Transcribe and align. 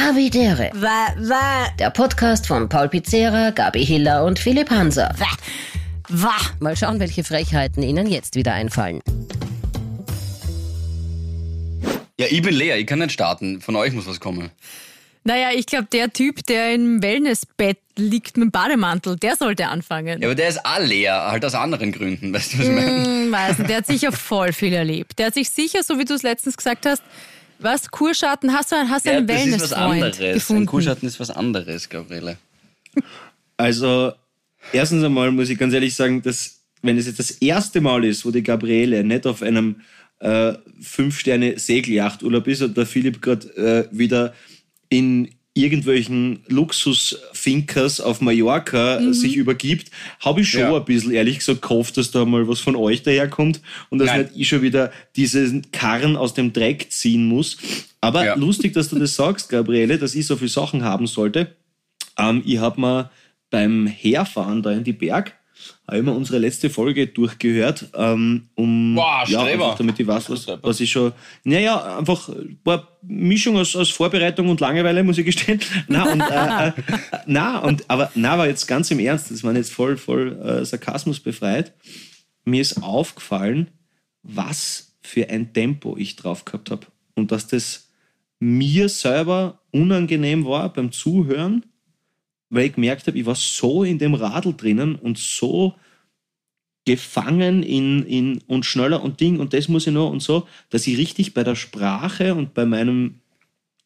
Havidere. 0.00 0.70
Wa, 0.74 1.14
wa, 1.18 1.68
Der 1.78 1.90
Podcast 1.90 2.46
von 2.46 2.68
Paul 2.68 2.88
Pizzera, 2.88 3.50
Gabi 3.50 3.84
Hiller 3.84 4.24
und 4.24 4.38
Philipp 4.38 4.70
Hanser. 4.70 5.14
wa, 5.18 5.26
wa. 6.08 6.36
Mal 6.58 6.76
schauen, 6.76 6.98
welche 7.00 7.22
Frechheiten 7.22 7.82
Ihnen 7.82 8.06
jetzt 8.06 8.34
wieder 8.34 8.54
einfallen. 8.54 9.00
Ja, 12.18 12.26
ich 12.30 12.40
bin 12.42 12.54
leer, 12.54 12.78
ich 12.78 12.86
kann 12.86 12.98
nicht 12.98 13.12
starten. 13.12 13.60
Von 13.60 13.76
euch 13.76 13.92
muss 13.92 14.06
was 14.06 14.20
kommen. 14.20 14.50
Naja, 15.24 15.48
ich 15.54 15.66
glaube, 15.66 15.88
der 15.92 16.10
Typ, 16.12 16.46
der 16.46 16.74
im 16.74 17.02
Wellnessbett 17.02 17.78
liegt 17.96 18.38
mit 18.38 18.44
dem 18.46 18.50
Bademantel, 18.50 19.16
der 19.16 19.36
sollte 19.36 19.68
anfangen. 19.68 20.22
Ja, 20.22 20.28
aber 20.28 20.34
der 20.34 20.48
ist 20.48 20.64
auch 20.64 20.80
leer, 20.80 21.26
halt 21.30 21.44
aus 21.44 21.54
anderen 21.54 21.92
Gründen. 21.92 22.32
Weißt 22.32 22.54
du, 22.54 22.58
was 22.58 22.66
ich 22.66 22.72
meine? 22.72 23.04
Hm, 23.04 23.32
weiß 23.32 23.58
nicht, 23.58 23.68
der 23.70 23.76
hat 23.78 23.86
sicher 23.86 24.12
voll 24.12 24.54
viel 24.54 24.72
erlebt. 24.72 25.18
Der 25.18 25.26
hat 25.26 25.34
sich 25.34 25.50
sicher, 25.50 25.82
so 25.82 25.98
wie 25.98 26.06
du 26.06 26.14
es 26.14 26.22
letztens 26.22 26.56
gesagt 26.56 26.86
hast, 26.86 27.02
was, 27.62 27.90
Kurschatten, 27.90 28.52
hast 28.52 28.72
du, 28.72 28.76
einen- 28.76 28.90
hast 28.90 29.06
du 29.06 29.10
Ja, 29.10 29.18
einen 29.18 29.26
das 29.26 29.36
ist 29.36 29.42
was 29.44 29.70
Wellnessfreund 29.70 30.02
anderes. 30.04 30.18
Ein 30.20 30.34
gefunden? 30.34 30.66
Kuhschatten 30.66 31.08
ist 31.08 31.20
was 31.20 31.30
anderes, 31.30 31.88
Gabriele. 31.88 32.36
Also, 33.56 34.12
erstens 34.72 35.04
einmal 35.04 35.30
muss 35.32 35.50
ich 35.50 35.58
ganz 35.58 35.74
ehrlich 35.74 35.94
sagen, 35.94 36.22
dass, 36.22 36.60
wenn 36.82 36.96
es 36.98 37.06
jetzt 37.06 37.18
das 37.18 37.30
erste 37.32 37.80
Mal 37.80 38.04
ist, 38.04 38.24
wo 38.24 38.30
die 38.30 38.42
Gabriele 38.42 39.04
nicht 39.04 39.26
auf 39.26 39.42
einem 39.42 39.80
äh, 40.20 40.54
Fünf-Sterne-Segeljachturlaub 40.80 42.46
ist 42.48 42.62
und 42.62 42.76
der 42.76 42.86
Philipp 42.86 43.20
gerade 43.22 43.46
äh, 43.56 43.88
wieder 43.96 44.34
in 44.88 45.30
irgendwelchen 45.60 46.40
Luxusfinkers 46.48 48.00
auf 48.00 48.20
Mallorca 48.20 49.00
Mhm. 49.00 49.12
sich 49.14 49.36
übergibt, 49.36 49.90
habe 50.20 50.40
ich 50.40 50.50
schon 50.50 50.60
Ja. 50.62 50.76
ein 50.76 50.84
bisschen, 50.84 51.12
ehrlich 51.12 51.38
gesagt, 51.38 51.62
gehofft, 51.62 51.96
dass 51.96 52.10
da 52.10 52.24
mal 52.24 52.46
was 52.48 52.60
von 52.60 52.76
euch 52.76 53.02
daherkommt 53.02 53.60
und 53.90 53.98
dass 53.98 54.08
Nein. 54.08 54.22
nicht 54.22 54.32
ich 54.36 54.48
schon 54.48 54.62
wieder 54.62 54.92
diesen 55.16 55.70
Karren 55.72 56.16
aus 56.16 56.34
dem 56.34 56.52
Dreck 56.52 56.90
ziehen 56.90 57.26
muss. 57.26 57.56
Aber 58.00 58.24
Ja. 58.24 58.34
lustig, 58.34 58.72
dass 58.72 58.88
du 58.88 58.98
das 58.98 59.14
sagst, 59.14 59.48
Gabriele, 59.48 59.98
dass 59.98 60.14
ich 60.14 60.26
so 60.26 60.36
viele 60.36 60.48
Sachen 60.50 60.84
haben 60.84 61.06
sollte. 61.06 61.54
Ähm, 62.18 62.42
ich 62.44 62.58
habe 62.58 62.80
mir 62.80 63.10
beim 63.50 63.86
Herfahren 63.86 64.62
da 64.62 64.70
in 64.72 64.84
die 64.84 64.92
Berg 64.92 65.34
mir 65.90 66.12
unsere 66.12 66.38
letzte 66.38 66.70
Folge 66.70 67.06
durchgehört, 67.06 67.88
ähm, 67.94 68.48
um 68.54 68.96
Wow, 68.96 69.28
ja, 69.28 69.42
einfach, 69.42 69.76
damit 69.76 69.98
ich 69.98 70.06
weiß, 70.06 70.30
was, 70.30 70.46
was 70.62 70.80
ich 70.80 70.90
schon. 70.90 71.12
Naja, 71.44 71.98
einfach 71.98 72.28
ein 72.28 72.58
paar 72.62 72.88
Mischung 73.02 73.56
aus, 73.56 73.74
aus 73.76 73.90
Vorbereitung 73.90 74.48
und 74.48 74.60
Langeweile, 74.60 75.02
muss 75.02 75.18
ich 75.18 75.24
gestehen. 75.24 75.60
Na, 75.88 76.10
und, 76.10 76.20
äh, 76.20 76.68
äh, 76.68 76.72
na, 77.26 77.58
und, 77.58 77.84
aber 77.88 78.10
na, 78.14 78.32
aber 78.32 78.46
jetzt 78.46 78.66
ganz 78.66 78.90
im 78.90 78.98
Ernst, 78.98 79.30
das 79.30 79.44
war 79.44 79.54
jetzt 79.54 79.72
voll, 79.72 79.96
voll 79.96 80.38
äh, 80.40 80.64
Sarkasmus 80.64 81.20
befreit. 81.20 81.72
Mir 82.44 82.60
ist 82.60 82.82
aufgefallen, 82.82 83.68
was 84.22 84.96
für 85.00 85.28
ein 85.28 85.52
Tempo 85.52 85.96
ich 85.96 86.16
drauf 86.16 86.44
gehabt 86.44 86.70
habe. 86.70 86.86
Und 87.14 87.32
dass 87.32 87.46
das 87.46 87.90
mir 88.38 88.88
selber 88.88 89.60
unangenehm 89.70 90.44
war 90.44 90.72
beim 90.72 90.92
Zuhören, 90.92 91.64
weil 92.50 92.66
ich 92.66 92.74
gemerkt 92.74 93.06
habe, 93.06 93.18
ich 93.18 93.26
war 93.26 93.34
so 93.34 93.84
in 93.84 93.98
dem 93.98 94.14
Radl 94.14 94.54
drinnen 94.54 94.96
und 94.96 95.18
so 95.18 95.74
gefangen 96.84 97.62
in, 97.62 98.04
in 98.04 98.40
und 98.46 98.66
schneller 98.66 99.02
und 99.02 99.20
Ding 99.20 99.38
und 99.38 99.52
das 99.52 99.68
muss 99.68 99.86
ich 99.86 99.92
noch 99.92 100.10
und 100.10 100.22
so, 100.22 100.46
dass 100.70 100.86
ich 100.86 100.98
richtig 100.98 101.34
bei 101.34 101.44
der 101.44 101.54
Sprache 101.54 102.34
und 102.34 102.54
bei 102.54 102.66
meinem 102.66 103.20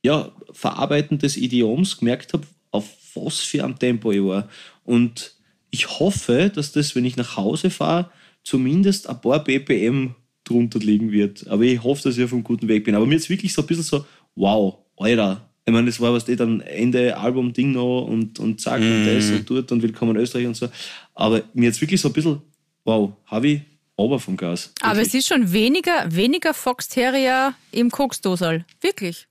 ja, 0.02 0.30
Verarbeiten 0.52 1.18
des 1.18 1.36
Idioms 1.36 1.98
gemerkt 1.98 2.32
habe, 2.32 2.46
auf 2.70 2.88
was 3.14 3.40
für 3.40 3.64
ein 3.64 3.78
Tempo 3.78 4.12
ich 4.12 4.22
war. 4.22 4.48
Und 4.84 5.34
ich 5.70 5.98
hoffe, 5.98 6.50
dass 6.54 6.72
das, 6.72 6.94
wenn 6.94 7.04
ich 7.04 7.16
nach 7.16 7.36
Hause 7.36 7.70
fahre, 7.70 8.10
zumindest 8.42 9.08
ein 9.08 9.20
paar 9.20 9.42
BPM 9.42 10.14
drunter 10.44 10.78
liegen 10.78 11.10
wird. 11.10 11.48
Aber 11.48 11.62
ich 11.62 11.82
hoffe, 11.82 12.02
dass 12.02 12.18
ich 12.18 12.24
auf 12.24 12.32
einem 12.32 12.44
guten 12.44 12.68
Weg 12.68 12.84
bin. 12.84 12.94
Aber 12.94 13.06
mir 13.06 13.16
ist 13.16 13.30
wirklich 13.30 13.52
so 13.52 13.62
ein 13.62 13.66
bisschen 13.66 13.84
so, 13.84 14.04
wow, 14.34 14.78
Alter. 14.96 15.48
Ich 15.66 15.72
meine, 15.72 15.86
das 15.86 15.98
war 16.00 16.12
was 16.12 16.26
die 16.26 16.36
dann 16.36 16.60
Ende 16.60 17.16
Album-Ding 17.16 17.72
noch 17.72 18.02
und, 18.02 18.38
und 18.38 18.60
zack 18.60 18.80
und 18.80 19.06
das 19.06 19.30
und 19.30 19.48
dort 19.48 19.72
und 19.72 19.82
Willkommen 19.82 20.14
in 20.16 20.22
Österreich 20.22 20.46
und 20.46 20.54
so. 20.56 20.68
Aber 21.14 21.42
mir 21.54 21.66
jetzt 21.66 21.80
wirklich 21.80 22.00
so 22.00 22.08
ein 22.10 22.12
bisschen, 22.12 22.42
wow, 22.84 23.12
habe 23.26 23.48
ich 23.48 23.60
aber 23.96 24.20
vom 24.20 24.36
Gas. 24.36 24.72
Aber 24.82 24.96
Wirklich. 24.96 25.08
es 25.08 25.14
ist 25.20 25.28
schon 25.28 25.52
weniger, 25.52 26.04
weniger 26.14 26.52
Fox 26.52 26.88
Terrier 26.88 27.54
im 27.72 27.90
Koksdosal. 27.90 28.66
Wirklich. 28.82 29.26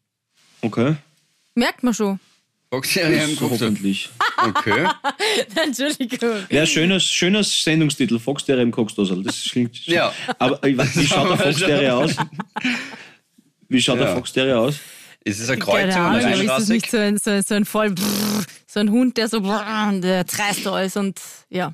Okay. 0.62 0.96
Merkt 1.53 1.84
man 1.84 1.94
schon. 1.94 2.19
Boxserie 2.72 3.24
im 3.25 3.35
So 3.35 3.41
Kopf. 3.41 3.52
hoffentlich. 3.52 4.09
Okay. 4.44 4.88
Entschuldigung. 5.68 6.38
Ja, 6.50 6.66
schöner, 6.66 7.00
schöner 7.00 7.44
Sendungstitel, 7.44 8.18
Foxterrier 8.18 8.63
im 8.63 8.72
Koksdosel. 8.72 9.22
Das 9.22 9.44
klingt 9.44 9.78
schön. 9.78 9.94
Ja. 9.94 10.12
Aber 10.40 10.63
ich 10.66 10.75
weiß, 10.75 10.97
wie 10.97 11.06
schaut 11.06 11.29
der 11.29 11.38
Foxterrier 11.52 11.96
aus? 11.96 12.16
Wie 13.69 13.79
schaut 13.79 14.00
der 14.00 14.08
Ja. 14.08 14.16
Foxterrier 14.16 14.59
aus? 14.59 14.78
Ist 15.25 15.39
es 15.39 15.50
eine 15.50 15.59
Keine 15.59 15.91
Kreuzung 15.91 16.01
Ahnung, 16.01 16.22
oder 16.22 16.31
ist 16.34 16.39
einrassig? 16.41 16.69
nicht 16.69 16.91
so 16.91 16.97
ein, 16.97 17.17
so 17.17 17.29
ein, 17.31 17.44
so 17.44 17.56
ein 17.56 17.66
voll, 17.66 17.91
brrr, 17.91 18.44
so 18.67 18.79
ein 18.79 18.89
Hund, 18.91 19.17
der 19.17 19.29
so, 19.29 19.41
brrr, 19.41 19.91
der 20.01 20.28
zerreißt 20.28 20.67
alles 20.67 20.97
und 20.97 21.19
ja, 21.50 21.73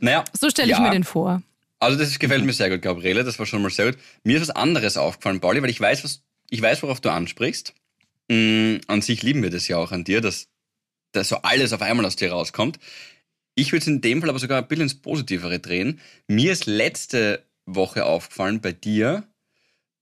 Naja, 0.00 0.24
so 0.38 0.50
stelle 0.50 0.72
ich 0.72 0.78
ja. 0.78 0.80
mir 0.80 0.90
den 0.90 1.04
vor. 1.04 1.42
Also 1.78 1.98
das 1.98 2.18
gefällt 2.18 2.44
mir 2.44 2.52
sehr 2.52 2.70
gut, 2.70 2.82
Gabriele. 2.82 3.24
Das 3.24 3.38
war 3.38 3.46
schon 3.46 3.62
mal 3.62 3.70
sehr 3.70 3.86
gut. 3.92 4.00
Mir 4.24 4.36
ist 4.36 4.48
was 4.48 4.56
anderes 4.56 4.96
aufgefallen, 4.96 5.40
Pauli, 5.40 5.62
weil 5.62 5.70
ich 5.70 5.80
weiß, 5.80 6.04
was, 6.04 6.22
ich 6.50 6.60
weiß, 6.62 6.82
worauf 6.82 7.00
du 7.00 7.10
ansprichst. 7.10 7.74
Mm, 8.30 8.76
an 8.88 9.02
sich 9.02 9.22
lieben 9.22 9.42
wir 9.42 9.50
das 9.50 9.68
ja 9.68 9.76
auch 9.76 9.92
an 9.92 10.04
dir, 10.04 10.20
dass, 10.20 10.48
dass 11.12 11.28
so 11.28 11.36
alles 11.42 11.72
auf 11.72 11.82
einmal 11.82 12.06
aus 12.06 12.16
dir 12.16 12.32
rauskommt. 12.32 12.78
Ich 13.54 13.72
würde 13.72 13.82
es 13.82 13.86
in 13.86 14.00
dem 14.00 14.20
Fall 14.20 14.30
aber 14.30 14.38
sogar 14.38 14.58
ein 14.60 14.68
bisschen 14.68 14.84
ins 14.84 15.00
Positivere 15.00 15.58
drehen. 15.60 16.00
Mir 16.28 16.52
ist 16.52 16.66
letzte 16.66 17.44
Woche 17.66 18.04
aufgefallen 18.04 18.60
bei 18.60 18.72
dir, 18.72 19.24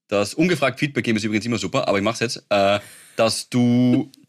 dass 0.09 0.35
ungefragt 0.35 0.79
Feedback 0.79 1.05
geben 1.05 1.17
ist 1.17 1.25
übrigens 1.25 1.47
immer 1.47 1.59
super, 1.59 1.89
aber 1.89 1.99
ich 1.99 2.05
mache 2.05 2.15
es 2.15 2.21
jetzt, 2.21 2.45
äh, 2.51 2.81
dass 3.17 3.49
du 3.49 4.11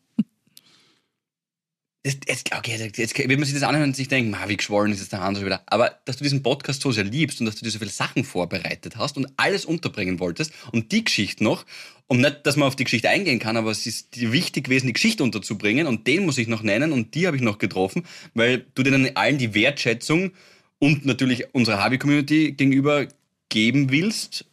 Jetzt, 2.05 2.55
okay, 2.55 2.77
jetzt, 2.77 2.99
jetzt 2.99 3.17
wird 3.17 3.31
man 3.31 3.45
sich 3.45 3.55
das 3.55 3.63
anhören 3.63 3.89
und 3.89 3.95
sich 3.95 4.07
denken, 4.07 4.29
ma, 4.29 4.47
wie 4.47 4.57
geschwollen 4.57 4.91
ist 4.91 4.99
jetzt 4.99 5.11
der 5.11 5.21
Hans 5.21 5.39
schon 5.39 5.47
wieder. 5.47 5.63
Aber 5.65 5.97
dass 6.05 6.17
du 6.17 6.23
diesen 6.23 6.43
Podcast 6.43 6.79
so 6.83 6.91
sehr 6.91 7.03
liebst 7.03 7.39
und 7.39 7.47
dass 7.47 7.55
du 7.55 7.65
dir 7.65 7.71
so 7.71 7.79
viele 7.79 7.89
Sachen 7.89 8.23
vorbereitet 8.23 8.95
hast 8.95 9.17
und 9.17 9.27
alles 9.37 9.65
unterbringen 9.65 10.19
wolltest 10.19 10.53
und 10.71 10.91
die 10.91 11.03
Geschichte 11.03 11.43
noch, 11.43 11.65
und 12.07 12.21
nicht, 12.21 12.45
dass 12.45 12.55
man 12.55 12.67
auf 12.67 12.75
die 12.75 12.83
Geschichte 12.83 13.09
eingehen 13.09 13.39
kann, 13.39 13.57
aber 13.57 13.71
es 13.71 13.87
ist 13.87 14.31
wichtig 14.31 14.65
gewesen, 14.65 14.87
die 14.87 14.93
Geschichte 14.93 15.23
unterzubringen 15.23 15.87
und 15.87 16.05
den 16.05 16.25
muss 16.25 16.37
ich 16.37 16.47
noch 16.47 16.61
nennen 16.61 16.91
und 16.91 17.15
die 17.15 17.25
habe 17.25 17.35
ich 17.35 17.41
noch 17.41 17.57
getroffen, 17.57 18.05
weil 18.33 18.65
du 18.75 18.83
denen 18.83 19.15
allen 19.15 19.37
die 19.37 19.53
Wertschätzung 19.53 20.31
und 20.79 21.05
natürlich 21.05 21.53
unserer 21.53 21.83
Hobby-Community 21.83 22.51
gegenüber 22.51 23.07
geben 23.49 23.89
willst, 23.89 24.45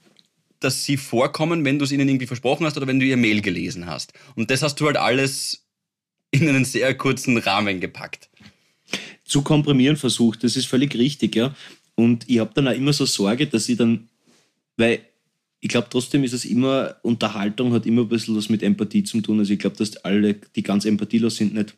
dass 0.64 0.84
sie 0.84 0.96
vorkommen, 0.96 1.64
wenn 1.64 1.78
du 1.78 1.84
es 1.84 1.92
ihnen 1.92 2.08
irgendwie 2.08 2.26
versprochen 2.26 2.66
hast 2.66 2.76
oder 2.76 2.86
wenn 2.86 3.00
du 3.00 3.06
ihr 3.06 3.16
Mail 3.16 3.40
gelesen 3.40 3.86
hast. 3.86 4.12
Und 4.34 4.50
das 4.50 4.62
hast 4.62 4.80
du 4.80 4.86
halt 4.86 4.96
alles 4.96 5.66
in 6.30 6.48
einen 6.48 6.64
sehr 6.64 6.94
kurzen 6.96 7.36
Rahmen 7.38 7.80
gepackt. 7.80 8.28
zu 9.24 9.42
komprimieren 9.42 9.96
versucht. 9.96 10.44
Das 10.44 10.56
ist 10.56 10.66
völlig 10.66 10.94
richtig, 10.94 11.36
ja. 11.36 11.54
Und 11.94 12.28
ich 12.28 12.38
habe 12.38 12.50
dann 12.54 12.68
auch 12.68 12.72
immer 12.72 12.92
so 12.92 13.06
Sorge, 13.06 13.46
dass 13.46 13.68
ich 13.68 13.78
dann, 13.78 14.08
weil 14.76 15.00
ich 15.60 15.68
glaube 15.68 15.88
trotzdem 15.90 16.24
ist 16.24 16.32
es 16.32 16.44
immer, 16.44 16.96
Unterhaltung 17.02 17.72
hat 17.72 17.86
immer 17.86 18.02
ein 18.02 18.08
bisschen 18.08 18.36
was 18.36 18.48
mit 18.48 18.62
Empathie 18.62 19.04
zu 19.04 19.20
tun. 19.20 19.38
Also 19.38 19.52
ich 19.52 19.58
glaube, 19.58 19.76
dass 19.76 19.96
alle, 19.98 20.34
die 20.34 20.62
ganz 20.62 20.84
empathielos 20.84 21.36
sind, 21.36 21.54
nicht, 21.54 21.74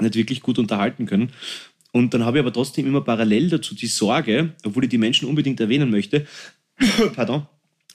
nicht 0.00 0.14
wirklich 0.16 0.42
gut 0.42 0.58
unterhalten 0.58 1.06
können. 1.06 1.32
Und 1.92 2.14
dann 2.14 2.24
habe 2.24 2.38
ich 2.38 2.42
aber 2.42 2.52
trotzdem 2.52 2.86
immer 2.86 3.02
parallel 3.02 3.50
dazu 3.50 3.74
die 3.74 3.86
Sorge, 3.86 4.54
obwohl 4.64 4.84
ich 4.84 4.90
die 4.90 4.98
Menschen 4.98 5.28
unbedingt 5.28 5.60
erwähnen 5.60 5.90
möchte, 5.90 6.26
pardon, 7.14 7.46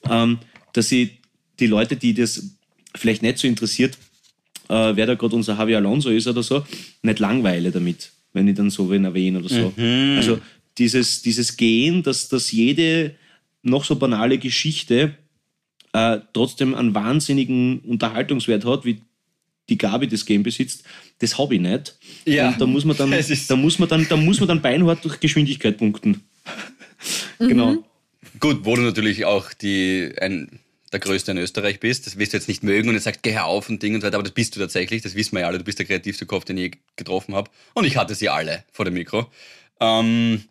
ähm, 0.09 0.39
dass 0.73 0.91
ich 0.91 1.19
die 1.59 1.67
Leute, 1.67 1.95
die 1.95 2.13
das 2.13 2.51
vielleicht 2.95 3.21
nicht 3.21 3.37
so 3.37 3.47
interessiert, 3.47 3.97
äh, 4.69 4.95
wer 4.95 5.05
da 5.05 5.15
gerade 5.15 5.35
unser 5.35 5.57
Javi 5.57 5.75
Alonso 5.75 6.09
ist 6.09 6.27
oder 6.27 6.43
so, 6.43 6.65
nicht 7.01 7.19
langweile 7.19 7.71
damit, 7.71 8.11
wenn 8.33 8.47
ich 8.47 8.55
dann 8.55 8.69
so 8.69 8.89
wen 8.89 9.05
erwähne 9.05 9.39
oder 9.39 9.49
so. 9.49 9.73
Also 10.17 10.39
dieses, 10.77 11.21
dieses 11.21 11.57
Gehen, 11.57 12.03
dass, 12.03 12.29
dass 12.29 12.51
jede 12.51 13.15
noch 13.63 13.83
so 13.83 13.95
banale 13.95 14.37
Geschichte 14.37 15.15
äh, 15.93 16.19
trotzdem 16.33 16.75
einen 16.75 16.93
wahnsinnigen 16.93 17.79
Unterhaltungswert 17.79 18.65
hat, 18.65 18.85
wie 18.85 19.01
die 19.69 19.77
Gabi 19.77 20.07
das 20.07 20.25
Game 20.25 20.43
besitzt, 20.43 20.83
das 21.19 21.37
habe 21.37 21.55
ich 21.55 21.61
nicht. 21.61 21.97
Ja. 22.25 22.49
Und 22.49 22.61
da 22.61 22.65
muss 22.65 22.85
man 22.85 22.95
dann, 22.95 23.11
da 23.47 23.55
muss 23.55 23.79
man 23.79 23.89
dann, 23.89 24.07
da 24.07 24.15
muss 24.15 24.39
man 24.39 24.47
dann 24.47 24.61
beinhart 24.61 25.03
durch 25.03 25.19
Geschwindigkeit 25.19 25.77
punkten. 25.77 26.21
Genau. 27.39 27.85
Gut, 28.39 28.59
wo 28.63 28.75
du 28.75 28.81
natürlich 28.81 29.25
auch 29.25 29.53
die, 29.53 30.13
ein, 30.19 30.59
der 30.91 30.99
Größte 30.99 31.31
in 31.31 31.37
Österreich 31.37 31.79
bist, 31.79 32.05
das 32.05 32.17
wirst 32.17 32.33
du 32.33 32.37
jetzt 32.37 32.47
nicht 32.47 32.63
mögen 32.63 32.89
und 32.89 32.95
jetzt 32.95 33.05
sagt, 33.05 33.23
geh 33.23 33.33
hör 33.33 33.45
auf 33.45 33.69
und 33.69 33.81
Ding 33.81 33.95
und 33.95 34.01
so 34.01 34.07
weiter, 34.07 34.17
aber 34.17 34.23
das 34.23 34.33
bist 34.33 34.55
du 34.55 34.59
tatsächlich, 34.59 35.01
das 35.01 35.15
wissen 35.15 35.33
wir 35.33 35.41
ja 35.41 35.47
alle, 35.47 35.57
du 35.57 35.63
bist 35.63 35.79
der 35.79 35.85
kreativste 35.85 36.25
Kopf, 36.25 36.45
den 36.45 36.57
ich 36.57 36.63
je 36.63 36.71
getroffen 36.95 37.35
habe 37.35 37.49
und 37.73 37.85
ich 37.85 37.97
hatte 37.97 38.15
sie 38.15 38.29
alle 38.29 38.63
vor 38.71 38.85
dem 38.85 38.93
Mikro. 38.95 39.27
Ähm, 39.79 40.43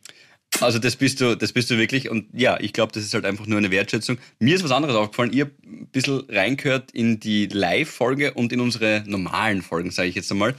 also 0.60 0.78
das 0.78 0.96
bist 0.96 1.20
du, 1.20 1.36
das 1.36 1.52
bist 1.52 1.70
du 1.70 1.78
wirklich 1.78 2.08
und 2.08 2.26
ja, 2.32 2.58
ich 2.60 2.72
glaube, 2.72 2.92
das 2.92 3.02
ist 3.02 3.14
halt 3.14 3.24
einfach 3.24 3.46
nur 3.46 3.58
eine 3.58 3.70
Wertschätzung. 3.70 4.18
Mir 4.38 4.54
ist 4.54 4.64
was 4.64 4.70
anderes 4.70 4.96
aufgefallen, 4.96 5.32
ihr 5.32 5.50
ein 5.64 5.88
bisschen 5.92 6.24
reingehört 6.28 6.92
in 6.92 7.20
die 7.20 7.46
Live-Folge 7.46 8.34
und 8.34 8.52
in 8.52 8.60
unsere 8.60 9.04
normalen 9.06 9.62
Folgen, 9.62 9.90
sage 9.90 10.08
ich 10.08 10.14
jetzt 10.14 10.30
einmal. 10.30 10.54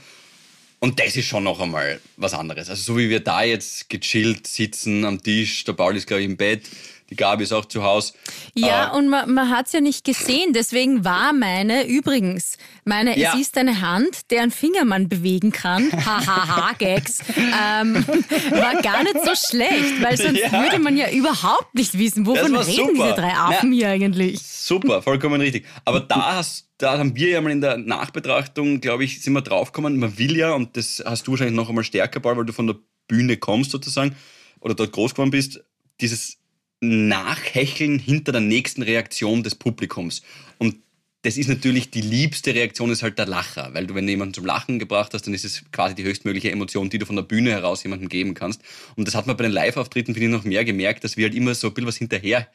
Und 0.80 1.00
das 1.00 1.16
ist 1.16 1.26
schon 1.26 1.42
noch 1.42 1.60
einmal 1.60 2.00
was 2.16 2.34
anderes. 2.34 2.70
Also 2.70 2.82
so 2.82 2.98
wie 2.98 3.10
wir 3.10 3.18
da 3.18 3.42
jetzt 3.42 3.88
gechillt 3.88 4.46
sitzen 4.46 5.04
am 5.04 5.20
Tisch, 5.20 5.64
der 5.64 5.72
Paul 5.72 5.96
ist 5.96 6.06
glaube 6.06 6.22
ich 6.22 6.28
im 6.28 6.36
Bett, 6.36 6.68
Die 7.10 7.16
Gabi 7.16 7.44
ist 7.44 7.52
auch 7.52 7.64
zu 7.64 7.82
Hause. 7.82 8.12
Ja, 8.54 8.92
Äh, 8.92 8.96
und 8.98 9.08
man, 9.08 9.32
man 9.32 9.48
hat 9.48 9.66
es 9.66 9.72
ja 9.72 9.80
nicht 9.80 10.04
gesehen. 10.04 10.52
Deswegen 10.52 11.04
war 11.06 11.32
meine, 11.32 11.86
übrigens, 11.86 12.58
meine, 12.84 13.18
Ja. 13.18 13.32
es 13.32 13.40
ist 13.40 13.56
eine 13.56 13.80
Hand, 13.80 14.30
deren 14.30 14.50
Finger 14.50 14.84
man 14.84 15.08
bewegen 15.08 15.50
kann. 15.50 15.90
Hahaha, 16.04 16.72
Gags. 16.78 17.20
Ähm, 17.36 18.04
war 18.50 18.82
gar 18.82 19.02
nicht 19.04 19.16
so 19.24 19.32
schlecht, 19.34 20.02
weil 20.02 20.18
sonst 20.18 20.38
Ja. 20.40 20.52
würde 20.52 20.78
man 20.78 20.96
ja 20.98 21.10
überhaupt 21.10 21.74
nicht 21.74 21.98
wissen, 21.98 22.26
wovon 22.26 22.54
reden 22.54 22.74
super. 22.74 22.92
diese 22.92 23.14
drei 23.14 23.32
Affen 23.32 23.70
Na, 23.70 23.76
hier 23.76 23.88
eigentlich. 23.88 24.42
Super, 24.42 25.00
vollkommen 25.00 25.40
richtig. 25.40 25.64
Aber 25.86 26.00
da, 26.00 26.36
hast, 26.36 26.68
da 26.76 26.98
haben 26.98 27.16
wir 27.16 27.30
ja 27.30 27.40
mal 27.40 27.52
in 27.52 27.62
der 27.62 27.78
Nachbetrachtung, 27.78 28.80
glaube 28.82 29.04
ich, 29.04 29.22
sind 29.22 29.32
wir 29.32 29.40
draufgekommen, 29.40 29.98
man 29.98 30.18
will 30.18 30.36
ja, 30.36 30.52
und 30.52 30.76
das 30.76 31.02
hast 31.06 31.26
du 31.26 31.30
wahrscheinlich 31.30 31.56
noch 31.56 31.70
einmal 31.70 31.84
stärker, 31.84 32.20
Paul, 32.20 32.36
weil 32.36 32.44
du 32.44 32.52
von 32.52 32.66
der 32.66 32.76
Bühne 33.06 33.38
kommst 33.38 33.70
sozusagen, 33.70 34.14
oder 34.60 34.74
dort 34.74 34.92
groß 34.92 35.12
geworden 35.14 35.30
bist, 35.30 35.60
dieses 36.02 36.36
Nachhecheln 36.80 37.98
hinter 37.98 38.32
der 38.32 38.40
nächsten 38.40 38.82
Reaktion 38.82 39.42
des 39.42 39.54
Publikums. 39.54 40.22
Und 40.58 40.76
das 41.22 41.36
ist 41.36 41.48
natürlich 41.48 41.90
die 41.90 42.00
liebste 42.00 42.54
Reaktion, 42.54 42.90
ist 42.90 43.02
halt 43.02 43.18
der 43.18 43.26
Lacher. 43.26 43.70
Weil 43.74 43.86
du, 43.86 43.94
wenn 43.94 44.06
du 44.06 44.12
jemanden 44.12 44.34
zum 44.34 44.46
Lachen 44.46 44.78
gebracht 44.78 45.12
hast, 45.14 45.26
dann 45.26 45.34
ist 45.34 45.44
es 45.44 45.64
quasi 45.72 45.94
die 45.94 46.04
höchstmögliche 46.04 46.52
Emotion, 46.52 46.90
die 46.90 46.98
du 46.98 47.06
von 47.06 47.16
der 47.16 47.24
Bühne 47.24 47.50
heraus 47.50 47.82
jemandem 47.82 48.08
geben 48.08 48.34
kannst. 48.34 48.62
Und 48.96 49.08
das 49.08 49.14
hat 49.14 49.26
man 49.26 49.36
bei 49.36 49.42
den 49.42 49.52
Live-Auftritten, 49.52 50.14
finde 50.14 50.26
ich, 50.26 50.32
noch 50.32 50.44
mehr 50.44 50.64
gemerkt, 50.64 51.02
dass 51.02 51.16
wir 51.16 51.26
halt 51.26 51.34
immer 51.34 51.54
so 51.54 51.68
ein 51.68 51.74
bisschen 51.74 51.88
was 51.88 51.96
hinterher 51.96 52.48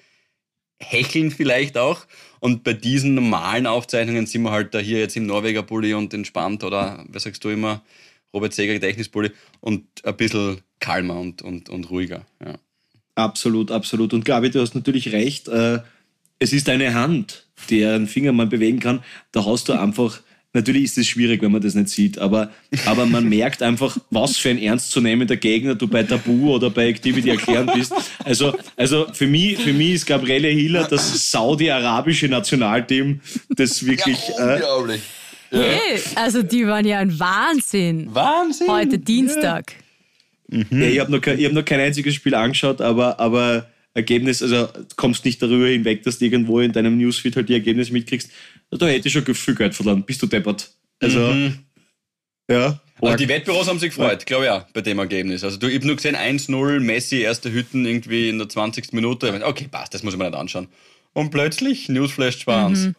hecheln 0.79 1.31
vielleicht 1.31 1.77
auch. 1.77 2.05
Und 2.39 2.63
bei 2.63 2.73
diesen 2.73 3.15
normalen 3.15 3.67
Aufzeichnungen 3.67 4.25
sind 4.25 4.43
wir 4.43 4.51
halt 4.51 4.73
da 4.73 4.79
hier 4.79 4.99
jetzt 4.99 5.15
im 5.15 5.25
Norweger 5.25 5.63
Bulli 5.63 5.93
und 5.93 6.13
entspannt 6.13 6.63
oder, 6.63 7.05
was 7.07 7.23
sagst 7.23 7.43
du 7.43 7.49
immer, 7.49 7.83
Robert 8.33 8.53
Seger 8.53 8.73
Gedächtnisbulli 8.73 9.31
und 9.59 9.85
ein 10.03 10.17
bisschen 10.17 10.61
kalmer 10.79 11.19
und, 11.19 11.41
und, 11.41 11.69
und 11.69 11.89
ruhiger. 11.89 12.25
Ja. 12.43 12.55
Absolut, 13.15 13.71
absolut. 13.71 14.13
Und 14.13 14.25
Gabi, 14.25 14.49
du 14.49 14.61
hast 14.61 14.75
natürlich 14.75 15.11
recht. 15.11 15.47
Äh, 15.47 15.79
es 16.39 16.51
ist 16.51 16.67
eine 16.69 16.93
Hand, 16.93 17.45
deren 17.69 18.07
Finger 18.07 18.31
man 18.33 18.49
bewegen 18.49 18.79
kann. 18.79 19.03
Da 19.31 19.45
hast 19.45 19.69
du 19.69 19.73
einfach, 19.73 20.19
natürlich 20.51 20.83
ist 20.85 20.97
es 20.97 21.07
schwierig, 21.07 21.41
wenn 21.41 21.51
man 21.51 21.61
das 21.61 21.75
nicht 21.75 21.89
sieht, 21.89 22.17
aber, 22.17 22.51
aber 22.85 23.05
man 23.05 23.29
merkt 23.29 23.61
einfach, 23.61 23.97
was 24.09 24.37
für 24.37 24.49
ein 24.49 24.57
ernstzunehmender 24.57 25.37
Gegner 25.37 25.75
du 25.75 25.87
bei 25.87 26.03
Tabu 26.03 26.53
oder 26.53 26.69
bei 26.69 26.87
Activity 26.87 27.29
erklären 27.29 27.69
bist. 27.73 27.93
Also, 28.23 28.55
also 28.75 29.07
für, 29.13 29.27
mich, 29.27 29.57
für 29.59 29.73
mich 29.73 29.93
ist 29.93 30.05
Gabriele 30.05 30.49
Hiller 30.49 30.87
das 30.89 31.31
saudi-arabische 31.31 32.27
Nationalteam, 32.27 33.21
das 33.49 33.85
wirklich. 33.85 34.17
äh, 34.37 34.55
unglaublich. 34.55 35.01
Hey, 35.51 36.01
also 36.15 36.41
die 36.41 36.65
waren 36.65 36.85
ja 36.85 36.97
ein 36.97 37.19
Wahnsinn. 37.19 38.07
Wahnsinn. 38.11 38.67
Heute 38.67 38.97
Dienstag. 38.97 39.71
Ja, 39.71 39.82
ich 40.91 40.99
habe 40.99 41.11
noch, 41.11 41.21
kein- 41.21 41.39
ich 41.39 41.45
hab 41.45 41.51
noch 41.53 41.65
kein 41.65 41.79
einziges 41.79 42.13
Spiel 42.15 42.35
angeschaut, 42.35 42.81
aber, 42.81 43.19
aber 43.19 43.67
Ergebnis, 43.95 44.41
also 44.41 44.67
du 44.67 44.83
kommst 44.95 45.23
nicht 45.25 45.41
darüber 45.41 45.67
hinweg, 45.67 46.03
dass 46.03 46.17
du 46.19 46.25
irgendwo 46.25 46.59
in 46.59 46.71
deinem 46.71 46.97
Newsfeed 46.97 47.35
halt 47.35 47.49
die 47.49 47.53
Ergebnisse 47.53 47.93
mitkriegst. 47.93 48.29
Da 48.71 48.87
hätte 48.87 49.07
ich 49.07 49.13
schon 49.13 49.23
viel 49.35 49.55
Geld 49.55 49.75
verloren. 49.75 50.03
Bist 50.03 50.21
du 50.21 50.27
deppert? 50.27 50.71
Also, 50.99 51.19
ja. 52.49 52.79
Aber 52.99 53.15
die 53.17 53.27
Wettbüros 53.27 53.67
haben 53.67 53.79
sich 53.79 53.89
gefreut, 53.89 54.25
glaube 54.25 54.45
ich 54.45 54.49
auch, 54.51 54.63
bei 54.73 54.81
dem 54.81 54.97
Ergebnis. 54.99 55.43
Also 55.43 55.57
du, 55.57 55.67
ich 55.67 55.75
habe 55.75 55.87
nur 55.87 55.95
gesehen, 55.97 56.15
1-0, 56.15 56.79
Messi, 56.79 57.17
erste 57.17 57.51
Hütten 57.51 57.85
irgendwie 57.85 58.29
in 58.29 58.37
der 58.37 58.47
20. 58.49 58.93
Minute. 58.93 59.27
Ich 59.27 59.31
mein, 59.33 59.43
Okay, 59.43 59.67
passt, 59.69 59.93
das 59.93 60.03
muss 60.03 60.13
ich 60.13 60.17
mir 60.19 60.25
nicht 60.29 60.37
anschauen. 60.37 60.67
Und 61.13 61.29
plötzlich, 61.31 61.89
Newsflash 61.89 62.39
2 62.39 62.51
Wahnsinn. 62.55 62.95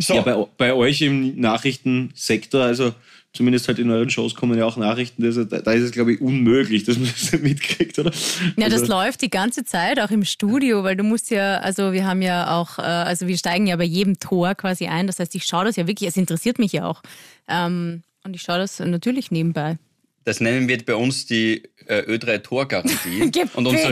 So, 0.00 0.14
Ja, 0.14 0.22
bei, 0.22 0.46
bei 0.56 0.72
euch 0.74 1.00
im 1.02 1.38
Nachrichtensektor, 1.40 2.62
also 2.62 2.94
zumindest 3.34 3.66
halt 3.68 3.78
in 3.80 3.90
euren 3.90 4.08
Shows 4.08 4.34
kommen 4.34 4.56
ja 4.56 4.64
auch 4.64 4.76
Nachrichten, 4.76 5.22
da, 5.22 5.58
da 5.60 5.72
ist 5.72 5.82
es, 5.82 5.92
glaube 5.92 6.14
ich, 6.14 6.20
unmöglich, 6.20 6.84
dass 6.84 6.96
man 6.96 7.08
das 7.08 7.32
nicht 7.32 7.42
mitkriegt, 7.42 7.98
oder? 7.98 8.12
Ja, 8.56 8.68
das 8.68 8.82
also, 8.82 8.92
läuft 8.92 9.22
die 9.22 9.30
ganze 9.30 9.64
Zeit, 9.64 10.00
auch 10.00 10.10
im 10.10 10.24
Studio, 10.24 10.84
weil 10.84 10.96
du 10.96 11.02
musst 11.02 11.30
ja, 11.30 11.58
also 11.58 11.92
wir 11.92 12.06
haben 12.06 12.22
ja 12.22 12.56
auch, 12.56 12.78
äh, 12.78 12.82
also 12.82 13.26
wir 13.26 13.36
steigen 13.36 13.66
ja 13.66 13.76
bei 13.76 13.84
jedem 13.84 14.18
Tor 14.20 14.54
quasi 14.54 14.86
ein. 14.86 15.06
Das 15.06 15.18
heißt, 15.18 15.34
ich 15.34 15.44
schaue 15.44 15.64
das 15.64 15.76
ja 15.76 15.86
wirklich, 15.86 16.08
es 16.08 16.16
interessiert 16.16 16.58
mich 16.58 16.72
ja 16.72 16.86
auch. 16.86 17.02
Ähm, 17.48 18.02
und 18.24 18.34
ich 18.34 18.42
schaue 18.42 18.58
das 18.58 18.78
natürlich 18.78 19.30
nebenbei. 19.30 19.76
das 20.24 20.40
nennen 20.40 20.68
wir 20.68 20.82
bei 20.84 20.94
uns 20.94 21.26
die 21.26 21.64
äh, 21.86 22.02
Ö3-Tor-Garantie. 22.02 23.30
Geh 23.32 23.44
und 23.54 23.66
unser, 23.66 23.90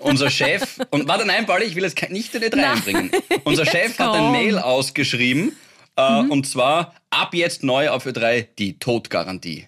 unser 0.00 0.30
Chef, 0.30 0.78
und 0.90 1.06
warte, 1.06 1.26
nein, 1.26 1.46
Pauli, 1.46 1.66
ich 1.66 1.76
will 1.76 1.84
jetzt 1.84 2.10
nicht 2.10 2.34
in 2.34 2.42
Ö3 2.42 2.72
einbringen. 2.72 3.10
Unser 3.44 3.66
Chef 3.66 3.98
hat 3.98 4.14
ein. 4.14 4.32
Mail 4.32 4.58
ausgeschrieben, 4.58 5.52
äh, 5.98 6.20
und 6.30 6.46
zwar 6.46 6.94
ab 7.10 7.34
jetzt 7.34 7.62
neu 7.62 7.90
auf 7.90 8.06
Ö3 8.06 8.46
die 8.58 8.78
Todgarantie 8.78 9.66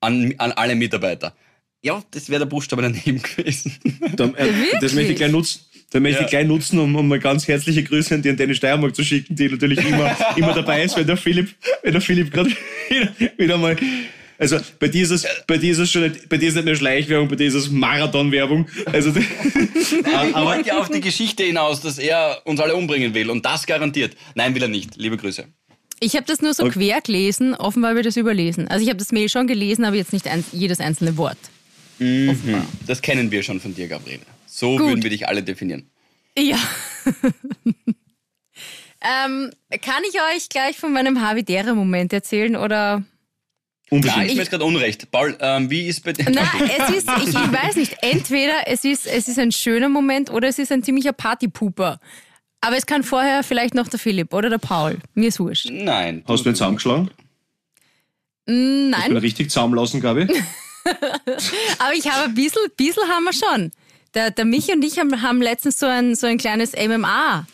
an, 0.00 0.34
an 0.38 0.52
alle 0.52 0.74
Mitarbeiter. 0.74 1.34
Ja, 1.82 2.02
das 2.12 2.28
wäre 2.28 2.38
der 2.40 2.46
Buchstabe 2.46 2.82
daneben 2.82 3.20
gewesen. 3.36 3.76
da, 4.16 4.26
äh, 4.36 4.48
das 4.80 4.94
möchte 4.94 5.12
ich 5.12 5.18
gleich 5.18 5.32
nutzen. 5.32 5.60
Da 5.90 6.00
möchte 6.00 6.20
Ja. 6.20 6.24
ich 6.24 6.30
gleich 6.30 6.46
nutzen, 6.46 6.78
um, 6.78 6.94
um 6.96 7.06
mal 7.06 7.18
ganz 7.18 7.46
herzliche 7.46 7.82
Grüße 7.82 8.14
an 8.14 8.22
die 8.22 8.30
Antenne 8.30 8.54
Steiermark 8.54 8.96
zu 8.96 9.04
schicken, 9.04 9.36
die 9.36 9.48
natürlich 9.48 9.78
immer, 9.86 10.16
immer 10.36 10.54
dabei 10.54 10.84
ist, 10.84 10.96
wenn 10.96 11.06
der 11.06 11.18
Philipp, 11.18 11.54
wenn 11.82 11.92
der 11.92 12.00
Philipp 12.00 12.30
gerade 12.32 12.50
wieder, 12.88 13.12
wieder 13.36 13.58
mal. 13.58 13.76
Also 14.38 14.56
bei 14.80 14.88
dir 14.88 15.02
ist 15.02 15.10
es, 15.10 15.26
bei 15.46 15.58
dir 15.58 15.70
ist 15.72 15.78
es 15.78 15.90
schon 15.92 16.02
nicht, 16.02 16.28
bei 16.28 16.36
dir 16.38 16.48
ist 16.48 16.54
nicht 16.54 16.64
nur 16.64 16.74
Schleichwerbung, 16.74 17.28
bei 17.28 17.36
dir 17.36 17.46
ist 17.46 17.54
es 17.54 17.70
Marathonwerbung. 17.70 18.66
Also 18.92 19.12
Ich 19.74 20.34
wollte 20.34 20.68
ja 20.68 20.78
auf 20.78 20.88
die 20.88 21.00
Geschichte 21.00 21.42
hinaus, 21.44 21.80
dass 21.80 21.98
er 21.98 22.40
uns 22.44 22.58
alle 22.60 22.74
umbringen 22.74 23.14
will 23.14 23.28
und 23.30 23.44
das 23.44 23.66
garantiert. 23.66 24.16
Nein, 24.34 24.54
will 24.54 24.62
er 24.62 24.68
nicht. 24.68 24.96
Liebe 24.96 25.16
Grüße. 25.16 25.44
Ich 26.02 26.16
habe 26.16 26.26
das 26.26 26.42
nur 26.42 26.52
so 26.52 26.68
quer 26.68 27.00
gelesen, 27.00 27.54
offenbar 27.54 27.90
habe 27.90 28.00
ich 28.00 28.06
das 28.06 28.16
überlesen. 28.16 28.66
Also 28.66 28.82
ich 28.82 28.88
habe 28.88 28.98
das 28.98 29.12
Mail 29.12 29.28
schon 29.28 29.46
gelesen, 29.46 29.84
aber 29.84 29.94
jetzt 29.94 30.12
nicht 30.12 30.26
ein, 30.26 30.44
jedes 30.50 30.80
einzelne 30.80 31.16
Wort. 31.16 31.38
Das 32.88 33.00
kennen 33.00 33.30
wir 33.30 33.44
schon 33.44 33.60
von 33.60 33.72
dir, 33.72 33.86
Gabriele. 33.86 34.22
So 34.46 34.76
Gut. 34.76 34.80
würden 34.88 35.02
wir 35.04 35.10
dich 35.10 35.28
alle 35.28 35.44
definieren. 35.44 35.88
Ja. 36.36 36.58
ähm, 39.00 39.50
kann 39.80 40.02
ich 40.10 40.16
euch 40.34 40.48
gleich 40.48 40.76
von 40.76 40.92
meinem 40.92 41.20
Havidere-Moment 41.20 42.12
erzählen 42.12 42.56
oder? 42.56 43.04
Da 43.90 43.96
unbedingt. 43.96 44.26
ist 44.26 44.34
mir 44.34 44.40
jetzt 44.40 44.50
gerade 44.50 44.64
unrecht. 44.64 45.08
Paul, 45.12 45.36
ähm, 45.38 45.70
wie 45.70 45.86
ist 45.86 46.02
bei 46.02 46.14
dir? 46.14 46.26
Na, 46.30 46.42
es 46.78 46.96
ist, 46.96 47.08
ich, 47.18 47.28
ich 47.28 47.34
weiß 47.34 47.76
nicht, 47.76 47.96
entweder 48.00 48.66
es 48.66 48.84
ist, 48.84 49.06
es 49.06 49.28
ist 49.28 49.38
ein 49.38 49.52
schöner 49.52 49.88
Moment 49.88 50.30
oder 50.30 50.48
es 50.48 50.58
ist 50.58 50.72
ein 50.72 50.82
ziemlicher 50.82 51.12
Partypuper. 51.12 52.00
Aber 52.62 52.76
es 52.76 52.86
kann 52.86 53.02
vorher 53.02 53.42
vielleicht 53.42 53.74
noch 53.74 53.88
der 53.88 53.98
Philipp 53.98 54.32
oder 54.32 54.48
der 54.48 54.58
Paul. 54.58 54.98
Mir 55.14 55.28
ist 55.28 55.40
wurscht. 55.40 55.68
Nein. 55.70 56.24
Hast 56.26 56.44
du 56.44 56.50
ihn 56.50 56.54
zusammengeschlagen? 56.54 57.10
Mm, 58.46 58.50
Hast 58.50 58.52
du 58.52 58.54
ihn 58.54 58.90
Nein, 58.90 59.16
richtig 59.16 59.50
zusammenlassen, 59.50 60.00
Gabi? 60.00 60.26
aber 61.78 61.92
ich 61.94 62.10
habe 62.10 62.24
ein 62.24 62.34
bisschen, 62.34 62.62
bisschen 62.76 63.08
haben 63.08 63.24
wir 63.24 63.32
schon. 63.32 63.70
Der, 64.14 64.30
der 64.30 64.44
Michi 64.44 64.72
und 64.72 64.84
ich 64.84 64.98
haben, 64.98 65.22
haben 65.22 65.40
letztens 65.42 65.78
so 65.78 65.86
ein, 65.86 66.14
so 66.14 66.26
ein 66.26 66.38
kleines 66.38 66.72
MMA, 66.72 67.46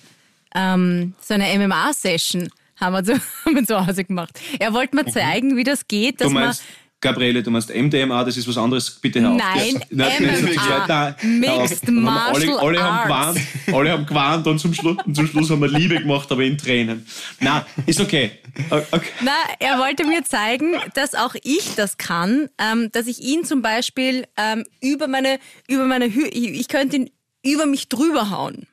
ähm, 0.54 1.14
so 1.20 1.34
eine 1.34 1.58
MMA-Session 1.58 2.50
haben 2.76 2.92
wir, 2.94 3.04
zu, 3.04 3.12
haben 3.44 3.54
wir 3.54 3.64
zu 3.66 3.86
Hause 3.86 4.04
gemacht. 4.04 4.38
Er 4.58 4.72
wollte 4.72 4.96
mir 4.96 5.06
zeigen, 5.06 5.56
wie 5.56 5.64
das 5.64 5.88
geht, 5.88 6.20
dass 6.20 6.28
Du 6.28 6.34
man 6.34 6.54
Gabriele, 7.00 7.44
du 7.44 7.50
meinst 7.52 7.72
MDMA, 7.72 8.24
das 8.24 8.36
ist 8.36 8.48
was 8.48 8.58
anderes, 8.58 8.90
bitte 8.90 9.20
hör 9.20 9.30
auf. 9.32 9.38
Nein, 9.38 9.80
das. 9.90 11.22
Mixed 11.22 11.88
Martial 11.90 12.58
alle, 12.58 12.60
alle 12.60 12.82
haben 12.82 13.04
gewarnt, 13.04 13.40
alle 13.72 13.90
haben 13.92 14.06
gewarnt 14.06 14.46
und 14.48 14.58
zum, 14.58 14.74
Schluss, 14.74 14.96
und 15.06 15.14
zum 15.14 15.28
Schluss 15.28 15.50
haben 15.50 15.60
wir 15.60 15.68
Liebe 15.68 16.00
gemacht, 16.00 16.30
aber 16.32 16.42
in 16.42 16.58
Tränen. 16.58 17.06
Na, 17.38 17.64
ist 17.86 18.00
okay. 18.00 18.32
okay. 18.70 19.10
Na, 19.22 19.32
er 19.60 19.78
wollte 19.78 20.04
mir 20.04 20.24
zeigen, 20.24 20.74
dass 20.94 21.14
auch 21.14 21.36
ich 21.44 21.76
das 21.76 21.98
kann, 21.98 22.48
ähm, 22.58 22.90
dass 22.90 23.06
ich 23.06 23.20
ihn 23.20 23.44
zum 23.44 23.62
Beispiel 23.62 24.26
ähm, 24.36 24.64
über 24.82 25.06
meine, 25.06 25.38
über 25.68 25.84
meine, 25.84 26.06
ich 26.06 26.66
könnte 26.66 26.96
ihn 26.96 27.10
über 27.44 27.66
mich 27.66 27.88
drüber 27.88 28.30
hauen. 28.30 28.66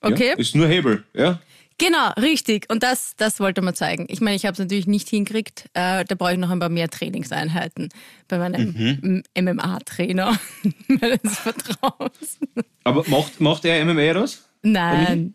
Okay? 0.00 0.30
Ja, 0.30 0.34
ist 0.34 0.56
nur 0.56 0.66
Hebel, 0.66 1.04
ja? 1.14 1.40
Genau, 1.84 2.10
richtig. 2.12 2.70
Und 2.70 2.82
das, 2.84 3.14
das 3.16 3.40
wollte 3.40 3.60
mir 3.60 3.74
zeigen. 3.74 4.06
Ich 4.08 4.20
meine, 4.20 4.36
ich 4.36 4.44
habe 4.46 4.52
es 4.52 4.58
natürlich 4.60 4.86
nicht 4.86 5.08
hingekriegt. 5.08 5.64
Äh, 5.74 6.04
da 6.04 6.14
brauche 6.14 6.32
ich 6.32 6.38
noch 6.38 6.50
ein 6.50 6.60
paar 6.60 6.68
mehr 6.68 6.88
Trainingseinheiten 6.88 7.88
bei 8.28 8.38
meinem 8.38 9.22
MMA-Trainer 9.36 10.38
meines 10.86 11.20
Vertrauens. 11.38 12.38
Aber 12.84 13.02
macht, 13.08 13.40
macht 13.40 13.64
er 13.64 13.84
MMA 13.84 14.10
oder 14.12 14.22
was? 14.22 14.44
Nein. 14.62 15.34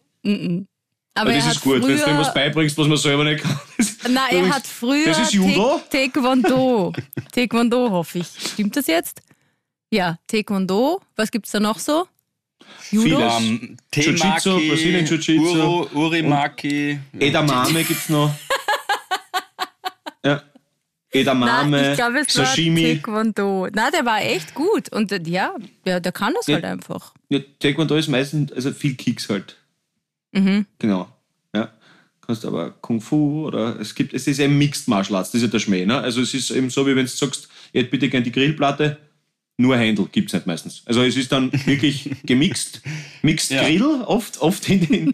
Aber 1.14 1.34
das 1.34 1.48
ist 1.48 1.62
gut, 1.62 1.86
wenn 1.86 1.98
du 1.98 2.18
was 2.18 2.34
beibringst, 2.34 2.78
was 2.78 2.88
man 2.88 2.98
selber 2.98 3.24
nicht 3.24 3.44
kann. 3.44 3.60
Na, 4.10 4.28
er 4.32 4.50
hat 4.50 4.66
früher 4.68 5.06
Das 5.06 5.20
ist 5.20 5.34
Judo? 5.34 5.80
Ta- 5.80 5.98
Taekwondo. 5.98 6.94
Taekwondo, 7.34 7.90
hoffe 7.92 8.20
ich. 8.20 8.28
Stimmt 8.28 8.76
das 8.78 8.88
jetzt? 8.88 9.22
Ja, 9.92 10.18
Taekwondo. 10.28 11.02
Was 11.16 11.32
gibt's 11.32 11.52
da 11.52 11.60
noch 11.60 11.80
so? 11.80 12.08
Judo? 12.92 13.18
Vieles. 13.18 13.34
Ähm, 13.40 13.78
Jiu-Jitsu, 13.94 14.50
Temaki, 14.50 14.68
Brazilian 14.70 15.06
Jiu-Jitsu. 15.06 15.90
Urimaki. 15.94 17.00
Edamame 17.20 17.84
gibt's 17.84 18.10
noch. 18.10 18.34
ja. 20.26 20.42
Edamame, 21.12 21.70
Nein, 21.72 21.92
ich 21.92 21.98
glaube, 21.98 22.20
es 22.20 22.38
war 22.38 22.46
Sashimi. 22.46 22.96
Taekwondo. 22.96 23.68
Na, 23.74 23.90
der 23.92 24.06
war 24.06 24.22
echt 24.22 24.54
gut. 24.54 24.90
Und 24.92 25.12
äh, 25.12 25.22
ja, 25.26 25.56
der, 25.86 26.00
der 26.00 26.12
kann 26.12 26.34
das 26.34 26.48
halt 26.48 26.66
einfach. 26.66 27.14
Ja, 27.30 27.40
Taekwondo 27.60 27.96
ist 27.96 28.08
meistens, 28.08 28.52
also 28.52 28.72
viel 28.72 28.96
Kicks 28.96 29.30
halt. 29.30 29.58
Mhm. 30.32 30.66
Genau. 30.80 31.10
Ja. 31.54 31.72
Kannst 32.22 32.46
aber 32.46 32.72
Kung 32.72 33.00
Fu 33.00 33.48
oder 33.48 33.80
es 33.80 33.96
gibt, 33.96 34.14
es 34.14 34.28
ist 34.28 34.40
eben 34.40 34.58
Mixed 34.58 34.88
Martial 34.88 35.18
Arts, 35.18 35.32
das 35.32 35.42
ist 35.42 35.48
ja 35.48 35.52
der 35.52 35.60
Schmäh. 35.60 35.86
Ne? 35.86 35.98
Also 35.98 36.22
es 36.22 36.34
ist 36.34 36.52
eben 36.52 36.70
so, 36.70 36.86
wie 36.86 36.96
wenn 36.96 37.06
du 37.06 37.12
sagst, 37.12 37.48
ich 37.72 37.82
hätte 37.82 37.92
bitte 37.92 38.10
gern 38.10 38.24
die 38.24 38.32
Grillplatte, 38.32 38.98
nur 39.58 39.76
Händel 39.78 40.08
gibt 40.12 40.28
es 40.30 40.34
nicht 40.34 40.46
meistens. 40.48 40.84
Also 40.86 41.02
es 41.02 41.18
ist 41.18 41.32
dann 41.32 41.52
wirklich 41.66 42.12
gemixt, 42.26 42.82
Mixed 43.24 43.50
Ja. 43.52 43.64
Grill, 43.64 44.02
oft, 44.06 44.40
oft 44.42 44.70
in 44.70 44.88
den, 44.88 45.14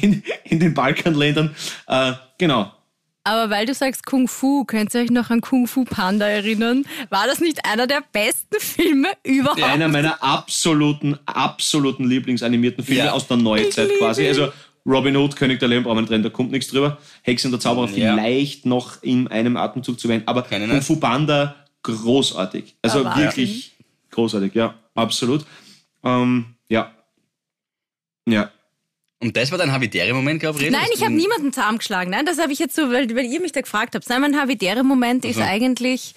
in, 0.00 0.22
in 0.44 0.60
den 0.60 0.74
Balkanländern. 0.74 1.54
Äh, 1.88 2.12
genau. 2.38 2.72
Aber 3.24 3.50
weil 3.50 3.66
du 3.66 3.74
sagst 3.74 4.06
Kung 4.06 4.28
Fu, 4.28 4.64
könnt 4.64 4.94
ihr 4.94 5.02
euch 5.02 5.10
noch 5.10 5.28
an 5.30 5.40
Kung 5.42 5.66
Fu 5.66 5.84
Panda 5.84 6.26
erinnern? 6.26 6.84
War 7.10 7.26
das 7.26 7.40
nicht 7.40 7.64
einer 7.66 7.86
der 7.86 8.02
besten 8.12 8.56
Filme 8.60 9.08
überhaupt? 9.24 9.62
Einer 9.62 9.88
meiner 9.88 10.22
absoluten, 10.22 11.18
absoluten 11.26 12.08
Lieblingsanimierten 12.08 12.82
Filme 12.84 13.04
Ja. 13.06 13.12
aus 13.12 13.26
der 13.26 13.36
Neuzeit 13.36 13.90
quasi. 13.98 14.26
Also 14.26 14.52
Robin 14.86 15.14
Hood, 15.16 15.36
König 15.36 15.58
der 15.60 15.68
Löwen, 15.68 15.82
brauchen 15.84 16.02
wir 16.06 16.10
reden, 16.10 16.22
da 16.22 16.30
kommt 16.30 16.50
nichts 16.52 16.68
drüber. 16.70 16.96
Hexe 17.22 17.48
und 17.48 17.52
der 17.52 17.60
Zauberer 17.60 17.90
Ja. 17.90 18.14
vielleicht 18.14 18.64
noch 18.64 19.02
in 19.02 19.28
einem 19.28 19.56
Atemzug 19.58 20.00
zu 20.00 20.08
wählen. 20.08 20.22
Aber 20.26 20.42
Keine 20.42 20.66
Kung. 20.66 20.80
Fu 20.80 20.96
Panda, 20.96 21.56
großartig. 21.82 22.76
Also 22.80 23.04
Wahnsinn. 23.04 23.22
wirklich 23.24 23.72
großartig, 24.20 24.54
ja, 24.54 24.74
absolut. 24.94 25.44
Ähm, 26.04 26.44
ja. 26.68 26.94
Ja. 28.26 28.50
Und 29.22 29.36
das 29.36 29.50
war 29.50 29.58
dein 29.58 29.72
Havidere-Moment, 29.72 30.40
Gabriele? 30.40 30.70
Nein, 30.70 30.88
ich 30.94 31.02
habe 31.02 31.12
niemanden 31.12 31.52
zusammengeschlagen. 31.52 32.10
Nein, 32.10 32.24
das 32.26 32.38
habe 32.38 32.52
ich 32.52 32.58
jetzt 32.58 32.74
so, 32.74 32.90
weil, 32.90 33.14
weil 33.14 33.26
ihr 33.26 33.40
mich 33.40 33.52
da 33.52 33.60
gefragt 33.60 33.94
habt. 33.94 34.08
Nein, 34.08 34.20
mein 34.22 34.36
Havidere-Moment 34.36 35.24
ist 35.24 35.40
eigentlich. 35.40 36.14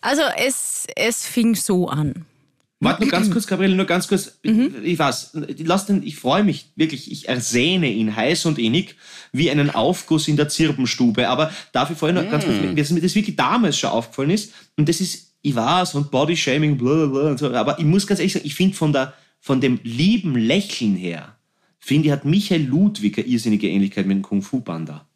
Also, 0.00 0.22
es, 0.36 0.86
es 0.96 1.24
fing 1.26 1.54
so 1.54 1.88
an. 1.88 2.26
Warte 2.80 3.02
nur 3.02 3.10
ganz 3.12 3.30
kurz, 3.30 3.46
Gabriele, 3.46 3.76
nur 3.76 3.86
ganz 3.86 4.08
kurz. 4.08 4.40
Mhm. 4.42 4.74
Ich 4.82 4.98
weiß, 4.98 5.30
lass 5.58 5.86
den, 5.86 6.02
ich 6.02 6.16
freue 6.16 6.42
mich 6.42 6.72
wirklich, 6.74 7.12
ich 7.12 7.28
ersehne 7.28 7.88
ihn 7.88 8.16
heiß 8.16 8.44
und 8.46 8.58
innig 8.58 8.96
wie 9.30 9.50
einen 9.50 9.70
Aufguss 9.70 10.26
in 10.26 10.36
der 10.36 10.48
Zirbenstube. 10.48 11.28
Aber 11.28 11.52
darf 11.70 11.90
ich 11.90 11.96
vorher 11.96 12.20
noch 12.20 12.28
ganz 12.28 12.44
kurz, 12.44 12.56
Mm. 12.56 12.74
dass 12.74 12.90
mir 12.90 13.00
das 13.00 13.14
wirklich 13.14 13.36
damals 13.36 13.78
schon 13.78 13.90
aufgefallen 13.90 14.30
ist, 14.30 14.52
und 14.76 14.88
das 14.88 15.00
ist, 15.00 15.31
ich 15.42 15.54
weiß, 15.54 15.94
und 15.96 16.10
Bodyshaming, 16.10 16.78
bla 16.78 16.94
bla 16.94 17.06
bla 17.06 17.30
und 17.30 17.38
so, 17.38 17.52
aber 17.52 17.78
ich 17.78 17.84
muss 17.84 18.06
ganz 18.06 18.20
ehrlich 18.20 18.32
sagen, 18.32 18.46
ich 18.46 18.54
finde 18.54 18.76
von, 18.76 18.92
der, 18.92 19.12
von 19.40 19.60
dem 19.60 19.80
lieben 19.82 20.36
Lächeln 20.36 20.96
her, 20.96 21.36
finde 21.80 22.06
ich, 22.06 22.12
hat 22.12 22.24
Michael 22.24 22.64
Ludwig 22.64 23.18
eine 23.18 23.26
irrsinnige 23.26 23.68
Ähnlichkeit 23.68 24.06
mit 24.06 24.16
dem 24.16 24.22
Kung 24.22 24.40
Fu 24.42 24.60
Panda. 24.60 25.06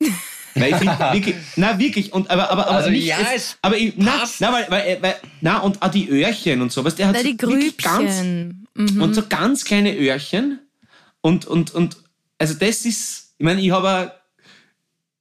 Weil 0.54 0.72
ich 0.72 0.76
finde 0.76 0.98
wirklich, 0.98 1.36
na 1.56 1.78
wirklich, 1.78 2.12
und 2.12 2.30
aber, 2.30 2.50
aber, 2.50 2.66
aber 2.66 2.76
Also 2.76 2.90
nicht, 2.90 3.06
ja, 3.06 3.18
es, 3.20 3.36
es 3.36 3.58
aber 3.62 3.76
ich, 3.76 3.94
na, 3.96 4.24
na, 4.40 4.52
weil, 4.52 4.66
weil, 4.68 4.98
weil, 5.02 5.14
na, 5.40 5.58
und 5.58 5.80
auch 5.80 5.90
die 5.90 6.08
Öhrchen 6.08 6.62
und 6.62 6.72
sowas, 6.72 6.96
der 6.96 7.08
hat 7.08 7.14
Da 7.14 7.20
so 7.20 7.26
die 7.26 7.40
wirklich 7.40 7.76
ganz, 7.76 8.16
Grübchen. 8.16 8.66
Mhm. 8.74 9.02
und 9.02 9.14
so 9.14 9.22
ganz 9.28 9.64
kleine 9.64 9.96
Öhrchen 9.96 10.58
und, 11.20 11.46
und, 11.46 11.74
und, 11.74 11.98
also 12.38 12.54
das 12.54 12.84
ist, 12.84 13.34
ich 13.38 13.44
meine, 13.44 13.60
ich 13.60 13.70
habe 13.70 14.12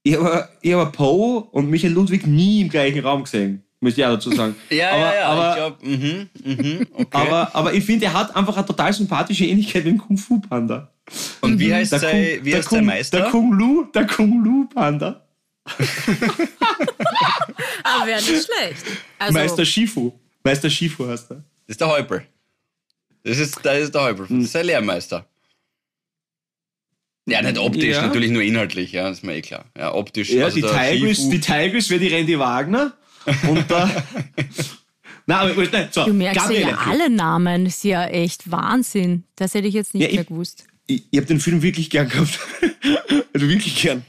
ich 0.03 0.15
habe 0.15 0.49
ich 0.61 0.73
habe 0.73 0.91
Poe 0.91 1.41
und 1.51 1.69
Michael 1.69 1.93
Ludwig 1.93 2.25
nie 2.25 2.61
im 2.61 2.69
gleichen 2.69 3.01
Raum 3.01 3.23
gesehen, 3.23 3.63
müsste 3.79 4.01
ich 4.01 4.07
auch 4.07 4.13
dazu 4.13 4.31
sagen. 4.31 4.55
Ja, 4.69 4.89
aber, 4.91 4.99
ja, 4.99 5.15
ja. 5.15 5.25
aber, 5.27 5.49
ich 5.49 5.55
glaub, 5.55 5.83
mhm, 5.83 6.29
mhm, 6.43 6.87
okay. 6.93 7.07
aber, 7.11 7.55
aber 7.55 7.73
ich 7.73 7.83
finde, 7.85 8.05
er 8.07 8.13
hat 8.13 8.35
einfach 8.35 8.55
eine 8.57 8.65
total 8.65 8.91
sympathische 8.93 9.45
Ähnlichkeit 9.45 9.85
mit 9.85 9.93
dem 9.93 9.97
Kung 9.99 10.17
Fu 10.17 10.39
Panda. 10.39 10.91
Und 11.41 11.57
wie 11.59 11.73
heißt 11.73 11.91
Der 11.93 11.99
Kung- 11.99 12.11
wie 12.43 12.49
der 12.49 12.59
heißt 12.59 12.69
Kung- 12.69 12.85
Meister? 12.85 13.19
Der 13.21 13.29
Kung 13.29 13.53
Lu, 13.53 13.85
der 13.93 14.07
Kung 14.07 14.43
Lu 14.43 14.67
Panda. 14.67 15.23
Aber 17.83 18.05
wäre 18.07 18.21
nicht 18.21 18.27
schlecht. 18.45 18.83
Also, 19.19 19.33
Meister 19.33 19.65
Shifu. 19.65 20.11
Meister 20.43 20.69
Shifu 20.69 21.07
heißt 21.07 21.31
er. 21.31 21.35
Das 21.37 21.43
ist 21.73 21.81
der 21.81 21.87
Häupl. 21.89 22.25
Das 23.23 23.37
ist, 23.37 23.59
das 23.63 23.79
ist 23.79 23.93
der 23.95 24.01
Häupl. 24.03 24.25
Das 24.29 24.37
ist 24.43 24.51
sein 24.51 24.65
Lehrmeister. 24.65 25.25
Ja, 27.29 27.41
nicht 27.41 27.57
optisch, 27.57 27.95
Ja. 27.95 28.03
natürlich 28.03 28.31
nur 28.31 28.41
inhaltlich, 28.41 28.93
ja, 28.93 29.09
ist 29.09 29.23
mir 29.23 29.35
eh 29.35 29.41
klar. 29.41 29.65
Ja, 29.77 29.93
optisch. 29.93 30.29
Ja, 30.29 30.45
also 30.45 30.55
die 30.55 30.61
der 30.61 30.71
Tigris, 30.71 31.19
Shifu- 31.19 31.29
die 31.31 31.39
Tigris 31.41 31.89
wäre 31.89 31.99
die 31.99 32.07
Randy 32.07 32.39
Wagner. 32.39 32.93
Und 33.49 33.69
der. 33.69 34.03
Nein, 35.25 35.51
aber 35.51 35.63
nein, 35.71 35.87
so, 35.91 36.05
du 36.05 36.13
merkst 36.13 36.35
ja, 36.37 36.41
Gabriele. 36.43 36.69
ja 36.71 36.77
alle 36.87 37.09
Namen. 37.09 37.65
ist 37.65 37.83
ja 37.83 38.05
echt 38.05 38.49
Wahnsinn. 38.49 39.23
Das 39.35 39.53
hätte 39.53 39.67
ich 39.67 39.73
jetzt 39.73 39.93
nicht 39.93 40.03
Ja, 40.03 40.09
ich- 40.09 40.15
mehr 40.15 40.23
gewusst. 40.25 40.65
Ich, 40.89 41.03
ich 41.11 41.17
habe 41.17 41.27
den 41.27 41.41
Film 41.41 41.61
wirklich 41.61 41.89
gern 41.89 42.07
gehabt. 42.07 42.39
also 43.33 43.49
wirklich 43.49 43.81
gern. 43.81 44.03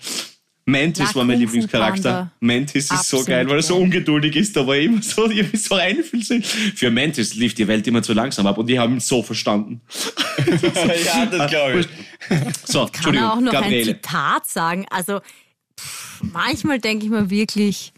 Mantis 0.65 1.09
Ja, 1.09 1.15
war 1.17 1.25
mein 1.25 1.41
Lieblingscharakter. 1.41 2.31
Mantis 2.41 2.85
ist 2.85 2.89
so 2.91 2.95
Absolut 2.95 3.27
geil, 3.27 3.49
weil 3.49 3.57
er 3.57 3.63
so 3.63 3.77
ungeduldig 3.79 4.37
ist. 4.37 4.55
Da 4.55 4.65
war 4.67 4.77
ich 4.77 4.85
immer 4.85 5.03
so, 5.03 5.29
ich 5.31 5.63
so 5.63 5.75
reinfühlt. 5.75 6.47
Für 6.47 6.91
Mantis 6.93 7.35
lief 7.35 7.55
die 7.55 7.67
Welt 7.67 7.87
immer 7.89 8.03
zu 8.03 8.13
langsam 8.13 8.47
ab 8.47 8.59
und 8.59 8.67
die 8.69 8.79
haben 8.79 8.95
ihn 8.95 9.01
so 9.01 9.23
verstanden. 9.23 9.81
ja, 11.07 11.27
das 11.27 11.51
glaube 11.51 11.81
ich. 11.81 11.89
So, 12.67 12.87
Kann 12.93 13.15
er 13.15 13.33
auch 13.33 13.41
noch 13.41 13.53
ein 13.55 13.61
Gabriele. 13.63 13.95
Zitat 13.97 14.47
sagen? 14.47 14.87
Also, 14.91 15.21
pff, 15.81 16.23
manchmal 16.33 16.79
denke 16.79 17.07
ich 17.07 17.11
mir 17.11 17.31
wirklich, 17.31 17.93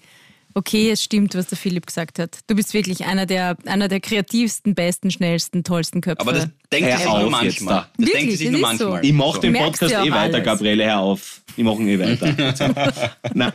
okay, 0.54 0.90
es 0.90 1.02
stimmt, 1.02 1.34
was 1.34 1.46
der 1.48 1.58
Philipp 1.58 1.86
gesagt 1.86 2.18
hat. 2.18 2.38
Du 2.46 2.54
bist 2.54 2.74
wirklich 2.74 3.04
einer 3.06 3.26
der, 3.26 3.56
einer 3.66 3.88
der 3.88 4.00
kreativsten, 4.00 4.74
besten, 4.74 5.10
schnellsten, 5.10 5.64
tollsten 5.64 6.00
Köpfe. 6.00 6.20
Aber 6.20 6.32
das 6.32 6.48
denkt 6.72 6.96
sich 6.96 7.04
nur 7.06 7.30
manchmal. 7.30 7.74
da. 7.74 7.80
Das 7.80 7.96
denkt 7.96 8.12
Wirklich, 8.14 8.30
sie 8.32 8.36
sich 8.36 8.50
das 8.52 8.60
nur 8.60 8.72
ist 8.72 8.78
so. 8.78 8.84
manchmal. 8.90 9.04
Ich 9.04 9.12
mache 9.12 9.40
den 9.40 9.52
Merkst 9.52 9.80
Podcast 9.80 10.06
eh 10.06 10.10
weiter, 10.10 10.34
alles. 10.34 10.44
Gabriele, 10.44 10.84
hör 10.84 10.98
auf. 11.00 11.42
Ich 11.56 11.64
mache 11.64 11.82
ihn 11.82 11.88
eh 11.88 11.98
weiter. 11.98 13.52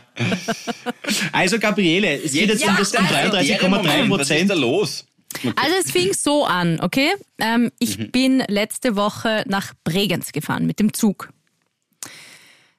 Also, 1.32 1.58
Gabriele, 1.58 2.22
es 2.22 2.32
geht 2.32 2.48
jetzt 2.48 2.66
um 2.66 2.76
das 2.76 2.92
um 2.94 3.04
also, 3.04 3.36
33,3 3.36 3.82
Was 3.84 4.02
ist 4.02 4.08
Prozent. 4.08 4.50
da 4.50 4.54
los? 4.54 5.06
Also 5.56 5.74
es 5.84 5.90
fing 5.90 6.12
so 6.14 6.44
an, 6.46 6.80
okay? 6.80 7.10
Ähm, 7.38 7.70
ich 7.78 7.98
Mhm. 7.98 8.10
bin 8.10 8.42
letzte 8.48 8.96
Woche 8.96 9.44
nach 9.46 9.72
Bregenz 9.84 10.32
gefahren 10.32 10.66
mit 10.66 10.78
dem 10.80 10.94
Zug. 10.94 11.28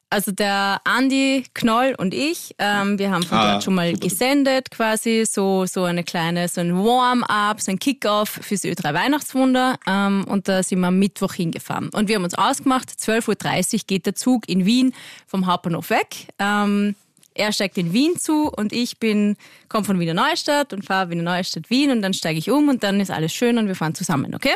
Also 0.10 0.32
der 0.32 0.80
Andi 0.86 1.44
Knoll 1.54 1.94
und 1.98 2.14
ich, 2.14 2.56
ähm, 2.60 2.98
wir 2.98 3.12
haben 3.12 3.24
von 3.24 3.38
Ah, 3.38 3.52
dort 3.52 3.64
schon 3.66 3.76
mal 3.76 3.90
super. 3.94 4.08
gesendet 4.08 4.72
quasi, 4.72 5.26
so, 5.30 5.66
so 5.66 5.84
eine 5.84 6.06
kleine, 6.06 6.48
so 6.48 6.62
ein 6.62 6.78
Warm-up, 6.78 7.60
so 7.60 7.72
ein 7.72 7.78
Kick-Off 7.80 8.30
fürs 8.42 8.64
Ö3 8.64 8.94
Weihnachtswunder 8.94 9.78
ähm, 9.86 10.24
und 10.30 10.48
da 10.48 10.64
sind 10.64 10.80
wir 10.80 10.88
am 10.88 10.98
Mittwoch 11.00 11.34
hingefahren. 11.34 11.90
Und 11.90 12.08
wir 12.08 12.16
haben 12.16 12.24
uns 12.24 12.36
ausgemacht, 12.36 12.90
12.30 12.90 13.74
Uhr 13.74 13.80
geht 13.86 14.06
der 14.06 14.16
Zug 14.16 14.48
in 14.48 14.66
Wien 14.66 14.94
vom 15.26 15.46
Hauptbahnhof 15.46 15.90
weg. 15.90 16.28
Ähm, 16.40 16.96
er 17.34 17.52
steigt 17.52 17.78
in 17.78 17.92
Wien 17.92 18.18
zu 18.18 18.48
und 18.50 18.72
ich 18.72 19.00
bin, 19.00 19.36
komme 19.68 19.84
von 19.84 20.00
Wiener 20.00 20.14
Neustadt 20.14 20.72
und 20.72 20.86
fahre 20.86 21.10
Wiener 21.10 21.24
Neustadt 21.24 21.70
Wien 21.70 21.92
und 21.92 22.02
dann 22.02 22.14
steige 22.14 22.40
ich 22.40 22.50
um 22.50 22.70
und 22.70 22.82
dann 22.82 23.02
ist 23.02 23.12
alles 23.12 23.34
schön 23.34 23.58
und 23.58 23.68
wir 23.68 23.76
fahren 23.76 23.94
zusammen, 23.94 24.34
okay? 24.34 24.56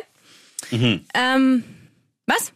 Ähm, 1.14 1.64
was? 2.26 2.54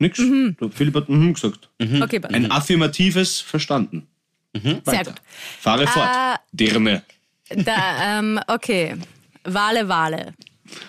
Nix. 0.00 0.18
Der 0.18 0.70
Philipp 0.70 0.94
hat 0.96 1.08
mhm 1.08 1.34
gesagt. 1.34 1.68
Okay, 1.78 2.18
passt. 2.20 2.34
Ein 2.34 2.50
affirmatives 2.50 3.40
Verstanden. 3.40 4.06
sehr 4.54 5.04
gut. 5.04 5.14
Fahre 5.60 5.84
Äh, 5.84 5.86
fort. 5.86 6.40
Dirne. 6.52 7.02
Da, 7.50 8.18
ähm, 8.18 8.40
okay. 8.48 8.96
Wale, 9.44 9.88
Wale. 9.88 10.34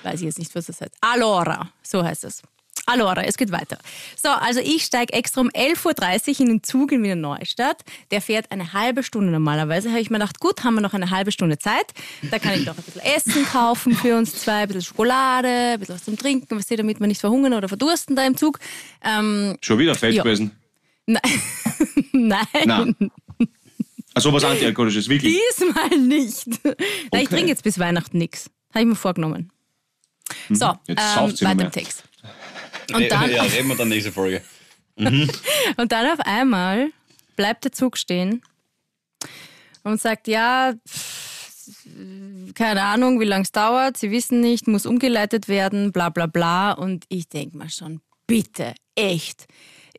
Weiß 0.04 0.16
ich 0.16 0.26
jetzt 0.26 0.40
nicht, 0.40 0.54
was 0.56 0.66
das 0.68 0.80
heißt. 0.82 0.94
Allora, 1.02 1.72
so 1.84 2.04
heißt 2.04 2.24
es. 2.24 2.42
Allora, 2.92 3.24
es 3.24 3.38
geht 3.38 3.52
weiter. 3.52 3.78
So, 4.22 4.30
also 4.30 4.60
ich 4.60 4.84
steige 4.84 5.14
extra 5.14 5.42
um 5.42 5.50
11.30 5.50 6.30
Uhr 6.36 6.40
in 6.42 6.46
den 6.48 6.64
Zug 6.64 6.92
in 6.92 7.04
Wiener 7.04 7.16
Neustadt. 7.16 7.84
Der 8.12 8.22
fährt 8.22 8.52
eine 8.52 8.74
halbe 8.74 9.04
Stunde 9.04 9.32
normalerweise. 9.32 9.90
Habe 9.90 10.00
ich 10.02 10.10
mir 10.10 10.18
gedacht, 10.20 10.40
gut, 10.40 10.64
haben 10.64 10.76
wir 10.76 10.82
noch 10.82 10.94
eine 10.94 11.10
halbe 11.10 11.32
Stunde 11.32 11.58
Zeit. 11.58 11.94
Da 12.30 12.40
kann 12.40 12.54
ich 12.60 12.66
doch 12.66 12.78
ein 12.78 12.84
bisschen 12.84 13.02
Essen 13.02 13.46
kaufen 13.46 13.96
für 13.96 14.18
uns 14.18 14.34
zwei, 14.36 14.64
ein 14.64 14.68
bisschen 14.68 14.82
Schokolade, 14.84 15.48
ein 15.48 15.80
bisschen 15.80 15.96
was 15.96 16.04
zum 16.04 16.18
Trinken, 16.18 16.58
was 16.58 16.66
damit 16.68 17.00
wir 17.00 17.08
nicht 17.08 17.22
verhungern 17.22 17.54
oder 17.54 17.68
verdursten 17.70 18.16
da 18.16 18.26
im 18.26 18.36
Zug. 18.36 18.60
Ähm, 19.04 19.58
Schon 19.62 19.80
wieder 19.80 19.96
fett 19.96 20.14
Ja. 20.16 20.24
gewesen. 20.24 20.52
nein. 21.06 21.22
nein. 22.12 22.46
Nein. 22.66 22.96
Also 24.14 24.34
was 24.34 24.44
Antialkoholisches, 24.44 25.08
wirklich. 25.08 25.38
Diesmal 25.58 25.90
nicht. 25.98 26.48
Na, 26.64 26.72
ich 26.74 27.12
Okay. 27.12 27.26
trinke 27.28 27.48
jetzt 27.48 27.64
bis 27.64 27.80
Weihnachten 27.80 28.18
nichts. 28.18 28.50
Habe 28.74 28.82
ich 28.82 28.86
mir 28.88 28.96
vorgenommen. 28.96 29.50
So, 30.50 30.68
Mhm. 30.68 30.78
Jetzt 30.88 31.02
ähm, 31.18 31.30
noch 31.30 31.42
weiter 31.42 31.64
im 31.66 31.72
Text. 31.72 32.04
Und 32.94 33.12
dann, 33.12 33.32
ja, 33.32 33.44
reden 33.44 33.68
wir 33.68 33.76
dann 33.76 33.90
nächste 33.90 34.12
Folge. 34.12 34.42
und 34.96 35.92
dann 35.92 36.12
auf 36.12 36.20
einmal 36.20 36.92
bleibt 37.36 37.64
der 37.64 37.72
Zug 37.72 37.98
stehen 37.98 38.42
und 39.84 40.00
sagt, 40.00 40.28
ja, 40.28 40.74
keine 42.54 42.84
Ahnung, 42.84 43.20
wie 43.20 43.26
lange 43.26 43.44
es 43.44 43.52
dauert, 43.52 43.98
Sie 43.98 44.12
wissen 44.12 44.42
nicht, 44.42 44.68
muss 44.68 44.86
umgeleitet 44.86 45.48
werden, 45.48 45.92
bla 45.92 46.10
bla 46.10 46.28
bla. 46.28 46.74
Und 46.74 47.06
ich 47.10 47.30
denke 47.30 47.58
mal 47.58 47.70
schon, 47.70 48.02
bitte, 48.28 48.76
echt. 48.96 49.48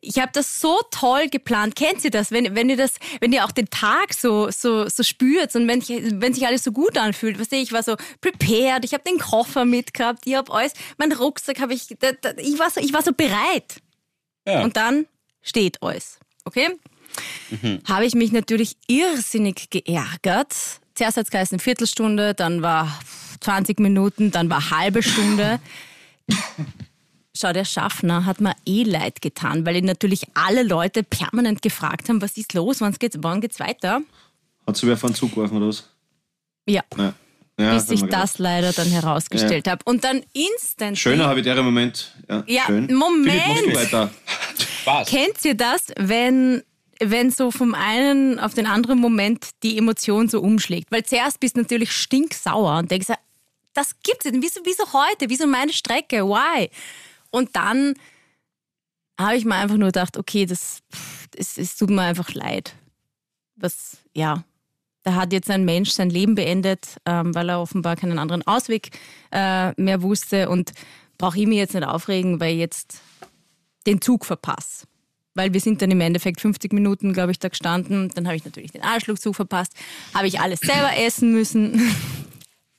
Ich 0.05 0.19
habe 0.19 0.31
das 0.33 0.59
so 0.59 0.81
toll 0.91 1.29
geplant. 1.29 1.77
Kennt 1.77 2.03
ihr 2.03 2.11
das, 2.11 2.31
wenn, 2.31 2.55
wenn 2.55 2.69
ihr 2.69 2.75
das, 2.75 2.95
wenn 3.21 3.31
ihr 3.31 3.45
auch 3.45 3.51
den 3.51 3.69
Tag 3.69 4.13
so, 4.13 4.51
so, 4.51 4.89
so 4.89 5.01
spürt 5.01 5.55
und 5.55 5.65
wenn, 5.67 5.79
ich, 5.79 5.89
wenn 5.89 6.33
sich 6.33 6.45
alles 6.45 6.63
so 6.63 6.73
gut 6.73 6.97
anfühlt? 6.97 7.39
Du, 7.39 7.55
ich 7.55 7.71
war 7.71 7.83
so 7.83 7.95
prepared, 8.19 8.83
ich 8.83 8.93
habe 8.93 9.03
den 9.03 9.17
Koffer 9.17 9.63
mitgehabt, 9.63 10.23
ich 10.25 10.35
habe 10.35 10.51
alles, 10.51 10.73
mein 10.97 11.13
Rucksack 11.13 11.61
habe 11.61 11.73
ich, 11.73 11.87
da, 11.99 12.11
da, 12.11 12.33
ich, 12.37 12.59
war 12.59 12.69
so, 12.69 12.81
ich 12.81 12.91
war 12.91 13.01
so 13.01 13.13
bereit. 13.13 13.77
Ja. 14.45 14.61
Und 14.63 14.75
dann 14.75 15.05
steht 15.41 15.81
alles. 15.81 16.19
Okay? 16.43 16.69
Habe 17.87 18.05
ich 18.05 18.13
mich 18.13 18.33
natürlich 18.33 18.75
irrsinnig 18.87 19.69
geärgert. 19.69 20.53
Zuerst 20.95 21.17
hat 21.17 21.25
es 21.25 21.31
geheißen 21.31 21.59
Viertelstunde, 21.59 22.33
dann 22.33 22.61
war 22.61 22.99
20 23.39 23.79
Minuten, 23.79 24.31
dann 24.31 24.49
war 24.49 24.69
halbe 24.69 25.01
Stunde. 25.01 25.61
Schau, 27.35 27.51
der 27.51 27.65
Schaffner 27.65 28.25
hat 28.25 28.41
mir 28.41 28.55
eh 28.65 28.83
leid 28.83 29.21
getan, 29.21 29.65
weil 29.65 29.77
ihn 29.77 29.85
natürlich 29.85 30.25
alle 30.35 30.61
Leute 30.61 31.01
permanent 31.01 31.63
gefragt 31.63 32.07
haben, 32.07 32.21
was 32.21 32.37
ist 32.37 32.53
los, 32.53 32.79
wann 32.79 32.93
geht's, 32.93 33.17
wann 33.21 33.41
geht's 33.41 33.59
weiter? 33.59 34.01
Hat 34.67 34.77
sie 34.77 34.85
wer 34.87 34.97
von 34.97 35.15
Zug 35.15 35.31
geworfen 35.31 35.57
oder 35.57 35.67
was? 35.69 35.89
Ja. 36.67 36.83
Ja. 36.97 37.13
Ja, 37.59 37.75
bis 37.75 37.89
ich 37.89 38.01
das 38.03 38.39
leider 38.39 38.71
dann 38.73 38.87
herausgestellt 38.87 39.67
habe. 39.67 39.83
Und 39.85 40.03
dann 40.03 40.23
instant. 40.33 40.97
Schöner 40.97 41.27
habitärer 41.27 41.61
Moment. 41.61 42.11
Ja, 42.27 42.43
Ja, 42.47 42.63
schön. 42.65 42.91
Moment. 42.93 43.59
Philipp, 43.59 43.75
weiter. 43.75 44.09
Spaß. 44.81 45.07
Kennt 45.07 45.45
ihr 45.45 45.53
das, 45.53 45.87
wenn, 45.97 46.63
wenn 46.99 47.29
so 47.29 47.51
vom 47.51 47.75
einen 47.75 48.39
auf 48.39 48.55
den 48.55 48.65
anderen 48.65 48.97
Moment 48.99 49.49
die 49.61 49.77
Emotion 49.77 50.29
so 50.29 50.39
umschlägt? 50.41 50.91
Weil 50.91 51.03
zuerst 51.03 51.39
bist 51.39 51.55
du 51.55 51.61
natürlich 51.61 51.91
stinksauer 51.91 52.79
und 52.79 52.89
denkst, 52.89 53.07
das 53.73 53.95
gibt's 54.01 54.25
nicht. 54.25 54.41
Wieso, 54.41 54.61
wieso 54.63 54.91
heute? 54.91 55.29
Wieso 55.29 55.45
meine 55.45 55.73
Strecke? 55.73 56.25
Why? 56.27 56.71
Und 57.33 57.55
dann 57.55 57.95
habe 59.19 59.35
ich 59.35 59.43
mir 59.43 59.55
einfach 59.55 59.77
nur 59.77 59.87
gedacht, 59.87 60.17
okay, 60.17 60.45
das, 60.45 60.81
es, 61.35 61.57
es 61.57 61.75
tut 61.75 61.89
mir 61.89 62.03
einfach 62.03 62.31
leid. 62.33 62.75
Was, 63.55 63.97
ja, 64.13 64.43
da 65.01 65.15
hat 65.15 65.33
jetzt 65.33 65.49
ein 65.49 65.65
Mensch 65.65 65.89
sein 65.89 66.11
Leben 66.11 66.35
beendet, 66.35 66.97
ähm, 67.07 67.33
weil 67.33 67.49
er 67.49 67.59
offenbar 67.59 67.95
keinen 67.95 68.19
anderen 68.19 68.45
Ausweg 68.45 68.91
äh, 69.31 69.71
mehr 69.81 70.03
wusste 70.03 70.47
und 70.49 70.73
brauche 71.17 71.39
ich 71.39 71.47
mich 71.47 71.57
jetzt 71.57 71.73
nicht 71.73 71.87
aufregen, 71.87 72.39
weil 72.39 72.53
ich 72.53 72.59
jetzt 72.59 73.01
den 73.87 73.99
Zug 73.99 74.25
verpasse. 74.25 74.85
Weil 75.33 75.53
wir 75.53 75.59
sind 75.59 75.81
dann 75.81 75.89
im 75.89 76.01
Endeffekt 76.01 76.39
50 76.39 76.71
Minuten, 76.71 77.13
glaube 77.13 77.31
ich, 77.31 77.39
da 77.39 77.47
gestanden. 77.47 78.09
Dann 78.13 78.27
habe 78.27 78.35
ich 78.35 78.45
natürlich 78.45 78.71
den 78.71 78.83
Anschlusszug 78.83 79.35
verpasst. 79.35 79.73
Habe 80.13 80.27
ich 80.27 80.39
alles 80.39 80.59
selber 80.59 80.95
essen 80.97 81.33
müssen. 81.33 81.81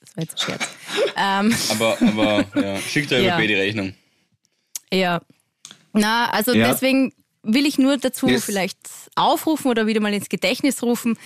Das 0.00 0.16
war 0.16 0.23
jetzt 0.23 0.34
ein 0.34 0.38
Scherz. 0.38 0.68
Ähm, 1.16 1.54
Aber, 1.70 1.99
aber 2.00 2.44
ja, 2.61 2.78
schickt 2.78 3.11
der 3.11 3.20
Ja. 3.23 3.40
Die 3.40 3.54
Rechnung. 3.54 3.94
Ja. 4.95 5.21
Na, 5.93 6.31
also 6.31 6.53
Ja. 6.55 6.69
deswegen 6.71 7.13
will 7.43 7.67
ich 7.67 7.79
nur 7.79 7.97
dazu 7.99 8.27
Yes. 8.29 8.45
vielleicht 8.45 8.79
aufrufen 9.17 9.71
oder 9.71 9.87
wieder 9.87 10.01
mal 10.01 10.13
ins 10.15 10.29
Gedächtnis 10.29 10.83
rufen. 10.83 11.17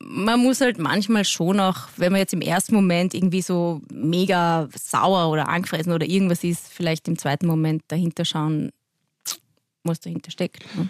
Man 0.00 0.40
muss 0.40 0.60
halt 0.60 0.78
manchmal 0.78 1.24
schon 1.24 1.60
auch, 1.60 1.88
wenn 1.96 2.12
man 2.12 2.18
jetzt 2.20 2.32
im 2.34 2.40
ersten 2.40 2.74
Moment 2.74 3.14
irgendwie 3.14 3.42
so 3.42 3.80
mega 3.92 4.68
sauer 4.76 5.30
oder 5.30 5.48
angefressen 5.48 5.92
oder 5.92 6.06
irgendwas 6.06 6.42
ist, 6.44 6.68
vielleicht 6.72 7.08
im 7.08 7.16
zweiten 7.18 7.46
Moment 7.46 7.82
dahinter 7.88 8.24
schauen, 8.24 8.70
was 9.84 10.00
dahinter 10.00 10.30
steckt. 10.30 10.64
ne? 10.76 10.88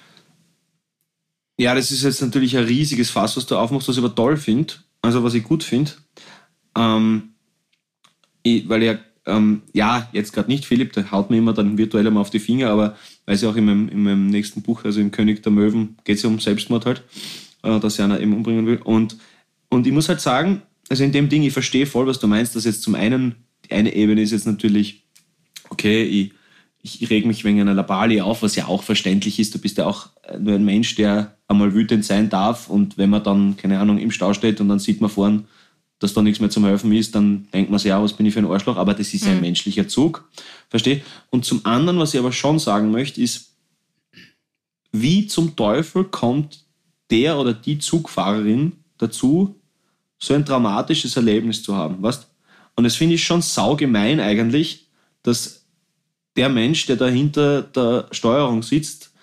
Ja, 1.59 1.75
das 1.75 1.91
ist 1.93 2.03
jetzt 2.03 2.21
natürlich 2.21 2.57
ein 2.57 2.65
riesiges 2.65 3.11
Fass, 3.11 3.37
was 3.37 3.47
du 3.47 3.57
aufmachst, 3.57 3.87
was 3.89 3.97
ich 3.97 4.03
aber 4.03 4.15
toll 4.15 4.37
finde. 4.37 4.75
Also 5.03 5.23
was 5.23 5.35
ich 5.35 5.45
gut 5.45 5.63
finde. 5.63 5.93
Ähm, 6.77 7.35
weil 8.45 8.83
er, 8.83 8.99
ähm, 9.26 9.62
ja, 9.73 10.09
jetzt 10.12 10.33
gerade 10.33 10.50
nicht, 10.50 10.64
Philipp, 10.64 10.93
der 10.93 11.11
haut 11.11 11.31
mir 11.31 11.38
immer 11.38 11.52
dann 11.52 11.78
virtuell 11.78 12.07
einmal 12.07 12.21
auf 12.21 12.31
die 12.31 12.38
Finger, 12.38 12.71
aber 12.71 12.97
weil 13.26 13.35
es 13.35 13.43
ja 13.43 13.49
auch 13.49 13.57
in 13.57 13.64
meinem, 13.64 13.88
in 13.88 14.02
meinem 14.02 14.26
nächsten 14.28 14.62
Buch, 14.62 14.85
also 14.85 15.00
im 15.00 15.11
König 15.11 15.43
der 15.43 15.52
Möwen, 15.52 15.97
geht 16.04 16.16
es 16.16 16.23
ja 16.23 16.28
um 16.28 16.40
Selbstmord 16.40 16.87
halt, 16.87 17.02
äh, 17.62 17.81
dass 17.81 17.99
er 17.99 18.07
einer 18.07 18.21
eben 18.21 18.35
umbringen 18.35 18.66
will. 18.66 18.81
Und, 18.83 19.16
und 19.71 19.87
ich 19.87 19.93
muss 19.93 20.09
halt 20.09 20.21
sagen, 20.21 20.62
also 20.88 21.04
in 21.04 21.12
dem 21.12 21.28
Ding, 21.28 21.43
ich 21.43 21.52
verstehe 21.52 21.87
voll, 21.87 22.07
was 22.07 22.19
du 22.19 22.26
meinst, 22.26 22.54
dass 22.54 22.64
jetzt 22.64 22.83
zum 22.83 22.95
einen, 22.95 23.37
die 23.64 23.75
eine 23.75 23.95
Ebene 23.95 24.21
ist 24.21 24.33
jetzt 24.33 24.47
natürlich, 24.47 25.04
okay, 25.71 26.02
ich, 26.02 26.33
ich 26.83 27.09
reg 27.09 27.25
mich 27.25 27.45
wegen 27.45 27.61
einer 27.61 27.75
Labali 27.75 28.21
auf, 28.21 28.43
was 28.43 28.57
ja 28.57 28.66
auch 28.66 28.83
verständlich 28.83 29.38
ist. 29.38 29.54
Du 29.54 29.59
bist 29.59 29.78
ja 29.78 29.87
auch 29.87 30.09
äh, 30.25 30.38
nur 30.38 30.54
ein 30.54 30.64
Mensch, 30.64 30.95
der 30.97 31.38
einmal 31.49 31.75
wütend 31.75 32.04
sein 32.04 32.28
darf 32.28 32.69
und 32.69 32.99
wenn 32.99 33.11
man 33.11 33.23
dann, 33.23 33.57
keine 33.57 33.78
Ahnung, 33.78 33.99
im 33.99 34.11
Stau 34.11 34.35
steht 34.35 34.61
und 34.61 34.69
dann 34.69 34.78
sieht 34.78 35.00
man 35.00 35.11
vorn, 35.11 35.47
dass 35.99 36.13
da 36.13 36.23
nichts 36.23 36.41
mehr 36.41 36.51
zum 36.51 36.65
Helfen 36.65 36.93
ist, 36.93 37.15
dann 37.15 37.49
denkt 37.53 37.71
man 37.71 37.79
sich, 37.79 37.89
ja, 37.89 38.03
was 38.03 38.13
bin 38.13 38.27
ich 38.27 38.35
für 38.35 38.41
ein 38.41 38.51
Arschloch, 38.51 38.77
aber 38.77 38.95
das 38.95 39.15
ist 39.15 39.27
ein 39.27 39.41
menschlicher 39.41 39.89
Zug. 39.89 40.29
Versteh? 40.69 41.03
Und 41.31 41.45
zum 41.45 41.65
anderen, 41.65 41.99
was 41.99 42.15
ich 42.15 42.21
aber 42.21 42.33
schon 42.33 42.59
sagen 42.59 42.91
möchte, 42.91 43.21
ist, 43.21 43.55
wie 44.93 45.27
zum 45.27 45.57
Teufel 45.57 46.05
kommt 46.05 46.65
der 47.11 47.39
oder 47.39 47.53
die 47.53 47.79
Zugfahrerin 47.79 48.73
dazu, 48.99 49.61
so 50.19 50.35
ein 50.35 50.45
dramatisches 50.45 51.17
Erlebnis 51.17 51.63
zu 51.63 51.75
haben, 51.77 52.03
weißt? 52.03 52.29
Und 52.77 52.85
das 52.85 52.97
finde 52.97 53.15
ich 53.15 53.25
schon 53.25 53.43
saugemein 53.43 54.21
eigentlich, 54.21 54.89
dass 55.23 55.67
der 56.37 56.49
Mensch, 56.49 56.87
der 56.87 56.97
da 56.97 57.07
hinter 57.07 57.63
der 57.63 58.09
Steuerung 58.11 58.63
sitzt, 58.63 59.13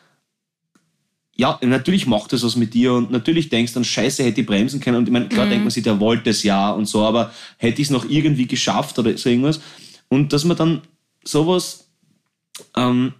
ja, 1.41 1.59
natürlich 1.63 2.05
macht 2.05 2.33
das 2.33 2.43
was 2.43 2.55
mit 2.55 2.75
dir 2.75 2.93
und 2.93 3.09
natürlich 3.09 3.49
denkst 3.49 3.73
du 3.73 3.79
dann, 3.79 3.83
scheiße, 3.83 4.23
hätte 4.23 4.41
ich 4.41 4.45
bremsen 4.45 4.79
können. 4.79 4.97
Und 4.97 5.07
ich 5.07 5.11
meine, 5.11 5.27
klar 5.27 5.47
denkt 5.47 5.63
man 5.63 5.71
sich, 5.71 5.81
der 5.81 5.99
wollte 5.99 6.29
es 6.29 6.43
ja 6.43 6.69
und 6.69 6.85
so, 6.85 7.01
aber 7.01 7.31
hätte 7.57 7.81
ich 7.81 7.87
es 7.87 7.91
noch 7.91 8.07
irgendwie 8.07 8.45
geschafft 8.45 8.99
oder 8.99 9.17
so 9.17 9.27
irgendwas. 9.27 9.59
Und 10.07 10.33
dass 10.33 10.45
man 10.45 10.55
dann 10.55 10.81
sowas, 11.23 11.87
ähm, 12.77 13.13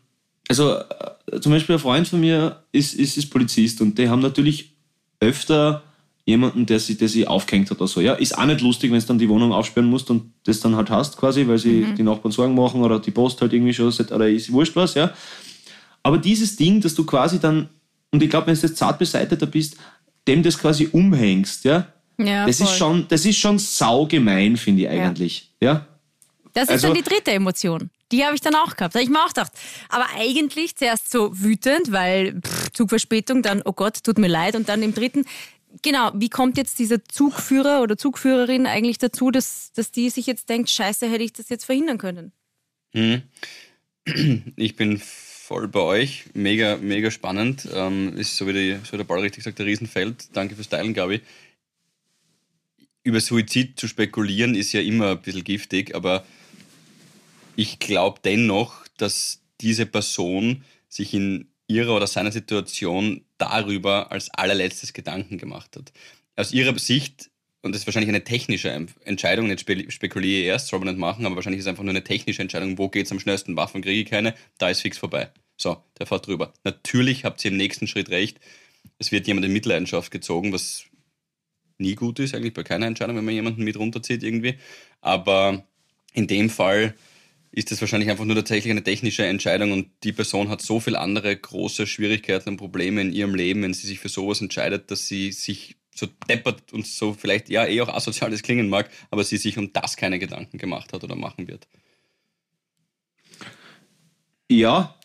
also 0.48 0.76
äh, 0.76 1.40
zum 1.40 1.52
Beispiel 1.52 1.74
ein 1.74 1.80
Freund 1.80 2.08
von 2.08 2.20
mir 2.20 2.62
ist, 2.72 2.94
ist, 2.94 3.18
ist 3.18 3.32
Polizist 3.32 3.82
und 3.82 3.98
die 3.98 4.08
haben 4.08 4.22
natürlich 4.22 4.76
öfter 5.20 5.82
jemanden, 6.24 6.68
der 6.68 6.80
sie, 6.80 6.96
der 6.96 7.10
sie 7.10 7.26
aufgehängt 7.26 7.72
hat 7.72 7.80
oder 7.80 7.88
so. 7.88 8.02
Ja, 8.02 8.14
ist 8.14 8.38
auch 8.38 8.46
nicht 8.46 8.62
lustig, 8.62 8.92
wenn 8.92 9.00
du 9.00 9.06
dann 9.08 9.18
die 9.18 9.30
Wohnung 9.30 9.52
aufsperren 9.52 9.90
musst 9.90 10.12
und 10.12 10.32
das 10.44 10.60
dann 10.60 10.76
halt 10.76 10.92
hast 10.92 11.18
quasi, 11.18 11.48
weil 11.48 11.58
sie 11.58 11.88
die 11.98 12.04
Nachbarn 12.04 12.32
Sorgen 12.32 12.54
machen 12.54 12.84
oder 12.84 13.00
die 13.00 13.10
Post 13.10 13.42
halt 13.42 13.52
irgendwie 13.52 13.74
schon, 13.74 13.92
oder 13.92 14.30
ist 14.30 14.52
wurscht 14.52 14.76
was, 14.76 14.94
ja. 14.94 15.12
Aber 16.04 16.20
dieses 16.20 16.56
Ding, 16.56 16.82
dass 16.82 16.94
du 16.94 17.04
quasi 17.04 17.40
dann, 17.40 17.70
und 18.12 18.22
ich 18.24 18.30
glaube, 18.30 18.48
wenn 18.48 18.56
du 18.56 18.62
jetzt 18.62 18.78
zart 18.78 19.00
beseiteter 19.00 19.46
bist, 19.48 19.78
dem 20.28 20.44
das 20.44 20.58
quasi 20.58 20.88
umhängst, 20.92 21.64
ja, 21.66 21.88
Ja, 22.18 22.46
das, 22.46 22.60
ist 22.60 22.76
schon, 22.78 23.08
das 23.08 23.26
ist 23.26 23.38
schon 23.38 23.58
saugemein, 23.58 24.56
finde 24.58 24.84
ich 24.84 24.90
eigentlich. 24.90 25.52
Ja. 25.62 25.88
Das 26.54 26.66
ist 26.66 26.70
Also- 26.72 26.88
dann 26.88 26.98
die 26.98 27.04
dritte 27.04 27.32
Emotion. 27.32 27.90
Die 28.12 28.26
habe 28.26 28.36
ich 28.36 28.42
dann 28.42 28.56
auch 28.56 28.76
gehabt. 28.76 28.94
Da 28.94 29.00
habe 29.00 29.04
ich 29.06 29.10
mir 29.10 29.24
auch 29.24 29.30
gedacht. 29.30 29.54
Aber 29.88 30.06
eigentlich 30.18 30.76
zuerst 30.76 31.10
so 31.10 31.32
wütend, 31.34 31.94
weil 31.94 32.42
pff, 32.42 32.70
Zugverspätung, 32.74 33.42
dann, 33.42 33.62
oh 33.64 33.72
Gott, 33.72 34.04
tut 34.04 34.18
mir 34.18 34.28
leid. 34.28 34.56
Und 34.58 34.68
dann 34.68 34.84
im 34.84 34.94
dritten, 34.94 35.24
genau, 35.82 36.12
wie 36.14 36.28
kommt 36.28 36.58
jetzt 36.58 36.78
dieser 36.80 37.04
Zugführer 37.06 37.82
oder 37.82 37.98
Zugführerin 37.98 38.66
eigentlich 38.68 38.98
dazu, 38.98 39.32
dass, 39.32 39.72
dass 39.74 39.92
die 39.92 40.10
sich 40.10 40.26
jetzt 40.28 40.50
denkt, 40.50 40.70
scheiße, 40.70 41.10
hätte 41.10 41.24
ich 41.24 41.32
das 41.32 41.48
jetzt 41.48 41.64
verhindern 41.64 41.98
können? 41.98 42.34
Ich 44.58 44.76
bin 44.76 45.02
voll 45.52 45.68
bei 45.68 45.82
euch. 45.82 46.24
Mega, 46.34 46.78
mega 46.78 47.12
spannend. 47.12 47.68
Ähm, 47.74 48.16
ist 48.16 48.38
so 48.38 48.48
wie, 48.48 48.54
die, 48.54 48.80
so 48.86 48.94
wie 48.94 48.98
der 48.98 49.04
Ball 49.04 49.20
richtig 49.20 49.44
sagt, 49.44 49.60
der 49.60 49.66
Riesenfeld. 49.66 50.30
Danke 50.32 50.56
fürs 50.56 50.70
Teilen, 50.70 50.94
Gabi. 50.94 51.20
Über 53.04 53.20
Suizid 53.20 53.78
zu 53.78 53.90
spekulieren 53.90 54.56
ist 54.56 54.72
ja 54.72 54.80
immer 54.80 55.12
ein 55.12 55.22
bisschen 55.22 55.44
giftig, 55.44 55.94
aber 55.94 56.24
ich 57.58 57.80
glaube 57.80 58.22
dennoch, 58.24 58.88
dass 58.96 59.42
diese 59.60 59.86
Person 59.86 60.64
sich 60.88 61.14
in 61.14 61.50
ihrer 61.68 61.98
oder 61.98 62.08
seiner 62.08 62.32
Situation 62.32 63.26
darüber 63.38 64.10
als 64.14 64.30
allerletztes 64.30 64.94
Gedanken 64.94 65.38
gemacht 65.38 65.76
hat. 65.76 65.92
Aus 66.38 66.54
ihrer 66.54 66.80
Sicht, 66.80 67.30
und 67.62 67.74
das 67.74 67.82
ist 67.82 67.88
wahrscheinlich 67.88 68.10
eine 68.10 68.24
technische 68.24 68.70
Entscheidung, 69.04 69.48
nicht 69.48 69.60
spe 69.60 69.92
spekuliere 69.92 70.46
erst, 70.46 70.68
soll 70.68 70.80
man 70.80 70.88
nicht 70.88 70.98
machen, 70.98 71.26
aber 71.26 71.36
wahrscheinlich 71.36 71.60
ist 71.60 71.66
es 71.66 71.70
einfach 71.70 71.84
nur 71.84 71.92
eine 71.92 72.06
technische 72.06 72.42
Entscheidung, 72.42 72.78
wo 72.78 72.88
geht 72.88 73.08
es 73.08 73.12
am 73.12 73.20
schnellsten, 73.20 73.58
Waffen 73.58 73.82
kriege 73.82 74.00
ich 74.00 74.10
keine, 74.10 74.34
da 74.58 74.70
ist 74.70 74.80
fix 74.80 74.98
vorbei. 74.98 75.30
So, 75.62 75.78
der 76.00 76.08
fährt 76.08 76.26
drüber. 76.26 76.54
Natürlich 76.64 77.24
habt 77.24 77.46
ihr 77.46 77.52
im 77.52 77.58
nächsten 77.58 77.86
Schritt 77.86 78.10
recht, 78.10 78.40
es 78.98 79.12
wird 79.12 79.28
jemand 79.28 79.46
in 79.46 79.54
Mitleidenschaft 79.54 80.10
gezogen, 80.12 80.52
was 80.52 80.86
nie 81.78 81.94
gut 81.94 82.18
ist, 82.18 82.34
eigentlich 82.34 82.54
bei 82.54 82.64
keiner 82.64 82.88
Entscheidung, 82.88 83.16
wenn 83.16 83.26
man 83.26 83.36
jemanden 83.36 83.64
mit 83.64 83.78
runterzieht 83.78 84.24
irgendwie. 84.24 84.56
Aber 85.02 85.64
in 86.14 86.26
dem 86.26 86.50
Fall 86.50 86.96
ist 87.52 87.70
das 87.70 87.80
wahrscheinlich 87.80 88.10
einfach 88.10 88.26
nur 88.26 88.36
tatsächlich 88.36 88.72
eine 88.72 88.84
technische 88.84 89.26
Entscheidung 89.26 89.72
und 89.72 89.90
die 90.04 90.14
Person 90.14 90.50
hat 90.50 90.64
so 90.64 90.80
viel 90.80 90.96
andere 90.96 91.36
große 91.36 91.86
Schwierigkeiten 91.86 92.50
und 92.50 92.58
Probleme 92.58 93.02
in 93.02 93.14
ihrem 93.14 93.36
Leben, 93.36 93.62
wenn 93.62 93.76
sie 93.76 93.86
sich 93.86 94.00
für 94.00 94.10
sowas 94.10 94.42
entscheidet, 94.42 94.90
dass 94.90 95.08
sie 95.08 95.32
sich 95.32 95.76
so 95.94 96.08
deppert 96.28 96.74
und 96.74 96.88
so 96.88 97.14
vielleicht 97.14 97.50
ja 97.50 97.68
eh 97.68 97.82
auch 97.82 97.90
asozial 97.90 98.32
das 98.32 98.42
klingen 98.42 98.70
mag, 98.70 98.90
aber 99.12 99.24
sie 99.24 99.38
sich 99.38 99.60
um 99.60 99.72
das 99.74 99.96
keine 99.96 100.18
Gedanken 100.18 100.58
gemacht 100.58 100.92
hat 100.92 101.04
oder 101.04 101.16
machen 101.16 101.48
wird. 101.48 101.68
Ja, 104.50 104.98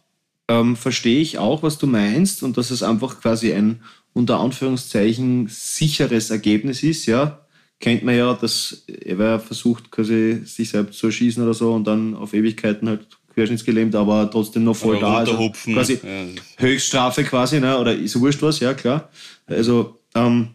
ähm, 0.49 0.77
verstehe 0.77 1.21
ich 1.21 1.39
auch, 1.39 1.63
was 1.63 1.79
du 1.79 1.87
meinst 1.87 2.43
und 2.43 2.57
dass 2.57 2.71
es 2.71 2.83
einfach 2.83 3.21
quasi 3.21 3.53
ein 3.53 3.81
unter 4.13 4.41
Anführungszeichen 4.41 5.49
sicheres 5.49 6.31
Ergebnis 6.31 6.83
ist, 6.83 7.07
ja. 7.07 7.41
Kennt 7.79 8.03
man 8.05 8.17
ja, 8.17 8.33
dass 8.33 8.85
er 8.87 9.39
versucht, 9.39 9.91
quasi 9.91 10.41
sich 10.45 10.71
selbst 10.71 10.99
zu 10.99 11.07
erschießen 11.09 11.43
oder 11.43 11.53
so 11.53 11.75
und 11.75 11.85
dann 11.87 12.15
auf 12.15 12.33
Ewigkeiten 12.33 12.89
halt 12.89 13.07
querschnittsgelähmt, 13.35 13.95
aber 13.95 14.31
trotzdem 14.31 14.65
noch 14.65 14.75
voll 14.75 14.97
Oder 14.97 15.07
da. 15.07 15.17
Also 15.19 15.51
quasi 15.51 16.01
Ja, 16.03 16.25
Höchststrafe 16.57 17.23
quasi, 17.25 17.61
ne? 17.61 17.79
oder 17.79 17.95
ist 17.95 18.19
wurscht 18.19 18.41
was, 18.41 18.61
ja 18.61 18.73
klar. 18.73 19.11
Also, 19.47 20.01
ähm, 20.15 20.49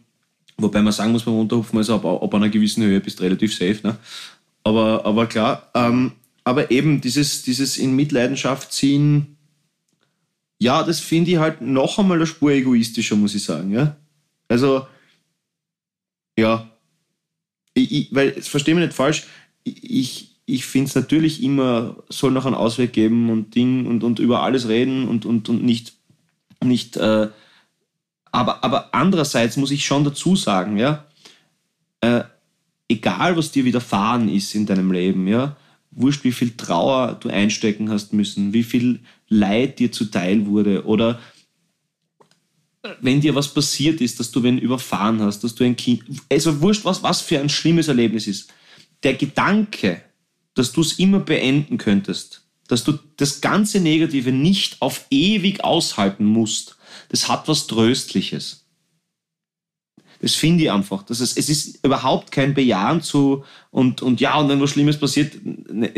wobei 0.57 0.81
man 0.81 0.91
sagen 0.91 1.11
muss, 1.11 1.23
beim 1.23 1.35
Runterhupfen, 1.35 1.77
also 1.77 1.93
ab, 1.95 2.05
ab 2.05 2.33
einer 2.33 2.49
gewissen 2.49 2.83
Höhe 2.83 2.99
bist 2.99 3.19
du 3.19 3.23
relativ 3.23 3.55
safe. 3.55 3.79
Ne? 3.83 3.97
Aber, 4.63 5.05
aber 5.05 5.27
klar, 5.27 5.69
ähm, 5.75 6.13
aber 6.43 6.71
eben 6.71 7.01
dieses, 7.01 7.43
dieses 7.43 7.77
in 7.77 7.95
Mitleidenschaft 7.95 8.73
ziehen, 8.73 9.37
ja, 10.61 10.83
das 10.83 10.99
finde 10.99 11.31
ich 11.31 11.37
halt 11.37 11.59
noch 11.61 11.97
einmal 11.97 12.17
eine 12.17 12.27
Spur 12.27 12.51
egoistischer, 12.51 13.15
muss 13.15 13.33
ich 13.33 13.43
sagen. 13.43 13.71
Ja? 13.71 13.95
Also, 14.47 14.85
ja, 16.37 16.69
ich, 17.73 17.91
ich, 17.91 18.13
weil, 18.13 18.39
verstehe 18.43 18.75
mich 18.75 18.85
nicht 18.85 18.95
falsch, 18.95 19.25
ich, 19.63 20.35
ich, 20.45 20.65
finde 20.67 20.89
es 20.89 20.93
natürlich 20.93 21.41
immer, 21.41 21.95
soll 22.09 22.29
noch 22.29 22.45
einen 22.45 22.53
Ausweg 22.53 22.93
geben 22.93 23.31
und 23.31 23.55
Ding 23.55 23.87
und, 23.87 24.03
und 24.03 24.19
über 24.19 24.43
alles 24.43 24.67
reden 24.67 25.07
und, 25.07 25.25
und, 25.25 25.49
und 25.49 25.63
nicht, 25.63 25.93
nicht 26.63 26.95
äh, 26.95 27.29
aber, 28.31 28.63
aber 28.63 28.93
andererseits 28.93 29.57
muss 29.57 29.71
ich 29.71 29.83
schon 29.83 30.03
dazu 30.03 30.35
sagen, 30.35 30.77
ja, 30.77 31.05
äh, 32.01 32.21
egal 32.87 33.35
was 33.35 33.51
dir 33.51 33.65
widerfahren 33.65 34.29
ist 34.29 34.53
in 34.53 34.67
deinem 34.67 34.91
Leben, 34.91 35.27
ja, 35.27 35.57
wurscht, 35.91 36.23
wie 36.23 36.31
viel 36.31 36.51
Trauer 36.51 37.17
du 37.19 37.29
einstecken 37.29 37.89
hast 37.89 38.13
müssen, 38.13 38.53
wie 38.53 38.63
viel 38.63 38.99
Leid 39.27 39.79
dir 39.79 39.91
zuteil 39.91 40.45
wurde 40.45 40.85
oder 40.85 41.19
wenn 42.99 43.21
dir 43.21 43.35
was 43.35 43.53
passiert 43.53 44.01
ist, 44.01 44.19
dass 44.19 44.31
du 44.31 44.41
wen 44.43 44.57
überfahren 44.57 45.21
hast, 45.21 45.43
dass 45.43 45.53
du 45.53 45.63
ein 45.63 45.75
Kind, 45.75 46.03
also 46.31 46.61
wurscht, 46.61 46.83
was, 46.83 47.03
was 47.03 47.21
für 47.21 47.39
ein 47.39 47.49
schlimmes 47.49 47.87
Erlebnis 47.87 48.27
ist. 48.27 48.51
Der 49.03 49.13
Gedanke, 49.13 50.01
dass 50.55 50.71
du 50.71 50.81
es 50.81 50.93
immer 50.93 51.19
beenden 51.19 51.77
könntest, 51.77 52.43
dass 52.67 52.83
du 52.83 52.97
das 53.17 53.41
ganze 53.41 53.79
Negative 53.79 54.31
nicht 54.31 54.81
auf 54.81 55.05
ewig 55.11 55.63
aushalten 55.63 56.25
musst, 56.25 56.77
das 57.09 57.27
hat 57.27 57.47
was 57.47 57.67
Tröstliches. 57.67 58.60
Das 60.21 60.35
finde 60.35 60.65
ich 60.65 60.71
einfach. 60.71 61.01
Das 61.01 61.19
ist, 61.19 61.35
es 61.35 61.49
ist 61.49 61.83
überhaupt 61.83 62.31
kein 62.31 62.53
Bejahen 62.53 63.01
zu 63.01 63.43
und, 63.71 64.03
und 64.03 64.21
ja, 64.21 64.37
und 64.37 64.49
wenn 64.49 64.61
was 64.61 64.69
Schlimmes 64.69 64.99
passiert, 64.99 65.33
ne, 65.43 65.91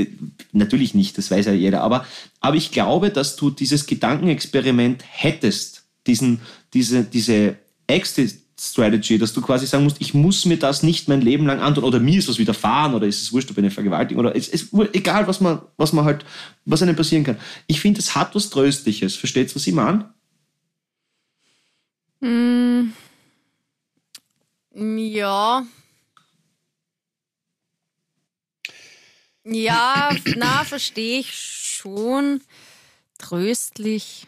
natürlich 0.53 0.95
nicht, 0.95 1.17
das 1.17 1.29
weiß 1.29 1.45
ja 1.47 1.51
jeder, 1.51 1.81
aber, 1.81 2.05
aber 2.39 2.55
ich 2.55 2.71
glaube, 2.71 3.09
dass 3.09 3.35
du 3.35 3.49
dieses 3.49 3.85
Gedankenexperiment 3.85 5.03
hättest, 5.05 5.83
diesen, 6.07 6.39
diese, 6.73 7.03
diese 7.03 7.57
Exit-Strategy, 7.87 9.17
dass 9.17 9.33
du 9.33 9.41
quasi 9.41 9.67
sagen 9.67 9.83
musst, 9.83 9.99
ich 9.99 10.13
muss 10.13 10.45
mir 10.45 10.57
das 10.57 10.83
nicht 10.83 11.09
mein 11.09 11.21
Leben 11.21 11.45
lang 11.45 11.59
antun 11.59 11.83
oder 11.83 11.99
mir 11.99 12.17
ist 12.17 12.29
was 12.29 12.37
widerfahren 12.37 12.93
oder 12.93 13.07
ist 13.07 13.23
es 13.23 13.33
wurscht, 13.33 13.51
ob 13.51 13.57
eine 13.57 13.71
Vergewaltigung 13.71 14.23
oder 14.23 14.37
es 14.37 14.47
ist 14.47 14.73
egal, 14.93 15.27
was 15.27 15.41
man, 15.41 15.59
was 15.75 15.91
man 15.91 16.05
halt, 16.05 16.23
was 16.63 16.81
einem 16.81 16.95
passieren 16.95 17.25
kann. 17.25 17.37
Ich 17.67 17.81
finde, 17.81 17.99
es 17.99 18.15
hat 18.15 18.35
was 18.35 18.49
Tröstliches. 18.49 19.17
Versteht 19.17 19.49
ihr, 19.49 19.55
was 19.55 19.67
ich 19.67 19.73
meine? 19.73 20.13
Mm. 22.21 22.93
Ja. 24.73 25.65
Ja, 29.45 30.15
na, 30.35 30.63
verstehe 30.63 31.19
ich 31.19 31.31
schon. 31.33 32.41
Tröstlich. 33.17 34.25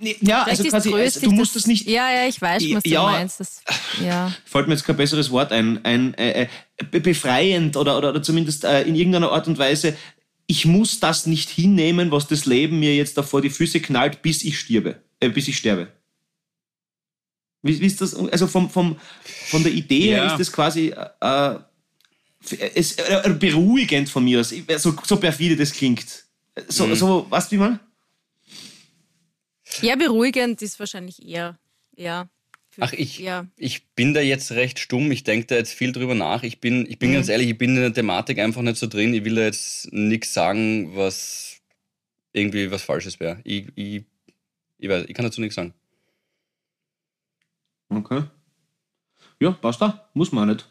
Nee, 0.00 0.16
ja, 0.22 0.44
Vielleicht 0.44 0.60
also 0.60 0.62
quasi, 0.70 0.88
also, 0.88 0.90
tröstlich, 0.98 1.24
du 1.24 1.30
musst 1.32 1.54
dass- 1.54 1.62
das 1.64 1.66
nicht. 1.66 1.86
Ja, 1.86 2.10
ja, 2.10 2.26
ich 2.26 2.40
weiß, 2.40 2.62
was 2.72 2.82
du 2.84 2.88
Ja. 2.90 3.02
meinst. 3.02 3.40
Das, 3.40 3.62
ja. 4.02 4.32
Fällt 4.46 4.66
mir 4.66 4.74
jetzt 4.74 4.84
kein 4.84 4.96
besseres 4.96 5.30
Wort 5.30 5.52
ein. 5.52 5.84
ein 5.84 6.14
äh, 6.14 6.44
äh, 6.44 6.48
be- 6.90 7.00
befreiend 7.00 7.76
oder, 7.76 7.98
oder, 7.98 8.08
oder 8.10 8.22
zumindest 8.22 8.64
äh, 8.64 8.82
in 8.84 8.94
irgendeiner 8.94 9.30
Art 9.30 9.46
und 9.46 9.58
Weise. 9.58 9.94
Ich 10.46 10.64
muss 10.64 11.00
das 11.00 11.26
nicht 11.26 11.50
hinnehmen, 11.50 12.10
was 12.10 12.26
das 12.26 12.46
Leben 12.46 12.78
mir 12.80 12.96
jetzt 12.96 13.18
da 13.18 13.22
vor 13.22 13.42
die 13.42 13.50
Füße 13.50 13.80
knallt, 13.80 14.22
bis 14.22 14.42
ich 14.42 14.58
stirbe. 14.58 15.02
Äh, 15.20 15.28
bis 15.28 15.48
ich 15.48 15.58
sterbe. 15.58 15.92
Wie, 17.62 17.80
wie 17.80 17.86
ist 17.86 18.00
das? 18.00 18.14
Also 18.14 18.46
vom, 18.46 18.70
vom, 18.70 18.96
von 19.46 19.62
der 19.62 19.72
Idee 19.72 20.00
her 20.10 20.24
Ja. 20.24 20.26
ist 20.32 20.38
das 20.38 20.52
quasi 20.52 20.94
äh, 21.20 21.54
es, 22.74 22.92
äh, 22.98 23.34
beruhigend 23.38 24.08
von 24.08 24.24
mir 24.24 24.40
aus. 24.40 24.54
So, 24.78 24.94
so 25.04 25.16
perfide 25.16 25.56
das 25.56 25.72
klingt. 25.72 26.24
So, 26.68 26.86
Mhm. 26.86 26.94
so 26.94 27.26
weißt 27.30 27.50
du, 27.52 27.56
wie 27.56 27.60
man? 27.60 27.80
ja, 29.82 29.96
beruhigend 29.96 30.60
ist 30.62 30.78
wahrscheinlich 30.80 31.26
eher. 31.26 31.58
Ja. 31.96 32.28
Ach, 32.80 32.92
ich, 32.92 33.18
Ja. 33.18 33.46
ich 33.56 33.88
bin 33.96 34.14
da 34.14 34.20
jetzt 34.20 34.52
recht 34.52 34.78
stumm. 34.78 35.10
Ich 35.10 35.24
denke 35.24 35.46
da 35.46 35.56
jetzt 35.56 35.72
viel 35.74 35.90
drüber 35.92 36.14
nach. 36.14 36.44
Ich 36.44 36.60
bin, 36.60 36.86
ich 36.88 36.98
bin 37.00 37.12
ganz 37.12 37.28
ehrlich, 37.28 37.48
ich 37.50 37.58
bin 37.58 37.70
in 37.74 37.82
der 37.82 37.92
Thematik 37.92 38.38
einfach 38.38 38.62
nicht 38.62 38.76
so 38.76 38.86
drin. 38.86 39.12
Ich 39.14 39.24
will 39.24 39.34
da 39.34 39.42
jetzt 39.42 39.92
nichts 39.92 40.32
sagen, 40.32 40.96
was 40.96 41.56
irgendwie 42.32 42.70
was 42.70 42.82
Falsches 42.82 43.18
wäre. 43.18 43.40
Ich, 43.42 43.66
ich, 43.74 44.04
ich, 44.78 44.88
weiß, 44.88 45.06
ich 45.08 45.14
kann 45.14 45.24
dazu 45.24 45.40
nichts 45.40 45.56
sagen. 45.56 45.74
Okay. 47.88 48.22
Ja, 49.40 49.52
passt 49.52 49.80
da. 49.80 50.08
Muss 50.14 50.32
man 50.32 50.48
auch 50.48 50.54
nicht. 50.54 50.68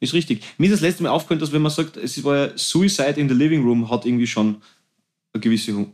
Ist 0.00 0.14
richtig. 0.14 0.42
Mir 0.58 0.66
ist 0.66 0.74
das 0.74 0.80
letzte 0.80 1.02
Mal 1.02 1.10
aufgefallen, 1.10 1.40
dass 1.40 1.52
wenn 1.52 1.62
man 1.62 1.72
sagt, 1.72 1.96
es 1.96 2.22
war 2.24 2.36
ja 2.36 2.58
Suicide 2.58 3.18
in 3.20 3.28
the 3.28 3.34
Living 3.34 3.64
Room, 3.64 3.90
hat 3.90 4.04
irgendwie 4.04 4.26
schon 4.26 4.60
eine 5.32 5.40
gewisse. 5.40 5.86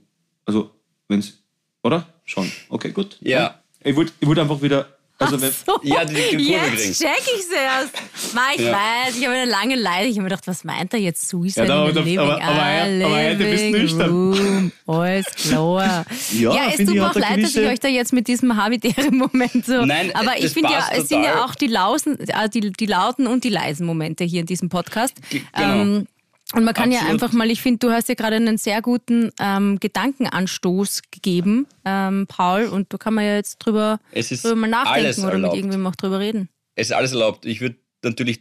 Also, 0.44 0.70
wenn 1.08 1.20
es. 1.20 1.42
Oder? 1.82 2.06
Schon. 2.24 2.50
Okay, 2.68 2.90
gut. 2.92 3.18
Ja. 3.20 3.60
Ich 3.82 3.94
wollte 3.96 4.12
ich 4.20 4.26
wollt 4.26 4.38
einfach 4.38 4.62
wieder. 4.62 4.88
Also, 5.20 5.40
wenn, 5.40 5.52
So, 5.66 5.78
Ja, 5.82 6.04
die- 6.04 6.14
die 6.14 6.52
Kurve 6.52 6.76
jetzt 6.76 6.98
check 7.00 7.20
ich's 7.36 7.48
erst. 7.54 8.34
Ma, 8.34 8.40
ich 8.56 8.62
Ja. 8.62 8.72
weiß, 8.72 9.16
ich 9.18 9.24
habe 9.26 9.36
eine 9.36 9.50
lange 9.50 9.76
Leid. 9.76 10.06
Ich 10.06 10.12
habe 10.12 10.22
mir 10.22 10.30
gedacht, 10.30 10.46
was 10.46 10.64
meint 10.64 10.94
er 10.94 10.98
jetzt? 11.00 11.28
Suicide 11.28 11.66
Ja, 11.66 11.90
da- 11.90 12.00
living, 12.00 12.18
aber- 12.18 12.40
aber 12.42 12.64
heute- 12.64 13.04
aber 13.04 13.16
heute 13.16 13.36
bist 13.44 13.64
du 13.64 13.70
nüchtern. 13.70 14.72
Alles 14.86 15.26
klar. 15.26 16.04
Ja, 16.32 16.54
ja 16.54 16.62
es 16.70 16.76
tut 16.78 16.88
mir 16.94 17.08
auch 17.10 17.14
leid, 17.14 17.42
dass 17.42 17.50
ich 17.50 17.54
gewisse- 17.56 17.68
euch 17.68 17.80
da 17.80 17.88
jetzt 17.88 18.12
mit 18.14 18.28
diesem 18.28 18.56
Habitäre-Moment 18.56 19.66
so... 19.66 19.84
Nein, 19.84 20.10
aber 20.14 20.38
ich 20.38 20.50
finde 20.52 20.70
ja, 20.72 20.88
es 20.92 21.08
sind 21.08 21.22
ja 21.22 21.44
auch 21.44 21.54
die, 21.54 21.66
lausen, 21.66 22.18
äh, 22.20 22.48
die, 22.48 22.72
die 22.72 22.86
lauten 22.86 23.26
und 23.26 23.44
die 23.44 23.50
leisen 23.50 23.86
Momente 23.86 24.24
hier 24.24 24.40
in 24.40 24.46
diesem 24.46 24.68
Podcast. 24.70 25.14
Ge- 25.30 25.42
genau. 25.54 25.74
Ähm, 25.82 26.06
und 26.54 26.64
man 26.64 26.74
kann 26.74 26.90
ja 26.90 26.98
Absolut. 26.98 27.22
einfach 27.22 27.36
mal, 27.36 27.50
ich 27.50 27.62
finde, 27.62 27.86
du 27.86 27.92
hast 27.92 28.08
ja 28.08 28.14
gerade 28.14 28.36
einen 28.36 28.58
sehr 28.58 28.82
guten 28.82 29.30
ähm, 29.40 29.78
Gedankenanstoß 29.78 31.02
gegeben, 31.10 31.66
ähm, 31.84 32.26
Paul, 32.26 32.66
und 32.66 32.92
da 32.92 32.98
kann 32.98 33.14
man 33.14 33.24
ja 33.24 33.36
jetzt 33.36 33.58
drüber, 33.58 34.00
Es 34.12 34.32
ist 34.32 34.44
drüber 34.44 34.56
mal 34.56 34.70
nachdenken 34.70 35.24
oder 35.24 35.38
mit 35.38 35.54
irgendwem 35.54 35.86
auch 35.86 35.96
drüber 35.96 36.18
reden. 36.18 36.48
Es 36.74 36.88
ist 36.88 36.92
alles 36.92 37.12
erlaubt. 37.12 37.46
Ich 37.46 37.60
würde 37.60 37.76
natürlich 38.02 38.40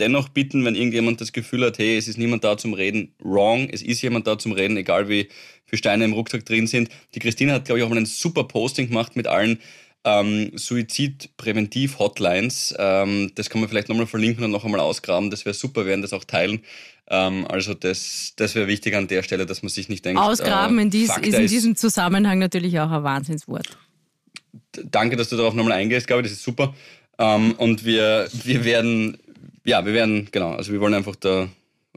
dennoch 0.00 0.28
bitten, 0.30 0.64
wenn 0.64 0.74
irgendjemand 0.74 1.20
das 1.20 1.32
Gefühl 1.32 1.66
hat, 1.66 1.78
hey, 1.78 1.96
es 1.96 2.08
ist 2.08 2.18
niemand 2.18 2.44
da 2.44 2.56
zum 2.56 2.72
Reden, 2.72 3.14
wrong, 3.22 3.68
es 3.70 3.82
ist 3.82 4.02
jemand 4.02 4.26
da 4.26 4.38
zum 4.38 4.52
Reden, 4.52 4.76
egal 4.76 5.08
wie 5.08 5.28
viele 5.66 5.78
Steine 5.78 6.04
im 6.04 6.14
Rucksack 6.14 6.46
drin 6.46 6.66
sind. 6.66 6.88
Die 7.14 7.18
Christine 7.18 7.52
hat, 7.52 7.66
glaube 7.66 7.78
ich, 7.78 7.84
auch 7.84 7.90
mal 7.90 7.98
ein 7.98 8.06
super 8.06 8.44
Posting 8.44 8.88
gemacht 8.88 9.16
mit 9.16 9.26
allen 9.26 9.58
ähm, 10.06 10.52
Suizid-Präventiv-Hotlines. 10.54 12.74
Ähm, 12.78 13.32
das 13.34 13.50
kann 13.50 13.60
man 13.60 13.68
vielleicht 13.68 13.88
nochmal 13.88 14.06
verlinken 14.06 14.44
und 14.44 14.52
noch 14.52 14.64
einmal 14.64 14.78
ausgraben. 14.80 15.30
Das 15.30 15.44
wäre 15.44 15.54
super, 15.54 15.80
wir 15.82 15.88
werden 15.88 16.02
das 16.02 16.12
auch 16.12 16.22
teilen. 16.24 16.60
Ähm, 17.08 17.44
also 17.48 17.74
das, 17.74 18.34
das 18.36 18.54
wäre 18.54 18.68
wichtig 18.68 18.94
an 18.94 19.08
der 19.08 19.24
Stelle, 19.24 19.46
dass 19.46 19.62
man 19.62 19.70
sich 19.70 19.88
nicht 19.88 20.04
denkt. 20.04 20.20
Ausgraben 20.20 20.78
äh, 20.78 20.82
in 20.82 20.90
dies, 20.90 21.16
ist 21.16 21.38
in 21.38 21.48
diesem 21.48 21.74
Zusammenhang 21.76 22.38
natürlich 22.38 22.78
auch 22.78 22.90
ein 22.90 23.02
Wahnsinnswort. 23.02 23.76
danke, 24.84 25.16
dass 25.16 25.28
du 25.28 25.36
darauf 25.36 25.54
nochmal 25.54 25.72
eingehst, 25.72 26.06
glaube 26.06 26.22
ich, 26.22 26.28
das 26.28 26.38
ist 26.38 26.44
super. 26.44 26.72
Ähm, 27.18 27.54
und 27.58 27.84
wir, 27.84 28.28
wir 28.44 28.64
werden, 28.64 29.18
ja, 29.64 29.84
wir 29.84 29.92
werden, 29.92 30.28
genau, 30.30 30.52
also 30.52 30.72
wir 30.72 30.80
wollen 30.80 30.94
einfach 30.94 31.16
da, 31.16 31.48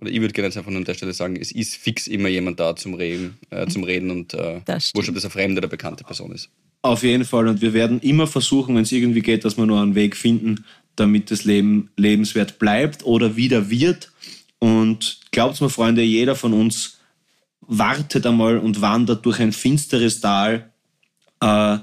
oder 0.02 0.10
ich 0.10 0.20
würde 0.20 0.34
gerne 0.34 0.48
jetzt 0.48 0.58
einfach 0.58 0.74
an 0.74 0.84
der 0.84 0.96
Stelle 0.96 1.14
sagen, 1.14 1.36
es 1.36 1.52
ist 1.52 1.76
fix 1.76 2.08
immer 2.08 2.30
jemand 2.30 2.60
da 2.60 2.76
zum 2.76 2.96
Reden, 2.96 3.38
äh, 3.52 3.68
zum 3.68 3.84
Reden 3.84 4.10
und 4.10 4.34
äh, 4.34 4.62
wurscht, 4.66 5.10
ob 5.10 5.16
das 5.16 5.26
eine 5.26 5.32
fremde 5.32 5.60
oder 5.60 5.68
bekannte 5.68 6.04
Person 6.04 6.32
ist. 6.32 6.50
Auf 6.82 7.04
jeden 7.04 7.26
Fall. 7.26 7.48
Und 7.48 7.62
wir 7.62 7.74
werden 7.74 8.00
immer 8.00 8.28
versuchen, 8.28 8.76
wenn 8.76 8.84
es 8.84 8.92
irgendwie 8.92 9.22
geht, 9.22 9.44
dass 9.44 9.58
wir 9.58 9.66
nur 9.66 9.82
einen 9.82 9.96
Weg 9.96 10.16
finden, 10.16 10.66
damit 10.96 11.32
das 11.32 11.44
Leben 11.44 11.90
lebenswert 11.98 12.60
bleibt 12.60 13.06
oder 13.06 13.36
wieder 13.36 13.70
wird. 13.70 14.12
Und 14.60 15.20
glaubt 15.32 15.60
mir, 15.62 15.70
Freunde, 15.70 16.02
jeder 16.02 16.36
von 16.36 16.54
uns 16.54 17.00
wartet 17.62 18.26
einmal 18.26 18.58
und 18.58 18.82
wandert 18.82 19.26
durch 19.26 19.40
ein 19.40 19.52
finsteres 19.52 20.22
Tal. 20.22 20.72
Äh, 21.42 21.78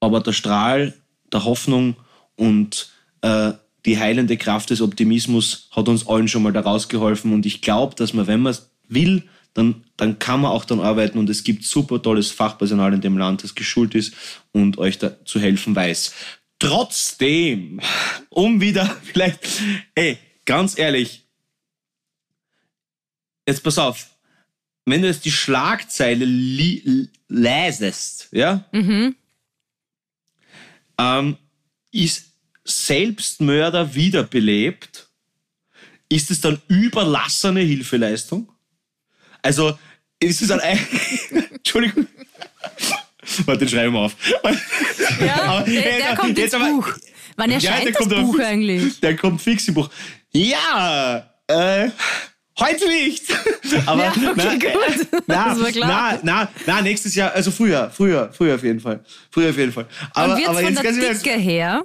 aber 0.00 0.20
der 0.20 0.32
Strahl 0.32 0.94
der 1.32 1.44
Hoffnung 1.44 1.96
und 2.36 2.90
äh, 3.22 3.52
die 3.84 3.98
heilende 3.98 4.36
Kraft 4.36 4.70
des 4.70 4.80
Optimismus 4.80 5.68
hat 5.72 5.88
uns 5.88 6.06
allen 6.06 6.28
schon 6.28 6.42
mal 6.42 6.52
da 6.52 6.60
rausgeholfen. 6.60 7.32
Und 7.32 7.46
ich 7.46 7.62
glaube, 7.62 7.94
dass 7.94 8.12
man, 8.12 8.26
wenn 8.26 8.40
man 8.40 8.56
will, 8.88 9.24
dann, 9.56 9.84
dann 9.96 10.18
kann 10.18 10.42
man 10.42 10.50
auch 10.52 10.66
dann 10.66 10.80
arbeiten. 10.80 11.18
Und 11.18 11.30
es 11.30 11.42
gibt 11.42 11.64
super 11.64 12.02
tolles 12.02 12.30
Fachpersonal 12.30 12.92
in 12.92 13.00
dem 13.00 13.16
Land, 13.16 13.42
das 13.42 13.54
geschult 13.54 13.94
ist 13.94 14.14
und 14.52 14.76
euch 14.78 14.98
da 14.98 15.24
zu 15.24 15.40
helfen 15.40 15.74
weiß. 15.74 16.12
Trotzdem, 16.58 17.80
um 18.28 18.60
wieder 18.60 18.84
vielleicht, 19.02 19.40
ey, 19.94 20.18
ganz 20.44 20.78
ehrlich, 20.78 21.24
jetzt 23.48 23.62
pass 23.62 23.78
auf, 23.78 24.10
wenn 24.84 25.02
du 25.02 25.08
jetzt 25.08 25.24
die 25.24 25.32
Schlagzeile 25.32 26.26
lesest, 27.28 28.28
ja, 28.30 28.64
ähm, 30.98 31.36
ist 31.90 32.32
Selbstmörder 32.64 33.94
wiederbelebt, 33.94 35.08
ist 36.08 36.30
es 36.30 36.40
dann 36.40 36.60
überlassene 36.68 37.60
Hilfeleistung? 37.60 38.52
Also, 39.46 39.78
ist 40.18 40.42
es 40.42 40.50
ein... 40.50 40.60
Entschuldigung. 41.54 42.06
Warte, 43.44 43.60
den 43.60 43.68
schreiben 43.68 43.92
wir 43.94 44.00
auf. 44.00 44.16
Ja, 45.24 45.42
Aber 45.42 45.64
der, 45.64 45.82
der 45.82 45.98
jetzt- 45.98 46.16
kommt 46.16 46.30
ins 46.30 46.38
jetzt 46.40 46.54
aber- 46.54 46.68
Buch. 46.70 46.88
Wann 47.36 47.50
erscheint 47.50 47.88
das 47.94 48.06
aber 48.06 48.22
Buch 48.22 48.36
fix- 48.36 48.46
eigentlich? 48.46 49.00
Der 49.00 49.14
kommt 49.16 49.40
fix 49.42 49.68
im 49.68 49.74
Buch. 49.74 49.90
Ja, 50.32 51.30
äh, 51.46 51.90
heute 52.58 52.88
nicht. 52.88 53.24
Aber 53.86 54.04
Ja, 54.04 54.10
okay, 54.10 54.20
na, 54.36 54.54
gut. 54.54 55.22
Na, 55.26 55.48
Das 55.50 55.60
war 55.60 55.70
klar. 55.70 56.18
Na, 56.22 56.42
na, 56.44 56.48
na, 56.66 56.80
nächstes 56.82 57.14
Jahr, 57.14 57.32
also 57.32 57.50
früher, 57.50 57.90
früher, 57.94 58.32
früher 58.32 58.54
auf 58.54 58.62
jeden 58.64 58.80
Fall. 58.80 59.04
Früher 59.30 59.50
auf 59.50 59.56
jeden 59.58 59.72
Fall. 59.72 59.86
Aber, 60.14 60.32
Und 60.32 60.38
wird 60.38 60.48
aber 60.48 60.60
von 60.60 60.74
jetzt 60.74 60.84
der 60.84 61.14
Dicke 61.14 61.38
her, 61.38 61.84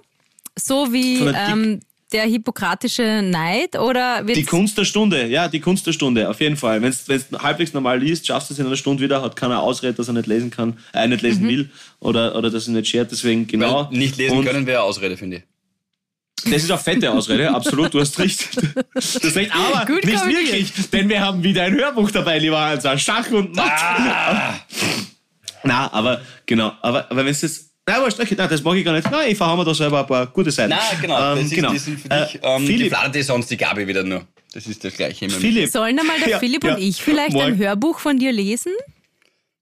so 0.58 0.92
wie 0.94 1.20
der 1.20 1.48
ähm, 1.50 1.80
der 2.12 2.24
hippokratische 2.26 3.22
Neid, 3.24 3.78
oder 3.78 4.26
wird 4.28 4.38
Die 4.38 4.44
Kunst 4.46 4.78
der 4.78 4.86
Stunde, 4.86 5.28
ja, 5.28 5.48
die 5.48 5.60
Kunst 5.60 5.88
der 5.88 5.94
Stunde, 5.94 6.30
auf 6.30 6.40
jeden 6.42 6.58
Fall. 6.58 6.82
Wenn 6.82 6.92
du 6.92 7.40
halbwegs 7.40 7.74
normal 7.74 8.00
liest, 8.00 8.28
schaffst 8.28 8.50
du 8.50 8.54
es 8.54 8.60
in 8.60 8.66
einer 8.66 8.76
Stunde 8.76 9.02
wieder, 9.04 9.22
hat 9.22 9.36
keiner 9.36 9.62
Ausrede, 9.62 9.94
dass 9.94 10.08
er 10.08 10.14
nicht 10.14 10.28
lesen 10.28 10.52
kann, 10.52 10.78
äh, 10.94 11.08
nicht 11.08 11.22
Mhm. 11.24 11.28
lesen 11.30 11.48
will 11.48 11.70
oder, 12.00 12.36
oder 12.36 12.50
dass 12.50 12.68
er 12.68 12.74
nicht 12.74 12.90
schert, 12.90 13.12
deswegen 13.12 13.48
genau. 13.48 13.90
Weil 13.90 13.98
nicht 13.98 14.18
lesen 14.18 14.38
Und- 14.40 14.46
können 14.46 14.66
wäre 14.66 14.80
eine 14.80 14.88
Ausrede, 14.88 15.16
finde 15.18 15.38
ich. 15.38 15.44
Das 16.44 16.64
ist 16.64 16.72
eine 16.72 16.80
fette 16.80 17.12
Ausrede, 17.12 17.52
absolut, 17.54 17.94
du 17.94 18.00
hast 18.00 18.18
recht. 18.18 18.48
Das 18.96 19.36
recht, 19.36 19.52
aber 19.54 19.86
Gut 19.86 20.04
nicht 20.04 20.26
wirklich, 20.26 20.74
denn 20.92 21.08
wir 21.08 21.22
haben 21.22 21.44
wieder 21.44 21.64
ein 21.64 21.74
Hörbuch 21.76 22.10
dabei, 22.10 22.40
lieber 22.40 22.60
Hans. 22.60 22.84
Schach 23.02 23.30
und 23.32 23.56
Matt. 23.56 23.80
Na, 25.64 25.94
aber 25.94 26.22
genau, 26.48 26.72
aber, 26.82 27.06
aber 27.12 27.18
wenn 27.26 27.28
es 27.32 27.42
das. 27.42 27.71
Nein, 27.88 28.02
wurscht, 28.02 28.20
okay, 28.20 28.36
nein, 28.38 28.48
das 28.50 28.62
mag 28.64 28.76
ich 28.78 28.86
gar 28.86 28.94
nicht. 28.94 29.10
Nein, 29.10 29.32
ich 29.32 29.38
verhaue 29.38 29.58
mir 29.58 29.66
da 29.66 29.74
selber 29.74 30.02
ein 30.02 30.08
paar 30.08 30.28
gute 30.28 30.52
Seiten. 30.52 30.70
Na, 30.70 30.80
genau. 31.02 31.32
Ähm, 31.34 31.38
das 31.38 31.46
ist, 31.46 31.54
genau. 31.56 31.72
Die 31.72 31.78
sind 31.80 32.00
für 32.00 32.10
Äh, 32.12 32.26
dich. 32.26 32.40
Ähm, 32.44 32.62
die 32.62 32.68
Philipp, 32.68 32.90
fladerte 32.90 33.24
sonst 33.24 33.50
die 33.50 33.58
Gabi 33.58 33.88
wieder 33.88 34.04
nur. 34.04 34.28
Das 34.54 34.68
ist 34.68 34.84
das 34.84 34.94
Gleiche. 34.94 35.30
Philipp. 35.30 35.70
Sollen 35.70 35.98
einmal 36.00 36.20
der 36.20 36.30
Ja, 36.30 36.40
Philipp 36.40 36.64
ja. 36.64 36.76
und 36.76 36.82
ich 36.82 37.02
vielleicht 37.02 37.30
ein 37.32 37.34
Morgen. 37.34 37.58
Hörbuch 37.58 38.00
von 38.00 38.20
dir 38.20 38.32
lesen? 38.32 38.72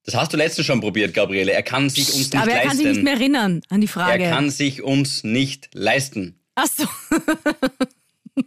Das 0.06 0.16
hast 0.16 0.34
du 0.34 0.38
letztens 0.38 0.66
schon 0.68 0.82
probiert, 0.82 1.14
Gabriele. 1.14 1.52
Er 1.54 1.62
kann 1.64 1.90
sich 1.90 2.08
uns 2.08 2.18
nicht 2.18 2.36
Aber 2.36 2.50
er 2.52 2.56
leisten. 2.58 2.68
kann 2.70 2.78
sich 2.78 2.86
nicht 2.88 3.04
mehr 3.04 3.14
erinnern 3.14 3.62
an 3.70 3.82
die 3.82 3.88
Frage. 3.88 4.24
er 4.24 4.32
kann 4.32 4.50
sich 4.50 4.82
uns 4.84 5.24
nicht 5.24 5.70
leisten. 5.74 6.40
Ach 6.56 6.66
so, 6.68 6.86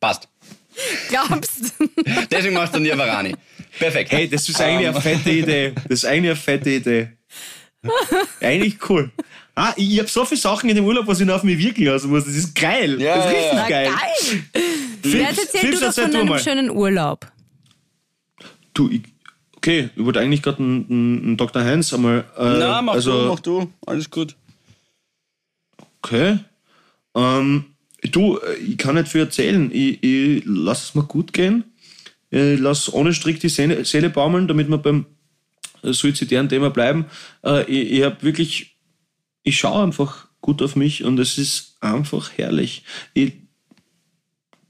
Passt. 0.00 0.28
glaubst 1.08 1.74
Deswegen 2.30 2.54
machst 2.54 2.74
du 2.74 2.78
Nirvarani. 2.78 3.34
Perfekt. 3.78 4.12
Hey, 4.12 4.28
das 4.28 4.48
ist 4.48 4.60
eigentlich 4.60 4.88
eine 4.88 5.00
fette 5.00 5.30
Idee. 5.30 5.72
Das 5.88 5.98
ist 6.00 6.04
eigentlich 6.04 6.30
eine 6.30 6.36
fette 6.36 6.70
Idee. 6.70 7.08
Eigentlich 8.40 8.78
cool. 8.88 9.10
Ah, 9.54 9.72
ich, 9.76 9.98
habe 9.98 10.08
so 10.08 10.24
viele 10.24 10.40
Sachen 10.40 10.68
in 10.70 10.76
dem 10.76 10.84
Urlaub, 10.84 11.06
was 11.06 11.20
ich 11.20 11.26
noch 11.26 11.36
auf 11.36 11.42
mich 11.42 11.58
wirken 11.58 11.84
lassen 11.84 12.10
muss. 12.10 12.24
Das 12.24 12.34
ist 12.34 12.54
geil. 12.54 13.00
Ja, 13.00 13.16
das 13.16 13.26
ist 13.26 13.32
ja, 13.32 13.38
richtig 13.38 13.58
ja. 13.58 13.68
Geil. 13.68 13.90
geil. 13.90 14.42
Philipp, 15.02 15.28
Jetzt 15.28 15.38
erzähl 15.38 15.60
Philipp, 15.60 15.74
du 15.74 15.80
doch 15.80 15.86
erzähl 15.86 16.04
von 16.04 16.12
deinem 16.12 16.38
schönen 16.38 16.70
Urlaub. 16.70 17.26
Du, 18.74 18.88
ich, 18.90 19.02
okay, 19.56 19.90
ich 19.96 20.04
wollte 20.04 20.20
eigentlich 20.20 20.42
gerade 20.42 20.58
einen, 20.58 20.86
einen 20.88 21.36
Dr. 21.36 21.64
Heinz 21.64 21.92
einmal. 21.92 22.24
Äh, 22.36 22.58
Na, 22.58 22.82
mach 22.82 22.94
also, 22.94 23.22
du, 23.22 23.28
mach 23.28 23.40
du. 23.40 23.72
Alles 23.86 24.10
gut. 24.10 24.36
Okay. 26.02 26.38
Ähm, 27.14 27.64
du, 28.12 28.38
äh, 28.38 28.54
ich 28.56 28.78
kann 28.78 28.94
nicht 28.94 29.08
viel 29.08 29.22
erzählen. 29.22 29.70
Ich, 29.72 30.02
ich 30.02 30.42
lass 30.46 30.84
es 30.84 30.94
mir 30.94 31.04
gut 31.04 31.32
gehen. 31.32 31.64
Ich 32.30 32.60
lass 32.60 32.92
ohne 32.92 33.14
Strick 33.14 33.40
die 33.40 33.48
Seele, 33.48 33.84
Seele 33.84 34.10
baumeln, 34.10 34.48
damit 34.48 34.68
wir 34.68 34.78
beim 34.78 35.06
suizidären 35.82 36.48
Thema 36.48 36.70
bleiben. 36.70 37.06
Äh, 37.44 37.64
ich 37.70 37.92
ich 37.92 38.04
habe 38.04 38.22
wirklich, 38.22 38.76
ich 39.42 39.58
schaue 39.58 39.82
einfach 39.82 40.28
gut 40.40 40.62
auf 40.62 40.76
mich 40.76 41.04
und 41.04 41.18
es 41.18 41.38
ist 41.38 41.76
einfach 41.80 42.32
herrlich. 42.36 42.84
Ich 43.14 43.32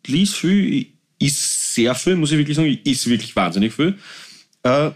lies 0.06 0.34
viel, 0.34 0.72
ich 0.72 0.86
is 1.18 1.74
sehr 1.74 1.94
viel, 1.94 2.16
muss 2.16 2.32
ich 2.32 2.38
wirklich 2.38 2.56
sagen. 2.56 2.68
Ich 2.68 2.86
is 2.86 3.08
wirklich 3.08 3.34
wahnsinnig 3.36 3.72
viel. 3.72 3.98
Äh, 4.62 4.90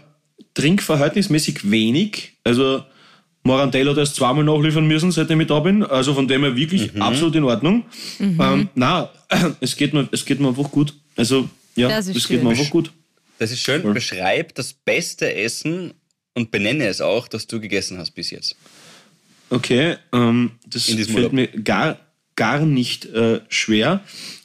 trink 0.53 0.81
verhältnismäßig 0.81 1.69
wenig. 1.69 2.33
Also 2.43 2.83
Morandell 3.43 3.89
hat 3.89 3.97
erst 3.97 4.15
zweimal 4.15 4.43
nachliefern 4.43 4.87
müssen, 4.87 5.11
seitdem 5.11 5.41
ich 5.41 5.47
da 5.47 5.59
bin. 5.59 5.83
Also 5.83 6.13
von 6.13 6.27
dem 6.27 6.43
her 6.43 6.55
wirklich 6.55 6.99
absolut 7.01 7.35
in 7.35 7.43
Ordnung. 7.43 7.85
Ähm, 8.19 8.69
na, 8.75 9.09
es 9.59 9.75
geht, 9.75 9.93
mir, 9.93 10.07
es 10.11 10.25
geht 10.25 10.39
mir 10.39 10.49
einfach 10.49 10.71
gut. 10.71 10.93
Also 11.15 11.49
ja, 11.75 11.97
es 11.97 12.07
ist 12.07 12.27
geht 12.27 12.43
mir 12.43 12.49
schön. 12.49 12.59
einfach 12.59 12.71
gut. 12.71 12.91
Das 13.39 13.51
ist 13.51 13.59
schön. 13.59 13.93
Beschreib 13.93 14.55
das 14.55 14.73
beste 14.73 15.33
Essen 15.33 15.93
und 16.33 16.51
benenne 16.51 16.87
es 16.87 17.01
auch, 17.01 17.27
das 17.27 17.47
du 17.47 17.59
gegessen 17.59 17.97
hast 17.97 18.11
bis 18.11 18.31
jetzt. 18.31 18.55
Okay, 19.49 19.97
ähm, 20.11 20.51
das 20.65 20.85
fällt 20.85 21.09
Urlaub. 21.09 21.33
mir 21.33 21.47
gar, 21.47 21.99
gar 22.35 22.59
nicht 22.61 23.05
äh, 23.05 23.41
schwer. 23.49 24.03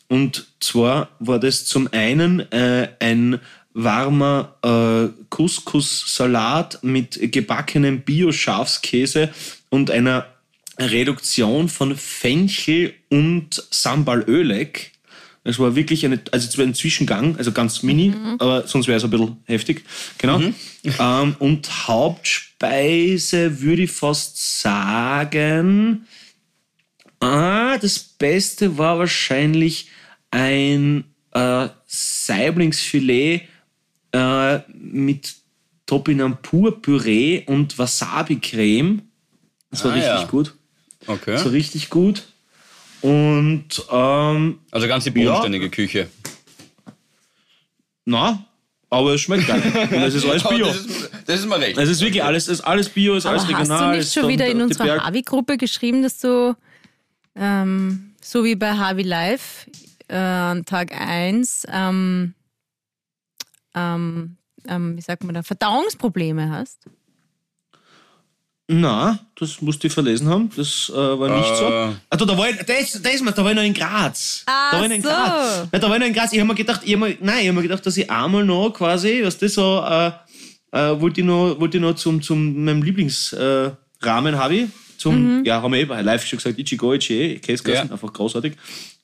Und 0.08 0.46
zwar 0.60 1.10
war 1.18 1.38
das 1.38 1.66
zum 1.66 1.88
einen 1.92 2.40
äh, 2.52 2.88
ein 2.98 3.40
warmer 3.74 4.56
äh, 4.62 5.12
Couscous-Salat 5.30 6.82
mit 6.82 7.32
gebackenem 7.32 8.00
Bio-Schafskäse 8.00 9.30
und 9.68 9.90
einer 9.90 10.26
Reduktion 10.78 11.68
von 11.68 11.96
Fenchel 11.96 12.94
und 13.08 13.62
Sambalölek. 13.70 14.92
Es 15.48 15.58
war 15.58 15.74
wirklich 15.74 16.04
eine, 16.04 16.20
also 16.30 16.46
es 16.46 16.58
war 16.58 16.64
ein 16.66 16.74
Zwischengang, 16.74 17.36
also 17.38 17.52
ganz 17.52 17.82
mini, 17.82 18.12
aber 18.38 18.66
sonst 18.66 18.86
wäre 18.86 18.98
es 18.98 19.04
ein 19.04 19.08
bisschen 19.08 19.38
heftig. 19.46 19.82
Genau. 20.18 20.42
Ähm, 20.84 21.36
und 21.38 21.88
Hauptspeise 21.88 23.62
würde 23.62 23.82
ich 23.84 23.90
fast 23.90 24.60
sagen, 24.60 26.06
ah, 27.20 27.78
das 27.78 27.98
Beste 27.98 28.76
war 28.76 28.98
wahrscheinlich 28.98 29.88
ein 30.30 31.04
äh, 31.32 31.68
Saiblingsfilet 31.86 33.42
äh, 34.12 34.58
mit 34.74 35.34
Topinambur-Püree 35.86 37.44
und 37.46 37.78
Wasabi-Creme. 37.78 39.00
Das 39.70 39.84
war 39.84 39.92
Ah, 39.92 39.94
richtig 39.94 40.12
ja. 40.20 40.24
gut. 40.26 40.54
Okay. 41.06 41.32
Das 41.32 41.44
war 41.46 41.52
richtig 41.52 41.88
gut. 41.88 42.24
Und 43.02 43.68
ähm, 43.90 44.58
Also 44.70 44.88
ganz 44.88 45.04
die 45.04 45.10
bodenständige 45.10 45.70
Küche. 45.70 46.08
na, 48.04 48.44
aber 48.90 49.14
es 49.14 49.20
schmeckt 49.20 49.46
geil. 49.46 49.62
Und 49.90 50.02
es 50.02 50.14
ist 50.14 50.24
alles 50.26 50.42
Bio. 50.48 50.66
Das 50.66 50.76
ist, 50.76 51.10
das 51.26 51.40
ist 51.40 51.46
mal 51.46 51.58
recht. 51.58 51.78
Es 51.78 51.88
ist 51.88 52.00
wirklich 52.00 52.24
alles, 52.24 52.44
es 52.44 52.60
ist 52.60 52.64
alles 52.64 52.88
Bio, 52.88 53.14
ist 53.16 53.26
Aber 53.26 53.34
alles 53.38 53.42
hast 53.44 53.60
regional. 53.60 53.92
du 53.92 53.98
es 53.98 54.06
nicht 54.06 54.14
schon 54.14 54.28
wieder 54.28 54.46
in 54.46 54.62
unserer 54.62 55.04
Harvey-Gruppe 55.04 55.58
geschrieben, 55.58 56.02
dass 56.02 56.18
du 56.20 56.56
ähm, 57.36 58.14
so 58.22 58.44
wie 58.44 58.56
bei 58.56 58.72
Harvey 58.72 59.02
Live 59.02 59.66
äh, 60.08 60.16
an 60.16 60.64
Tag 60.64 60.92
1 60.98 61.66
ähm, 61.70 62.34
ähm, 63.74 64.36
ähm, 64.66 64.96
wie 64.96 65.00
sagt 65.02 65.22
man 65.24 65.34
da, 65.34 65.42
Verdauungsprobleme 65.42 66.50
hast? 66.50 66.84
Na, 68.70 69.18
das 69.34 69.62
musst 69.62 69.82
du 69.82 69.88
verlesen 69.88 70.28
haben. 70.28 70.50
Das 70.54 70.90
äh, 70.90 70.94
war 70.94 71.28
nicht 71.38 71.56
so. 71.56 71.64
Äh. 71.64 71.94
Also 72.10 72.26
da 72.26 72.36
war 72.36 72.50
ich, 72.50 72.56
da 72.58 72.74
ist, 72.74 73.02
da 73.02 73.08
ist 73.08 73.24
man, 73.24 73.32
da 73.34 73.42
war 73.42 73.50
ich 73.52 73.56
noch 73.56 73.62
in 73.62 73.72
Graz. 73.72 74.42
Ach 74.44 74.72
da 74.72 74.76
war 74.78 74.82
ich 74.84 74.88
noch 74.90 74.96
in 74.96 75.02
so. 75.02 75.08
Graz. 75.08 75.68
Ja, 75.72 75.78
da 75.78 75.88
war 75.88 75.94
ich 75.96 76.00
noch 76.00 76.06
in 76.08 76.12
Graz. 76.12 76.32
Ich 76.34 76.38
habe 76.38 76.48
mir 76.48 76.54
gedacht, 76.54 76.82
ich 76.84 76.92
hab 76.92 77.00
mir, 77.00 77.16
nein, 77.20 77.38
ich 77.40 77.48
habe 77.48 77.52
mir 77.54 77.62
gedacht, 77.62 77.86
dass 77.86 77.96
ich 77.96 78.10
einmal 78.10 78.44
noch 78.44 78.70
quasi, 78.70 79.22
was 79.24 79.38
das 79.38 79.54
so, 79.54 79.82
äh, 79.88 80.08
äh, 80.72 81.00
wollte 81.00 81.22
ich 81.22 81.26
noch, 81.26 81.58
wollte 81.58 81.78
ich 81.78 81.82
noch 81.82 81.94
zum, 81.94 82.20
zum 82.20 82.62
meinem 82.62 82.82
Lieblingsrahmen 82.82 84.34
äh, 84.34 84.36
habe 84.36 84.54
ich. 84.54 84.68
Zum, 84.98 85.44
ja, 85.46 85.62
haben 85.62 85.72
wir 85.72 85.80
eh 85.80 85.84
bei 85.86 86.02
live 86.02 86.26
schon 86.26 86.38
gesagt, 86.38 86.58
Ichigo, 86.58 86.92
Ichie, 86.92 87.38
Käsekassen, 87.38 87.86
Ja. 87.88 87.92
einfach 87.92 88.12
großartig. 88.12 88.54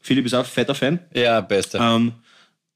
Philipp 0.01 0.27
ist 0.27 0.35
auch 0.35 0.41
ein 0.41 0.45
fetter 0.45 0.75
Fan. 0.75 0.99
Ja, 1.15 1.41
beste. 1.41 1.79
Ähm, 1.81 2.13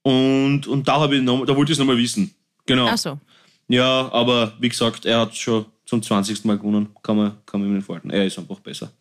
und, 0.03 0.67
und 0.67 0.89
da 0.89 1.01
habe 1.01 1.17
ich 1.17 1.23
noch, 1.23 1.45
da 1.45 1.55
wollte 1.55 1.73
ich 1.73 1.77
es 1.77 1.79
nochmal 1.81 1.99
wissen. 1.99 2.33
Genau. 2.65 2.87
Ach 2.89 2.97
so. 2.97 3.19
Ja, 3.67 4.09
aber 4.13 4.55
wie 4.61 4.71
gesagt, 4.71 5.05
er 5.05 5.21
hat 5.21 5.37
schon 5.37 5.67
zum 5.89 6.03
20. 6.03 6.45
Mal 6.45 6.59
gewonnen. 6.59 6.91
Kann 7.03 7.17
man, 7.17 7.39
kann 7.47 7.63
man 7.63 7.75
ihm 7.75 7.83
vorhalten. 7.83 8.11
Er 8.11 8.27
ist 8.27 8.39
einfach 8.39 8.61
besser. 8.61 8.93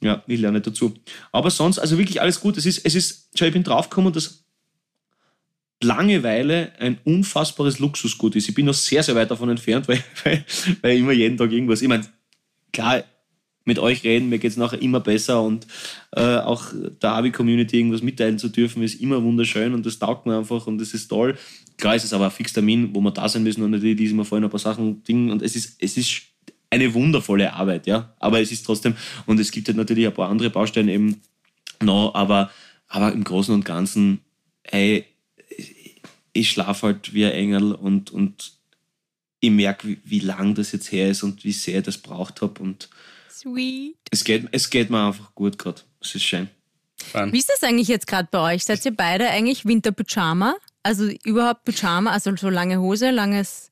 Ja, 0.00 0.24
ich 0.26 0.40
lerne 0.40 0.60
dazu. 0.60 0.92
Aber 1.30 1.50
sonst, 1.50 1.78
also 1.78 1.98
wirklich 1.98 2.20
alles 2.20 2.40
gut. 2.40 2.56
Es 2.56 2.66
ist, 2.66 2.84
es 2.84 2.96
ist, 2.96 3.30
ich 3.40 3.52
bin 3.52 3.62
draufgekommen, 3.62 4.12
dass 4.12 4.44
Langeweile 5.80 6.72
ein 6.80 6.98
unfassbares 7.04 7.78
Luxusgut 7.78 8.34
ist. 8.34 8.48
Ich 8.48 8.54
bin 8.56 8.66
noch 8.66 8.74
sehr, 8.74 9.04
sehr 9.04 9.14
weit 9.14 9.30
davon 9.30 9.50
entfernt, 9.50 9.86
weil, 9.88 10.02
weil, 10.24 10.44
weil 10.82 10.98
immer 10.98 11.12
jeden 11.12 11.36
Tag 11.36 11.52
irgendwas. 11.52 11.80
Ich 11.80 11.88
meine, 11.88 12.08
klar, 12.72 13.04
mit 13.66 13.78
euch 13.78 14.04
reden, 14.04 14.28
mir 14.28 14.38
geht 14.38 14.52
es 14.52 14.56
nachher 14.56 14.80
immer 14.80 15.00
besser 15.00 15.42
und 15.42 15.66
äh, 16.12 16.36
auch 16.38 16.72
der 17.02 17.10
Abi-Community 17.10 17.76
irgendwas 17.76 18.00
mitteilen 18.00 18.38
zu 18.38 18.48
dürfen, 18.48 18.82
ist 18.82 19.00
immer 19.00 19.22
wunderschön 19.22 19.74
und 19.74 19.84
das 19.84 19.98
taugt 19.98 20.24
mir 20.24 20.38
einfach 20.38 20.66
und 20.66 20.78
das 20.78 20.94
ist 20.94 21.08
toll. 21.08 21.36
Klar 21.76 21.96
ist 21.96 22.04
es 22.04 22.12
aber 22.12 22.26
ein 22.26 22.30
Fixtermin, 22.30 22.94
wo 22.94 23.00
wir 23.00 23.10
da 23.10 23.28
sein 23.28 23.42
müssen 23.42 23.62
und 23.62 23.72
natürlich 23.72 23.96
die 23.96 24.06
sind 24.06 24.16
mir 24.16 24.24
vorhin 24.24 24.44
ein 24.44 24.50
paar 24.50 24.60
Sachen 24.60 25.02
Dingen 25.02 25.30
und 25.30 25.42
es 25.42 25.56
ist, 25.56 25.76
es 25.82 25.96
ist 25.96 26.22
eine 26.70 26.94
wundervolle 26.94 27.52
Arbeit, 27.52 27.86
ja. 27.86 28.14
Aber 28.20 28.40
es 28.40 28.52
ist 28.52 28.64
trotzdem, 28.64 28.94
und 29.26 29.40
es 29.40 29.50
gibt 29.50 29.66
halt 29.68 29.76
natürlich 29.76 30.06
ein 30.06 30.14
paar 30.14 30.30
andere 30.30 30.50
Baustellen 30.50 30.88
eben 30.88 31.20
noch, 31.82 32.14
aber, 32.14 32.50
aber 32.88 33.12
im 33.12 33.24
Großen 33.24 33.52
und 33.52 33.64
Ganzen, 33.64 34.20
ey, 34.62 35.04
ich 36.32 36.50
schlafe 36.50 36.86
halt 36.86 37.14
wie 37.14 37.24
ein 37.24 37.32
Engel 37.32 37.72
und, 37.72 38.10
und 38.10 38.52
ich 39.40 39.50
merke, 39.50 39.88
wie, 39.88 39.98
wie 40.04 40.20
lang 40.20 40.54
das 40.54 40.72
jetzt 40.72 40.92
her 40.92 41.10
ist 41.10 41.22
und 41.22 41.44
wie 41.44 41.52
sehr 41.52 41.78
ich 41.78 41.84
das 41.84 41.98
braucht 41.98 42.42
habe 42.42 42.62
und 42.62 42.88
Sweet. 43.36 43.96
es 44.10 44.24
geht, 44.24 44.48
es 44.52 44.70
geht 44.70 44.88
mir 44.88 45.06
einfach 45.08 45.34
gut 45.34 45.58
gerade. 45.58 45.82
Es 46.00 46.14
ist 46.14 46.22
schön. 46.22 46.48
Wie 47.12 47.38
ist 47.38 47.50
das 47.50 47.62
eigentlich 47.62 47.88
jetzt 47.88 48.06
gerade 48.06 48.28
bei 48.30 48.54
euch? 48.54 48.64
Seid 48.64 48.84
ihr 48.86 48.96
beide 48.96 49.28
eigentlich 49.28 49.66
Winter-Pyjama? 49.66 50.56
Also 50.82 51.10
überhaupt 51.24 51.64
Pyjama, 51.64 52.10
also 52.12 52.34
so 52.36 52.48
lange 52.48 52.80
Hose, 52.80 53.10
langes 53.10 53.70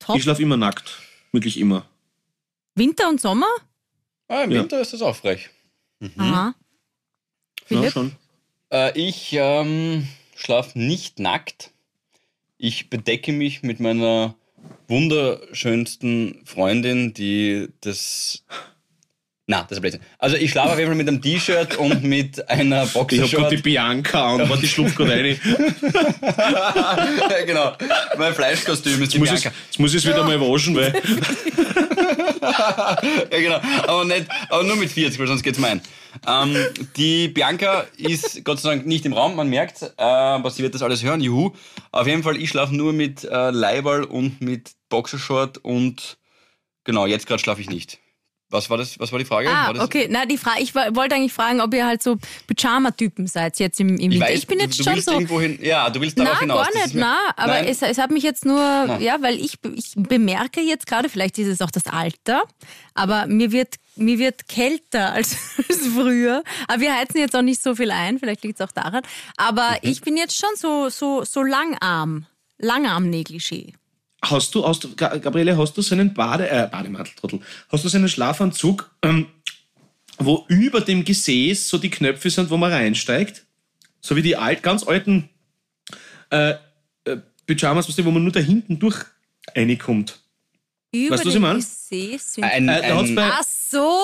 Top? 0.00 0.16
Ich 0.16 0.24
schlafe 0.24 0.42
immer 0.42 0.56
nackt. 0.56 0.98
Wirklich 1.32 1.58
immer. 1.58 1.86
Winter 2.74 3.08
und 3.08 3.20
Sommer? 3.20 3.46
ah, 4.28 4.42
Im 4.42 4.50
ja. 4.50 4.60
Winter 4.62 4.80
ist 4.80 4.92
das 4.92 5.02
auch 5.02 5.14
frech. 5.16 5.50
Aha. 6.16 6.54
Ja, 7.68 7.90
schon. 7.90 8.16
Äh, 8.72 8.98
ich 8.98 9.30
ähm, 9.32 10.08
schlafe 10.34 10.78
nicht 10.78 11.18
nackt. 11.18 11.70
Ich 12.56 12.90
bedecke 12.90 13.32
mich 13.32 13.62
mit 13.62 13.78
meiner 13.80 14.34
wunderschönsten 14.88 16.42
Freundin, 16.44 17.14
die 17.14 17.68
das. 17.80 18.44
Na, 19.50 19.62
das 19.62 19.72
ist 19.72 19.78
ein 19.78 19.80
Blödsinn. 19.80 20.00
Also 20.18 20.36
ich 20.36 20.50
schlafe 20.50 20.72
auf 20.72 20.78
jeden 20.78 20.90
Fall 20.90 20.96
mit 20.96 21.08
einem 21.08 21.22
T-Shirt 21.22 21.76
und 21.78 22.04
mit 22.04 22.50
einer 22.50 22.84
Ich 22.84 22.94
habe 22.94 23.06
die 23.10 23.18
Boxershort. 23.20 23.62
Bianca 23.62 24.34
an, 24.34 24.42
aber 24.42 24.58
die 24.58 24.68
schlupft 24.68 24.94
gerade 24.96 25.12
rein. 25.12 25.40
ja, 26.20 27.42
genau. 27.46 27.72
Mein 28.18 28.34
Fleischkostüm 28.34 29.02
ist 29.02 29.14
die 29.14 29.18
Muss 29.18 29.30
es, 29.30 29.40
Bianca. 29.40 29.56
jetzt 29.66 29.78
muss 29.78 29.94
ich 29.94 30.04
es 30.04 30.06
wieder 30.06 30.22
mal 30.24 30.38
waschen, 30.38 30.76
weil 30.76 30.92
Ja, 32.42 32.98
genau. 33.40 33.60
Aber, 33.86 34.04
nicht, 34.04 34.26
aber 34.50 34.64
nur 34.64 34.76
mit 34.76 34.90
40, 34.90 35.18
weil 35.18 35.26
sonst 35.26 35.42
geht's 35.42 35.58
mir 35.58 35.68
ein. 35.68 35.80
Ähm, 36.26 36.56
die 36.96 37.28
Bianca 37.28 37.86
ist 37.96 38.44
Gott 38.44 38.60
sei 38.60 38.70
Dank 38.70 38.86
nicht 38.86 39.06
im 39.06 39.12
Raum, 39.12 39.36
man 39.36 39.48
merkt, 39.48 39.82
äh, 39.82 39.92
aber 40.02 40.50
sie 40.50 40.62
wird 40.62 40.74
das 40.74 40.82
alles 40.82 41.02
hören, 41.02 41.20
juhu. 41.20 41.52
Auf 41.92 42.06
jeden 42.06 42.22
Fall, 42.22 42.36
ich 42.36 42.50
schlafe 42.50 42.74
nur 42.74 42.92
mit 42.92 43.24
äh, 43.24 43.50
Leiberl 43.50 44.04
und 44.04 44.40
mit 44.40 44.72
Boxershort 44.88 45.58
und 45.58 46.18
genau, 46.84 47.06
jetzt 47.06 47.26
gerade 47.26 47.40
schlafe 47.40 47.60
ich 47.60 47.70
nicht. 47.70 47.98
Was 48.50 48.70
war 48.70 48.78
das? 48.78 48.98
Was 48.98 49.12
war 49.12 49.18
die 49.18 49.26
Frage? 49.26 49.50
Ah, 49.50 49.74
war 49.76 49.84
okay. 49.84 50.08
Na, 50.10 50.24
die 50.24 50.38
Frage, 50.38 50.62
ich 50.62 50.74
wollte 50.74 51.14
eigentlich 51.14 51.34
fragen, 51.34 51.60
ob 51.60 51.74
ihr 51.74 51.84
halt 51.86 52.02
so 52.02 52.16
Pyjama-Typen 52.46 53.26
seid 53.26 53.58
jetzt 53.58 53.78
im, 53.78 53.88
im 53.90 53.96
Ich, 53.98 54.10
Winter. 54.12 54.26
weiß, 54.26 54.38
ich 54.38 54.46
bin 54.46 54.58
jetzt 54.58 54.78
du, 54.80 54.84
du 54.84 55.02
schon 55.02 55.26
so. 55.26 55.38
hin. 55.40 55.58
Ja, 55.60 55.90
du 55.90 56.00
willst 56.00 56.18
darauf 56.18 56.32
Na, 56.34 56.40
hinaus. 56.40 56.66
gar 56.72 56.82
nicht, 56.82 56.94
mir- 56.94 57.00
na, 57.02 57.16
aber 57.36 57.52
Nein. 57.52 57.66
es, 57.66 57.82
es 57.82 57.98
hat 57.98 58.10
mich 58.10 58.22
jetzt 58.22 58.46
nur, 58.46 58.58
ja, 59.00 59.20
weil 59.20 59.38
ich, 59.38 59.58
ich 59.74 59.92
bemerke 59.96 60.62
jetzt 60.62 60.86
gerade, 60.86 61.10
vielleicht 61.10 61.36
ist 61.38 61.48
es 61.48 61.60
auch 61.60 61.70
das 61.70 61.86
Alter, 61.86 62.42
aber 62.94 63.26
mir 63.26 63.52
wird, 63.52 63.74
mir 63.96 64.18
wird 64.18 64.48
kälter 64.48 65.12
als, 65.12 65.36
als 65.68 65.86
früher. 65.94 66.42
Aber 66.68 66.80
wir 66.80 66.94
heizen 66.96 67.18
jetzt 67.18 67.36
auch 67.36 67.42
nicht 67.42 67.62
so 67.62 67.74
viel 67.74 67.90
ein, 67.90 68.18
vielleicht 68.18 68.44
liegt 68.44 68.58
es 68.60 68.66
auch 68.66 68.72
daran. 68.72 69.02
Aber 69.36 69.68
Mhm. 69.72 69.90
ich 69.90 70.00
bin 70.00 70.16
jetzt 70.16 70.36
schon 70.38 70.50
so, 70.56 70.88
so, 70.88 71.22
so 71.24 71.42
langarm, 71.42 72.24
langarm-Negligé. 72.58 73.74
Hast 74.20 74.54
du, 74.54 74.66
hast 74.66 74.96
Gabriele, 74.96 75.56
hast 75.56 75.76
du 75.76 75.82
so 75.82 75.94
einen 75.94 76.12
Bade, 76.12 76.50
äh, 76.50 76.68
Bademantel, 76.70 77.14
Trottel, 77.14 77.40
hast 77.68 77.84
du 77.84 77.88
so 77.88 77.96
einen 77.96 78.08
Schlafanzug, 78.08 78.90
ähm, 79.02 79.26
wo 80.18 80.44
über 80.48 80.80
dem 80.80 81.04
Gesäß 81.04 81.68
so 81.68 81.78
die 81.78 81.90
Knöpfe 81.90 82.28
sind, 82.28 82.50
wo 82.50 82.56
man 82.56 82.72
reinsteigt? 82.72 83.44
So 84.00 84.16
wie 84.16 84.22
die 84.22 84.36
alt, 84.36 84.62
ganz 84.62 84.86
alten 84.86 85.28
äh, 86.30 86.54
äh, 87.04 87.18
Pyjamas, 87.46 87.96
wo 88.04 88.10
man 88.10 88.22
nur 88.22 88.32
da 88.32 88.40
hinten 88.40 88.78
durch 88.78 89.04
reinkommt. 89.54 90.20
Über 90.90 91.14
Weißt 91.16 91.24
du, 91.24 91.28
was 91.28 91.34
ich 91.34 91.40
meine? 91.40 91.58
Gesäß 91.58 92.34
sind 92.34 92.44
Ein, 92.44 92.66
da 92.66 92.74
hat's 92.82 93.08
ein, 93.10 93.14
bei- 93.14 93.30
Ach 93.30 93.42
so! 93.44 93.98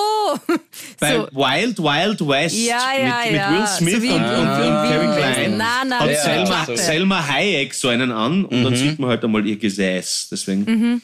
Bei 1.01 1.15
so. 1.15 1.29
Wild 1.33 1.79
Wild 1.79 2.21
West 2.29 2.57
Ja, 2.57 2.79
ja, 2.99 3.05
mit, 3.23 3.33
mit 3.33 3.41
ja. 3.41 3.51
Will 3.53 3.67
Smith 3.67 3.93
So 3.95 3.99
und, 4.01 4.05
in- 4.05 4.13
und, 4.13 4.31
in- 4.33 4.49
und 4.49 4.85
in 4.85 4.91
Kevin 4.93 5.17
Klein. 5.17 5.57
Na, 5.57 5.83
na, 5.87 6.01
hat 6.01 6.11
Ja, 6.11 6.23
Selma, 6.23 6.65
so. 6.67 6.77
Selma 6.77 7.27
Hayek 7.27 7.73
so 7.73 7.89
einen 7.89 8.13
an 8.13 8.45
und 8.45 8.59
Mhm. 8.61 8.65
dann 8.65 8.77
sieht 8.77 8.99
man 8.99 9.09
halt 9.11 9.25
einmal 9.25 9.47
ihr 9.47 9.57
Gesäß. 9.57 10.29
Deswegen. 10.31 11.01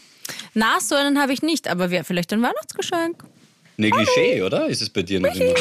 Na, 0.52 0.78
so 0.80 0.94
einen 0.96 1.18
habe 1.18 1.32
ich 1.32 1.40
nicht, 1.40 1.66
aber 1.66 1.90
wäre 1.90 2.04
vielleicht 2.04 2.30
ein 2.34 2.42
Weihnachtsgeschenk. 2.42 3.24
Negligé, 3.78 4.44
oder? 4.44 4.66
Ist 4.66 4.82
es 4.82 4.90
bei 4.90 5.02
dir 5.02 5.18
noch 5.20 5.34
immer? 5.34 5.54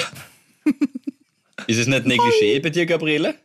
Ist 1.67 1.77
es 1.77 1.88
nicht 1.88 2.05
Negligé 2.05 2.62
bei 2.62 2.69
dir, 2.69 2.86
Gabriele? 2.86 3.36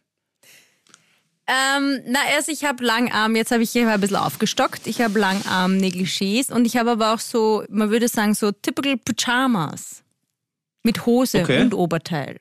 Ähm, 1.46 2.00
na, 2.06 2.20
erst 2.34 2.48
ich 2.48 2.64
habe 2.64 2.82
Langarm, 2.84 3.36
jetzt 3.36 3.50
habe 3.50 3.62
ich 3.62 3.70
hier 3.70 3.88
ein 3.88 4.00
bisschen 4.00 4.16
aufgestockt. 4.16 4.86
Ich 4.86 5.00
habe 5.02 5.18
Langarm-Negligés 5.20 6.50
und 6.50 6.64
ich 6.64 6.76
habe 6.78 6.92
aber 6.92 7.12
auch 7.12 7.18
so, 7.20 7.64
man 7.68 7.90
würde 7.90 8.08
sagen, 8.08 8.34
so 8.34 8.50
typical 8.52 8.96
Pyjamas. 8.96 10.02
Mit 10.86 11.06
Hose 11.06 11.42
Okay. 11.42 11.62
und 11.62 11.72
Oberteil. 11.74 12.38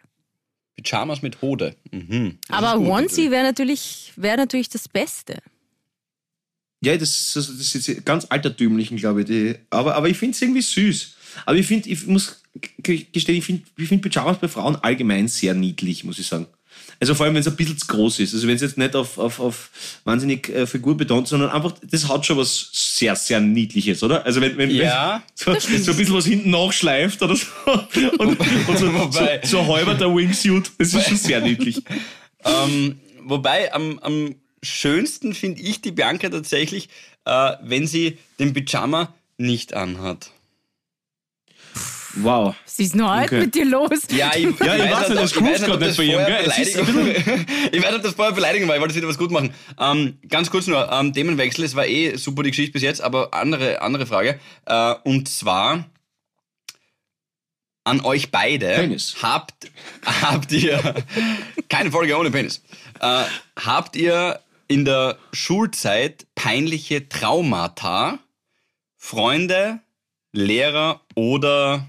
Pyjamas 0.76 1.22
mit 1.22 1.42
Hode. 1.42 1.76
Mhm. 1.92 2.38
Aber 2.50 2.80
Onesie 2.80 3.32
wäre 3.32 3.44
natürlich, 3.44 4.12
wär 4.18 4.36
natürlich 4.38 4.68
das 4.70 4.88
Beste. 4.89 5.38
Ja, 6.84 6.98
das, 6.98 7.36
ist- 7.36 7.36
das 7.60 7.76
ist 7.76 8.06
ganz 8.06 8.26
altertümlichen, 8.26 8.98
glaube 8.98 9.22
ich. 9.22 9.28
Die, 9.28 9.56
aber, 9.70 9.96
aber 9.96 10.10
ich 10.10 10.18
finde 10.18 10.36
es 10.36 10.42
irgendwie 10.42 10.62
süß. 10.62 11.16
Aber 11.46 11.56
ich 11.58 11.66
finde, 11.68 11.88
ich 11.89 12.06
muss 12.06 12.42
gestehen, 12.80 13.38
ich 13.38 13.46
finde 13.46 13.63
ich 13.78 13.88
find 13.88 14.02
Pyjamas 14.02 14.38
bei 14.39 14.48
Frauen 14.50 14.76
allgemein 14.78 15.28
sehr 15.30 15.54
niedlich, 15.54 16.04
muss 16.04 16.20
ich 16.20 16.28
sagen. 16.28 16.48
Also 17.04 17.16
vor 17.16 17.26
allem, 17.26 17.36
wenn 17.36 17.42
es 17.42 17.48
ein 17.48 17.56
bisschen 17.58 17.78
zu 17.78 17.86
groß 17.88 18.20
ist. 18.22 18.34
Also 18.34 18.48
wenn 18.48 18.56
es 18.56 18.62
jetzt 18.62 18.78
nicht 18.78 18.96
auf, 18.96 19.18
auf, 19.18 19.42
auf 19.42 19.70
wahnsinnig 20.06 20.48
äh, 20.48 20.66
Figur 20.66 20.96
betont, 20.96 21.28
sondern 21.28 21.50
einfach, 21.50 21.74
das 21.84 22.08
hat 22.08 22.26
schon 22.26 22.38
was 22.38 22.70
sehr, 22.72 23.13
sehr 23.18 23.42
Niedliches, 23.42 24.02
oder? 24.04 24.26
Also 24.26 24.39
wenn, 24.39 24.58
wenn, 24.58 24.70
Ja. 24.72 25.22
wenn 25.46 25.60
so, 25.60 25.70
so 25.70 25.92
ein 25.92 25.98
bisschen 25.98 26.16
was 26.16 26.26
hinten 26.26 26.50
nachschleift 26.50 27.22
oder 27.22 27.36
so. 27.36 27.46
Und, 28.20 28.39
und 28.39 28.78
so, 28.80 28.88
Wobei- 28.94 29.42
so, 29.44 29.50
so 29.58 29.60
ein 29.60 29.68
halber 29.68 29.96
der 29.96 30.16
Wingsuit, 30.16 30.72
das 30.78 30.94
ist 30.94 31.08
schon 31.08 31.18
sehr 31.18 31.42
niedlich. 31.42 31.82
Ähm, 32.46 33.00
wobei 33.24 33.74
am, 33.74 34.00
am 34.00 34.36
schönsten 34.62 35.34
finde 35.34 35.62
ich 35.62 35.80
die 35.80 35.92
Bianca 35.92 36.28
tatsächlich, 36.30 36.89
äh, 37.24 37.54
wenn 37.63 37.88
sie 37.88 38.18
den 38.38 38.52
Pyjama 38.54 39.13
nicht 39.38 39.74
anhat. 39.74 40.32
Wow. 42.15 42.56
Was 42.65 42.80
ist 42.80 42.93
denn 42.93 43.10
heute 43.10 43.23
Okay. 43.26 43.39
mit 43.39 43.56
dir 43.56 43.65
los? 43.65 43.89
Ja, 44.12 44.32
ich, 44.36 44.43
Ja, 44.60 44.76
ich 44.76 44.91
weiß 44.91 45.10
nicht, 45.10 45.21
das 45.21 45.36
ob- 45.38 45.43
ich 45.43 45.52
weiß 45.52 45.62
groovt 45.62 45.62
ob 45.63 45.67
grad 45.67 45.82
das 45.82 45.97
nicht 45.97 45.97
bei 45.97 46.04
ihm, 46.04 47.08
Ich 47.71 47.82
weiß 47.82 47.89
nicht, 47.91 47.95
ob 47.95 48.04
das 48.04 48.13
vorher 48.13 48.34
Beleidigung 48.34 48.67
war, 48.67 48.76
ich 48.76 48.82
wollte 48.82 48.93
wieder 48.95 49.08
was 49.08 49.17
gut 49.17 49.32
machen. 49.32 49.54
Ähm, 49.80 50.19
ganz 50.30 50.49
kurz 50.52 50.67
nur, 50.67 50.91
ähm, 50.91 51.12
Themenwechsel, 51.13 51.63
es 51.65 51.76
war 51.76 51.88
eh 51.88 52.15
super 52.17 52.43
die 52.43 52.52
Geschichte 52.52 52.71
bis 52.73 52.82
jetzt, 52.84 53.02
aber 53.02 53.34
andere, 53.34 53.82
andere 53.82 54.06
Frage. 54.06 54.39
Äh, 54.65 54.93
und 55.04 55.28
zwar 55.28 55.86
an 57.84 57.99
euch 58.02 58.32
beide. 58.32 58.76
Penis. 58.76 59.15
Habt, 59.21 59.69
habt 60.06 60.52
ihr, 60.52 60.95
keine 61.69 61.91
Folge 61.91 62.17
ohne 62.17 62.32
Penis, 62.32 62.62
äh, 63.02 63.23
habt 63.60 63.95
ihr 63.95 64.39
in 64.67 64.86
der 64.86 65.17
Schulzeit 65.34 66.26
peinliche 66.36 67.10
Traumata, 67.10 68.19
Freunde, 68.97 69.80
Lehrer 70.32 71.02
oder 71.15 71.86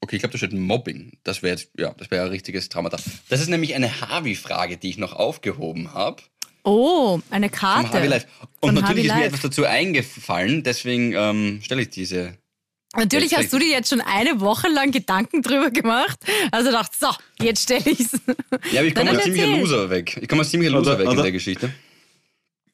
Okay, 0.00 0.16
ich 0.16 0.22
glaube, 0.22 0.32
da 0.32 0.38
steht 0.38 0.52
Mobbing. 0.52 1.12
Das 1.24 1.42
wäre 1.42 1.56
jetzt, 1.56 1.70
ja, 1.78 1.92
das 1.96 2.10
wäre 2.10 2.24
ein 2.24 2.30
richtiges 2.30 2.68
Traumata. 2.68 2.98
Das 3.28 3.40
ist 3.40 3.48
nämlich 3.48 3.74
eine 3.74 4.00
Harvey-Frage, 4.00 4.76
die 4.76 4.90
ich 4.90 4.98
noch 4.98 5.12
aufgehoben 5.14 5.94
habe. 5.94 6.22
Oh, 6.64 7.20
eine 7.30 7.48
Vom 7.48 7.58
Karte. 7.58 7.92
Harvey 7.92 8.08
Live. 8.08 8.26
Und 8.60 8.74
Von 8.74 8.74
natürlich 8.74 8.86
Harvey 8.88 9.00
ist 9.06 9.14
mir 9.14 9.20
Live. 9.20 9.26
etwas 9.28 9.40
dazu 9.42 9.64
eingefallen, 9.64 10.62
deswegen 10.62 11.12
ähm, 11.14 11.60
stelle 11.62 11.82
ich 11.82 11.90
diese. 11.90 12.36
Natürlich 12.96 13.30
Jetzt 13.32 13.44
hast 13.44 13.52
du 13.52 13.58
dir 13.58 13.68
jetzt 13.68 13.90
schon 13.90 14.00
eine 14.00 14.40
Woche 14.40 14.68
lang 14.68 14.90
Gedanken 14.90 15.42
drüber 15.42 15.70
gemacht. 15.70 16.18
Also 16.50 16.70
dachte, 16.70 16.96
so, 16.98 17.08
jetzt 17.44 17.62
stelle 17.64 17.84
ich's. 17.90 18.12
Ja, 18.72 18.80
aber 18.80 18.88
ich 18.88 18.94
komme 18.94 19.10
als 19.10 19.24
ziemlicher. 19.24 19.46
Loser 19.58 19.90
weg. 19.90 20.18
Ich 20.20 20.28
komme 20.28 20.42
als 20.42 20.50
ziemlicher 20.50 20.72
Loser 20.72 20.90
Oder- 20.92 20.98
weg 21.00 21.04
in 21.06 21.12
oder- 21.12 21.22
der 21.22 21.32
Geschichte. 21.32 21.72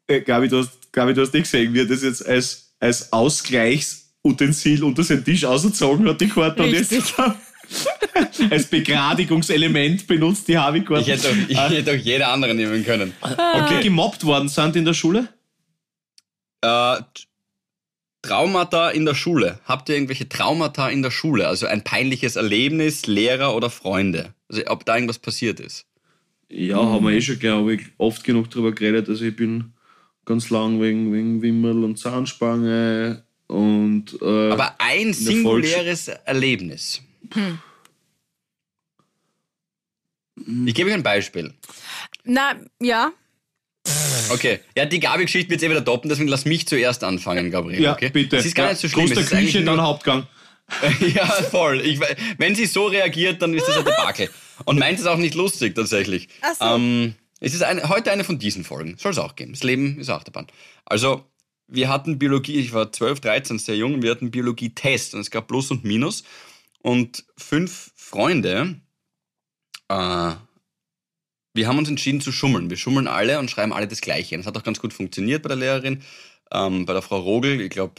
Äh, 0.06 0.20
Gabi, 0.20 0.48
du 0.48 0.58
hast, 0.58 0.92
Gabi, 0.92 1.14
du 1.14 1.22
hast 1.22 1.32
nicht 1.35 1.44
gesehen, 1.44 1.72
wie 1.74 1.80
er 1.80 1.87
das 1.87 2.02
jetzt 2.02 2.24
als, 2.26 2.74
als 2.80 3.12
Ausgleichsutensil 4.24 4.85
unter 4.85 5.02
seinen 5.02 5.24
Tisch 5.24 5.44
ausgezogen 5.44 6.08
hat, 6.08 6.20
die 6.20 6.28
Karte, 6.28 6.62
und 6.62 6.70
jetzt 6.70 6.92
Richtig. 6.92 7.14
als 8.50 8.66
Begradigungselement 8.66 10.06
benutzt 10.06 10.46
die 10.48 10.58
Harvey-Karte. 10.58 11.02
Ich 11.02 11.08
hätte 11.08 11.28
auch, 11.28 11.48
ich 11.48 11.58
hätte 11.58 11.92
auch 11.92 11.96
jeder 11.96 12.28
andere 12.28 12.54
nehmen 12.54 12.85
können. 12.85 13.12
Und 13.20 13.70
die 13.70 13.82
gemobbt 13.82 14.24
worden 14.24 14.48
sind 14.48 14.76
in 14.76 14.85
der 14.85 14.94
Schule? 14.94 15.28
Äh, 16.61 16.96
Traumata 18.20 18.90
in 18.90 19.04
der 19.04 19.14
Schule. 19.14 19.58
Habt 19.64 19.88
ihr 19.88 19.96
irgendwelche 19.96 20.28
Traumata 20.28 20.88
in 20.88 21.02
der 21.02 21.11
Schule? 21.11 21.48
Also 21.48 21.66
ein 21.66 21.82
peinliches 21.82 22.37
Erlebnis, 22.37 23.06
Lehrer 23.06 23.56
oder 23.56 23.70
Freunde? 23.70 24.35
Also 24.48 24.62
ob 24.66 24.85
da 24.85 24.94
irgendwas 24.94 25.18
passiert 25.18 25.58
ist? 25.58 25.87
Ja, 26.48 26.76
haben 26.76 27.06
wir 27.06 27.12
eh 27.12 27.22
schon, 27.22 27.38
glaube 27.38 27.74
ich, 27.74 27.82
oft 27.96 28.22
genug 28.22 28.50
drüber 28.50 28.72
geredet. 28.72 29.08
Also 29.08 29.24
ich 29.24 29.35
bin 29.35 29.72
ganz 30.26 30.50
lang 30.50 30.80
wegen, 30.80 31.12
wegen 31.12 31.40
Wimmel 31.40 31.82
und 31.82 31.98
Zahnspange 31.98 33.24
und 33.53 34.17
äh, 34.23 34.51
Aber 34.51 34.77
ein 34.79 35.12
singuläres 35.12 36.09
Erlebnis. 36.09 37.03
Ich 40.67 40.75
gebe 40.75 40.88
euch 40.88 40.95
ein 40.95 41.03
Beispiel. 41.03 41.53
Na, 42.25 42.55
ja. 42.81 43.12
Okay, 44.31 44.61
ja, 44.77 44.87
die 44.87 45.01
Gabi-Geschichte 45.01 45.51
wird 45.51 45.62
eh 45.62 45.69
wieder 45.69 45.85
toppen, 45.85 46.09
deswegen 46.09 46.29
lass 46.29 46.45
mich 46.47 46.67
zuerst 46.67 47.05
anfangen, 47.05 47.51
Gabriel. 47.51 47.83
ja, 47.83 47.93
okay? 47.93 48.09
bitte. 48.09 48.37
Es 48.37 48.47
ist 48.47 48.55
gar 48.55 48.67
ja, 48.67 48.73
nicht 48.73 48.81
so 48.81 48.88
schlimm. 48.88 49.07
Groß 49.07 49.15
der 49.15 49.23
es 49.25 49.27
ist 49.27 49.35
eigentlich 49.37 49.53
Küche, 49.53 49.65
dann 49.65 49.81
Hauptgang. 49.83 50.27
ja, 51.15 51.27
voll. 51.27 51.81
Ich, 51.83 52.01
we- 52.01 52.17
wenn 52.38 52.55
sie 52.55 52.65
so 52.67 52.87
reagiert, 52.87 53.43
dann 53.43 53.53
ist 53.53 53.67
das 53.69 53.77
ein 53.77 53.85
Debakel. 53.85 54.31
Und 54.65 54.79
meint 54.79 54.99
es 54.99 55.07
auch 55.07 55.19
nicht 55.19 55.35
lustig, 55.35 55.75
tatsächlich. 55.75 56.29
Ach 56.41 56.55
so. 56.59 56.65
Ähm, 56.77 57.15
es 57.41 57.53
ist 57.53 57.62
eine, 57.62 57.88
heute 57.88 58.12
eine 58.12 58.25
von 58.25 58.38
diesen 58.38 58.65
Folgen. 58.65 58.97
Soll 58.97 59.12
es 59.12 59.19
auch 59.19 59.35
geben. 59.37 59.53
Das 59.53 59.62
Leben 59.65 59.99
ist 59.99 60.09
Achterbahn. 60.09 60.47
Also, 60.87 61.27
wir 61.72 61.88
hatten 61.88 62.18
Biologie, 62.18 62.58
ich 62.58 62.72
war 62.72 62.92
12, 62.92 63.20
13, 63.20 63.58
sehr 63.58 63.76
jung, 63.76 64.02
wir 64.02 64.11
hatten 64.11 64.30
Biologie-Test 64.30 65.14
und 65.14 65.20
es 65.20 65.30
gab 65.30 65.48
Plus 65.48 65.70
und 65.70 65.85
Minus. 65.85 66.22
Und 66.82 67.24
fünf 67.37 67.92
Freunde, 67.96 68.80
äh, 69.88 70.35
wir 71.54 71.68
haben 71.68 71.79
uns 71.79 71.88
entschieden 71.88 72.20
zu 72.20 72.31
schummeln. 72.31 72.68
Wir 72.68 72.77
schummeln 72.77 73.08
alle 73.08 73.38
und 73.38 73.50
schreiben 73.50 73.73
alle 73.73 73.88
das 73.88 74.00
Gleiche. 74.00 74.37
Das 74.37 74.46
hat 74.46 74.56
auch 74.56 74.62
ganz 74.62 74.81
gut 74.81 74.92
funktioniert 74.92 75.42
bei 75.42 75.48
der 75.48 75.56
Lehrerin, 75.56 76.02
ähm, 76.50 76.85
bei 76.85 76.92
der 76.92 77.02
Frau 77.02 77.20
Rogel. 77.20 77.60
Ich 77.60 77.70
glaube, 77.70 77.94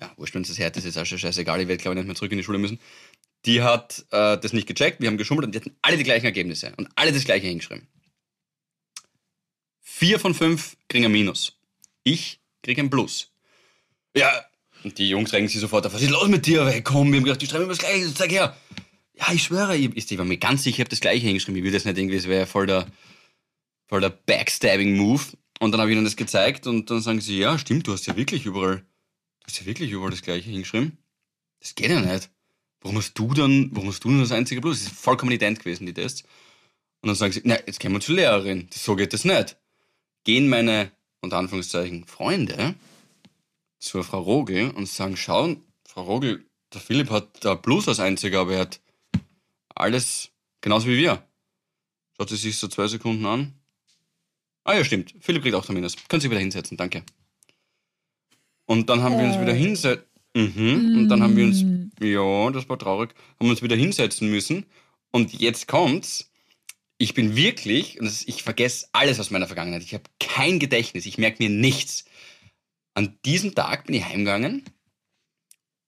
ja, 0.00 0.12
wurscht, 0.16 0.34
wenn 0.34 0.42
es 0.42 0.48
das 0.48 0.58
hört, 0.58 0.76
das 0.76 0.84
ist 0.84 0.96
auch 0.96 1.06
schon 1.06 1.18
scheißegal. 1.18 1.60
Ich 1.60 1.68
werde, 1.68 1.82
glaube 1.82 1.94
ich, 1.94 1.98
nicht 1.98 2.06
mehr 2.06 2.16
zurück 2.16 2.32
in 2.32 2.38
die 2.38 2.44
Schule 2.44 2.58
müssen. 2.58 2.78
Die 3.44 3.62
hat 3.62 4.04
äh, 4.10 4.38
das 4.38 4.52
nicht 4.52 4.68
gecheckt. 4.68 5.00
Wir 5.00 5.08
haben 5.08 5.18
geschummelt 5.18 5.46
und 5.46 5.54
die 5.54 5.58
hatten 5.58 5.76
alle 5.82 5.96
die 5.96 6.04
gleichen 6.04 6.26
Ergebnisse 6.26 6.72
und 6.76 6.88
alle 6.94 7.12
das 7.12 7.24
Gleiche 7.24 7.46
hingeschrieben. 7.46 7.88
Vier 9.80 10.20
von 10.20 10.34
fünf 10.34 10.76
kriegen 10.88 11.06
ein 11.06 11.12
Minus. 11.12 11.56
Ich 12.04 12.39
kriege 12.62 12.82
ein 12.82 12.90
Plus. 12.90 13.32
Ja, 14.16 14.30
und 14.84 14.98
die 14.98 15.08
Jungs 15.08 15.32
regen 15.32 15.48
sich 15.48 15.60
sofort 15.60 15.86
auf. 15.86 15.94
Was 15.94 16.02
ist 16.02 16.10
los 16.10 16.28
mit 16.28 16.46
dir? 16.46 16.80
Komm, 16.82 17.12
wir 17.12 17.18
haben 17.18 17.24
gedacht, 17.24 17.42
die 17.42 17.46
schreiben 17.46 17.64
immer 17.64 17.72
das 17.72 17.78
Gleiche. 17.78 18.12
Zeig 18.14 18.30
her. 18.30 18.56
Ja, 19.14 19.32
ich 19.32 19.42
schwöre, 19.42 19.76
ich, 19.76 19.94
ich 19.94 20.18
war 20.18 20.24
mir 20.24 20.38
ganz 20.38 20.62
sicher, 20.62 20.76
ich 20.76 20.80
habe 20.80 20.90
das 20.90 21.00
Gleiche 21.00 21.26
hingeschrieben. 21.26 21.58
Ich 21.58 21.64
will 21.64 21.72
das 21.72 21.84
nicht 21.84 21.98
irgendwie, 21.98 22.16
es 22.16 22.26
wäre 22.26 22.46
voll 22.46 22.66
der, 22.66 22.86
voll 23.86 24.00
der 24.00 24.10
Backstabbing-Move. 24.10 25.22
Und 25.60 25.72
dann 25.72 25.80
habe 25.80 25.90
ich 25.90 25.96
ihnen 25.96 26.04
das 26.04 26.16
gezeigt 26.16 26.66
und 26.66 26.90
dann 26.90 27.02
sagen 27.02 27.20
sie, 27.20 27.38
ja, 27.38 27.58
stimmt, 27.58 27.86
du 27.86 27.92
hast 27.92 28.06
ja 28.06 28.16
wirklich 28.16 28.46
überall, 28.46 28.76
du 28.76 29.46
hast 29.46 29.60
ja 29.60 29.66
wirklich 29.66 29.90
überall 29.90 30.10
das 30.10 30.22
Gleiche 30.22 30.48
hingeschrieben. 30.48 30.96
Das 31.60 31.74
geht 31.74 31.90
ja 31.90 32.00
nicht. 32.00 32.30
warum 32.80 32.96
hast 32.96 33.12
du 33.12 33.34
dann, 33.34 33.68
warum 33.72 33.88
hast 33.88 34.02
du 34.02 34.10
nur 34.10 34.22
das 34.22 34.32
einzige 34.32 34.62
Plus? 34.62 34.82
Das 34.82 34.92
ist 34.92 34.98
vollkommen 34.98 35.32
ident 35.32 35.58
gewesen, 35.58 35.84
die 35.84 35.92
Tests. 35.92 36.22
Und 37.02 37.08
dann 37.08 37.16
sagen 37.16 37.32
sie, 37.32 37.42
na, 37.44 37.58
jetzt 37.66 37.78
gehen 37.78 37.92
wir 37.92 38.00
zur 38.00 38.14
Lehrerin. 38.14 38.68
So 38.72 38.96
geht 38.96 39.12
das 39.12 39.26
nicht. 39.26 39.58
Gehen 40.24 40.48
meine, 40.48 40.92
unter 41.20 41.38
Anführungszeichen, 41.38 42.06
Freunde 42.06 42.74
zur 43.78 44.04
Frau 44.04 44.20
Rogel 44.20 44.70
und 44.70 44.88
sagen, 44.88 45.16
schau, 45.16 45.56
Frau 45.86 46.02
Rogel, 46.02 46.44
der 46.72 46.80
Philipp 46.80 47.10
hat 47.10 47.44
da 47.44 47.54
Plus 47.54 47.88
als 47.88 48.00
einziger, 48.00 48.40
aber 48.40 48.54
er 48.54 48.60
hat 48.60 48.80
alles 49.74 50.30
genauso 50.60 50.86
wie 50.86 50.98
wir. 50.98 51.24
Schaut 52.16 52.28
sie 52.28 52.36
sich 52.36 52.56
so 52.56 52.68
zwei 52.68 52.86
Sekunden 52.86 53.24
an. 53.26 53.54
Ah 54.64 54.74
ja, 54.74 54.84
stimmt. 54.84 55.14
Philipp 55.20 55.42
kriegt 55.42 55.54
auch 55.54 55.64
der 55.64 55.74
Minus. 55.74 55.96
Können 56.08 56.20
Sie 56.20 56.30
wieder 56.30 56.40
hinsetzen, 56.40 56.76
danke. 56.76 57.02
Und 58.66 58.88
dann 58.88 59.02
haben 59.02 59.18
wir 59.18 59.24
uns 59.24 59.40
wieder 59.40 59.54
hinsetzen. 59.54 60.04
Mhm. 60.34 60.96
Und 60.96 61.08
dann 61.08 61.22
haben 61.22 61.36
wir 61.36 61.44
uns, 61.44 61.64
ja, 62.00 62.50
das 62.50 62.68
war 62.68 62.78
traurig, 62.78 63.14
haben 63.38 63.46
wir 63.46 63.50
uns 63.50 63.62
wieder 63.62 63.74
hinsetzen 63.74 64.30
müssen. 64.30 64.66
Und 65.10 65.32
jetzt 65.32 65.66
kommt's. 65.66 66.29
Ich 67.00 67.14
bin 67.14 67.34
wirklich, 67.34 67.98
und 67.98 68.04
das, 68.04 68.22
ich 68.26 68.42
vergesse 68.42 68.86
alles 68.92 69.18
aus 69.18 69.30
meiner 69.30 69.46
Vergangenheit. 69.46 69.82
Ich 69.82 69.94
habe 69.94 70.04
kein 70.18 70.58
Gedächtnis. 70.58 71.06
Ich 71.06 71.16
merke 71.16 71.42
mir 71.42 71.48
nichts. 71.48 72.04
An 72.92 73.18
diesem 73.24 73.54
Tag 73.54 73.86
bin 73.86 73.94
ich 73.94 74.04
heimgegangen 74.04 74.64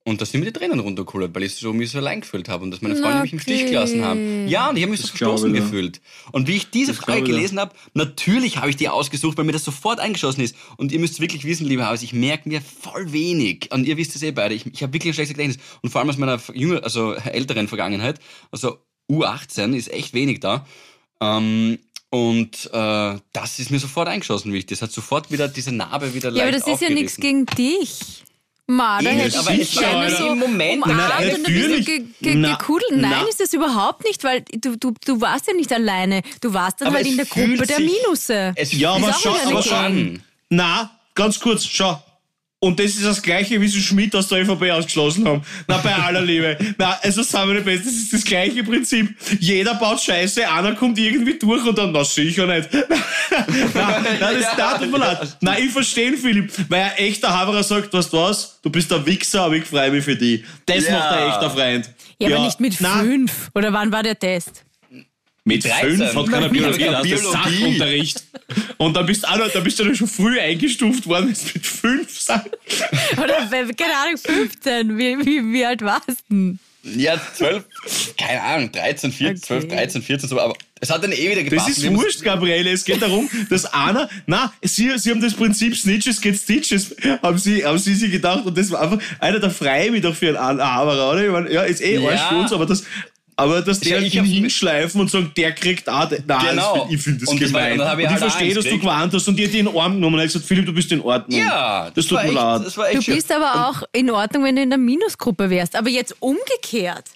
und 0.05 0.23
da 0.23 0.25
sind 0.25 0.41
mir 0.41 0.47
die 0.47 0.59
Tränen 0.59 0.81
runtergekullert, 0.81 1.35
weil 1.35 1.43
ich 1.43 1.55
so, 1.55 1.75
mich 1.75 1.91
so 1.91 1.99
allein 1.99 2.23
gefühlt 2.23 2.49
habe 2.49 2.65
und 2.65 2.71
dass 2.71 2.81
meine 2.81 2.97
Freunde 2.97 3.21
mich 3.21 3.33
im 3.35 3.41
Stich 3.41 3.67
gelassen 3.67 4.03
haben. 4.03 4.49
Ja, 4.49 4.71
und 4.71 4.77
ich 4.77 4.83
habe 4.83 4.91
mich 4.91 5.01
so 5.01 5.07
verstoßen 5.07 5.55
ich, 5.55 5.61
gefühlt. 5.61 6.01
Und 6.33 6.49
wie 6.49 6.57
ich 6.57 6.71
diese 6.71 6.93
Das 6.93 7.05
Frage 7.05 7.19
ich, 7.19 7.25
gelesen 7.27 7.61
habe, 7.61 7.75
natürlich 7.93 8.57
habe 8.57 8.71
ich 8.71 8.77
die 8.77 8.89
ausgesucht, 8.89 9.37
weil 9.37 9.45
mir 9.45 9.53
das 9.53 9.65
sofort 9.65 10.01
eingeschossen 10.01 10.43
ist. 10.43 10.57
Und 10.79 10.93
ihr 10.93 10.99
müsst 10.99 11.21
wirklich 11.21 11.45
wissen, 11.45 11.67
liebe 11.67 11.87
Haus, 11.87 12.03
ich 12.03 12.15
merke 12.15 12.49
mir 12.49 12.63
voll 12.63 13.13
wenig. 13.13 13.69
Und 13.71 13.87
ihr 13.87 13.99
wisst 13.99 14.17
es 14.17 14.23
eh 14.23 14.33
beide, 14.33 14.55
ich, 14.55 14.65
ich 14.65 14.83
habe 14.83 14.95
wirklich 14.95 15.13
ein 15.13 15.15
schlechtes 15.15 15.37
Gedächtnis. 15.37 15.63
Und 15.83 15.91
vor 15.91 16.01
allem 16.01 16.09
aus 16.09 16.17
meiner 16.17 16.41
jünger, 16.55 16.83
also 16.83 17.13
älteren 17.13 17.69
Vergangenheit, 17.69 18.19
also 18.51 18.79
U18 19.11 19.75
ist 19.77 19.93
echt 19.93 20.15
wenig 20.15 20.41
da. 20.41 20.67
Ähm, 21.23 21.79
und 22.11 22.69
äh, 22.73 23.19
das 23.33 23.59
ist 23.59 23.71
mir 23.71 23.79
sofort 23.79 24.09
eingeschossen, 24.09 24.53
wie 24.53 24.59
ich 24.59 24.67
das 24.67 24.83
hat 24.83 24.93
sofort 24.93 25.31
wieder 25.31 25.49
diese 25.49 25.73
Narbe 25.73 26.13
wieder 26.13 26.31
Ja, 26.33 26.43
aber 26.43 26.53
das 26.53 26.67
ist 26.67 26.83
ja 26.83 26.91
nichts 26.91 27.17
gegen 27.17 27.47
dich. 27.47 28.25
Ma, 28.67 29.01
da 29.03 29.11
hätte 29.11 29.39
ich 29.55 29.79
Alter. 29.85 30.17
so 30.17 30.27
im 30.33 30.39
Moment- 30.39 30.85
umarmt 30.85 30.99
Na, 30.99 31.17
und 31.19 31.23
ein 31.25 31.43
bisschen 31.43 31.43
natürlich. 31.43 31.87
ge 31.87 32.05
ge 32.21 32.35
Na, 32.37 32.55
gekudelt. 32.57 32.93
Nein, 32.93 33.11
na. 33.11 33.29
ist 33.29 33.41
das 33.41 33.53
überhaupt 33.53 34.05
nicht, 34.05 34.23
weil 34.25 34.43
du, 34.53 34.77
du, 34.79 34.93
du 35.05 35.21
warst 35.21 35.47
ja 35.49 35.53
nicht 35.55 35.73
alleine. 35.73 36.23
Du 36.41 36.53
warst 36.55 36.81
dann 36.81 36.89
Aber 36.89 36.97
halt 36.99 37.07
in 37.07 37.17
der 37.17 37.27
Gruppe 37.27 37.67
der 37.67 37.81
Minusse. 37.81 38.53
Es 38.57 38.73
Ja, 38.73 38.93
aber 38.95 39.13
schau- 39.21 39.37
aber 39.47 39.63
schau- 39.63 39.75
an. 39.77 40.23
Na, 40.49 40.91
ganz 41.15 41.41
kurz, 41.41 41.65
schau. 41.65 42.03
Und 42.65 42.79
das 42.79 42.93
ist 42.93 43.05
das 43.05 43.21
Gleiche, 43.21 43.61
wie 43.61 43.67
sie 43.67 43.83
Schmidt 43.83 44.15
aus 44.15 44.29
der 44.29 44.43
ÖVP 44.43 44.71
ausgeschlossen 44.71 45.27
haben. 45.27 45.43
Na, 45.67 45.79
bei 45.79 45.93
aller 45.97 46.21
Liebe. 46.23 46.57
Na, 46.79 46.97
also 47.03 47.25
sagen 47.25 47.49
wir 47.49 47.55
nicht 47.57 47.65
besser, 47.65 47.83
das 47.87 47.93
ist 47.95 48.13
das 48.13 48.25
gleiche 48.25 48.63
Prinzip. 48.63 49.17
Jeder 49.41 49.75
baut 49.75 50.01
Scheiße, 50.01 50.49
einer 50.49 50.73
kommt 50.77 50.97
irgendwie 50.97 51.37
durch 51.37 51.65
und 51.67 51.77
dann, 51.77 51.91
na 51.91 52.05
sicher 52.05 52.47
nicht. 52.47 52.69
na, 53.75 54.01
na, 54.21 54.33
das 54.33 54.47
Ja, 54.57 54.79
tut 54.79 54.93
mir 54.93 54.99
ja, 55.01 55.13
leid. 55.13 55.37
Na, 55.41 55.59
ich 55.59 55.73
verstehe 55.73 56.11
ihn, 56.13 56.17
Philipp, 56.17 56.53
weil 56.69 56.83
ein 56.83 56.93
echter 56.99 57.37
Haverer 57.37 57.65
sagt, 57.65 57.93
weißt 57.93 58.13
du 58.13 58.17
was, 58.19 58.61
du 58.63 58.71
bist 58.71 58.93
ein 58.93 59.05
Wichser, 59.07 59.43
aber 59.43 59.57
ich 59.57 59.65
freue 59.65 59.91
mich 59.91 60.05
für 60.05 60.15
dich. 60.15 60.45
Das 60.67 60.87
Ja. 60.87 60.93
macht 60.99 61.11
ein 61.15 61.29
echter 61.31 61.51
Freund. 61.51 61.91
ja, 62.21 62.29
aber 62.37 62.45
nicht 62.47 62.61
mit 62.61 62.77
na, 62.79 63.01
fünf. 63.01 63.51
Oder 63.57 63.73
wann 63.73 63.91
war 63.91 64.05
der 64.05 64.17
Test? 64.17 64.65
Mit 65.45 65.65
13. 65.65 65.97
fünf 65.97 66.15
hat 66.15 66.31
keiner 66.31 66.49
Biologie, 66.49 66.85
das 66.85 67.05
ist 67.05 67.21
Biologie. 67.21 67.33
Sachunterricht. 67.59 68.25
Und 68.79 68.95
dann 68.97 69.07
bist 69.07 69.25
du 69.25 69.29
auch 69.29 69.39
noch, 69.39 69.49
dann 69.51 69.65
bist 69.65 69.79
du 69.81 69.85
noch 69.85 69.95
schon 69.95 70.07
früh 70.07 70.39
eingestuft 70.39 71.07
worden, 71.07 71.31
es 71.33 71.53
mit 71.53 71.67
fünf 71.67 72.21
sind. 72.21 72.43
Oder, 73.17 73.49
keine 73.77 73.97
Ahnung, 73.97 74.19
15. 74.19 74.97
Wie, 74.99 75.19
wie, 75.27 75.53
wie 75.53 75.65
alt 75.67 75.83
warst 75.83 76.09
du 76.09 76.15
denn? 76.31 76.59
Ja, 76.85 77.21
12, 77.35 77.65
keine 78.19 78.43
Ahnung, 78.43 78.73
13, 78.73 79.13
14, 79.13 79.37
Okay. 79.37 79.41
12, 79.47 79.69
13, 79.69 80.03
14, 80.03 80.29
so, 80.29 80.41
aber 80.41 80.55
es 80.81 80.91
hat 80.91 81.03
dann 81.05 81.13
eh 81.13 81.31
wieder 81.31 81.43
Das 81.43 81.51
gepasst. 81.51 81.69
ist 81.69 81.83
Wir 81.83 81.91
haben- 81.91 81.97
wurscht, 81.97 82.23
Gabriele. 82.25 82.71
Es 82.73 82.85
geht 82.85 83.01
darum, 83.01 83.31
dass 83.51 83.67
einer, 83.73 84.09
na, 84.27 84.53
sie, 84.63 84.91
sie 84.99 85.13
haben 85.13 85.21
das 85.21 85.35
Prinzip 85.35 85.77
Snitches 85.77 86.21
get 86.21 86.37
Stitches, 86.37 86.93
haben 87.23 87.39
sie, 87.39 87.65
haben 87.65 87.79
sie 87.79 87.95
sich 87.95 88.11
gedacht 88.11 88.45
und 88.47 88.59
das 88.59 88.69
war 88.73 88.81
einfach, 88.83 88.99
einer, 89.21 89.39
da 89.39 89.49
ich 89.81 89.91
mich 89.93 90.03
doch 90.03 90.15
für 90.17 90.29
einen 90.41 90.61
Haberer, 90.61 91.13
oder? 91.13 91.25
Ich 91.25 91.31
meine, 91.31 91.53
ja, 91.53 91.63
ist 91.63 91.81
eh 91.83 91.99
Ja. 92.01 92.11
Arsch 92.11 92.21
für 92.29 92.35
uns, 92.35 92.53
aber 92.53 92.67
das, 92.67 92.83
aber 93.37 93.63
dass 93.63 93.81
der 93.81 94.01
Ja, 94.01 94.07
ich 94.07 94.15
ihn 94.15 94.25
hinschleifen 94.25 95.01
und 95.01 95.11
sagen, 95.11 95.33
der 95.37 95.53
kriegt 95.53 95.89
auch, 95.89 96.09
den- 96.09 96.23
nein, 96.27 96.47
Genau. 96.51 96.85
das, 96.85 96.93
ich 96.95 97.03
finde 97.03 97.21
das 97.21 97.29
Und 97.31 97.43
das 97.43 97.53
war- 97.53 97.61
gemein. 97.71 97.81
und 97.81 97.87
und 97.95 98.01
ich 98.01 98.09
halt 98.09 98.19
verstehe, 98.19 98.55
dass 98.55 98.65
du 98.65 98.79
gewarnt 98.79 99.15
hast 99.15 99.27
und 99.29 99.37
dir 99.37 99.49
den 99.51 99.69
Arm 99.69 99.95
genommen 99.95 100.15
und 100.15 100.21
er 100.21 100.25
hat 100.25 100.33
gesagt, 100.33 100.45
Philipp, 100.47 100.67
du 100.67 100.73
bist 100.73 100.93
in 100.93 101.01
Ordnung. 101.01 101.39
Ja, 101.41 101.91
das 101.95 102.07
tut 102.07 102.17
war 102.19 102.23
mir 102.25 102.29
echt, 102.31 102.37
leid. 102.37 102.67
Das 102.67 102.77
war 102.77 102.87
echt 102.89 102.99
Du 102.99 103.03
schön. 103.03 103.15
bist 103.17 103.33
aber 103.33 103.69
auch 103.69 103.83
in 103.93 104.11
Ordnung, 104.11 104.45
wenn 104.45 104.57
du 104.57 104.63
in 104.63 104.71
der 104.71 104.79
Minusgruppe 104.79 105.49
wärst. 105.51 105.77
Aber 105.77 105.89
jetzt 105.89 106.15
umgekehrt. 106.21 107.11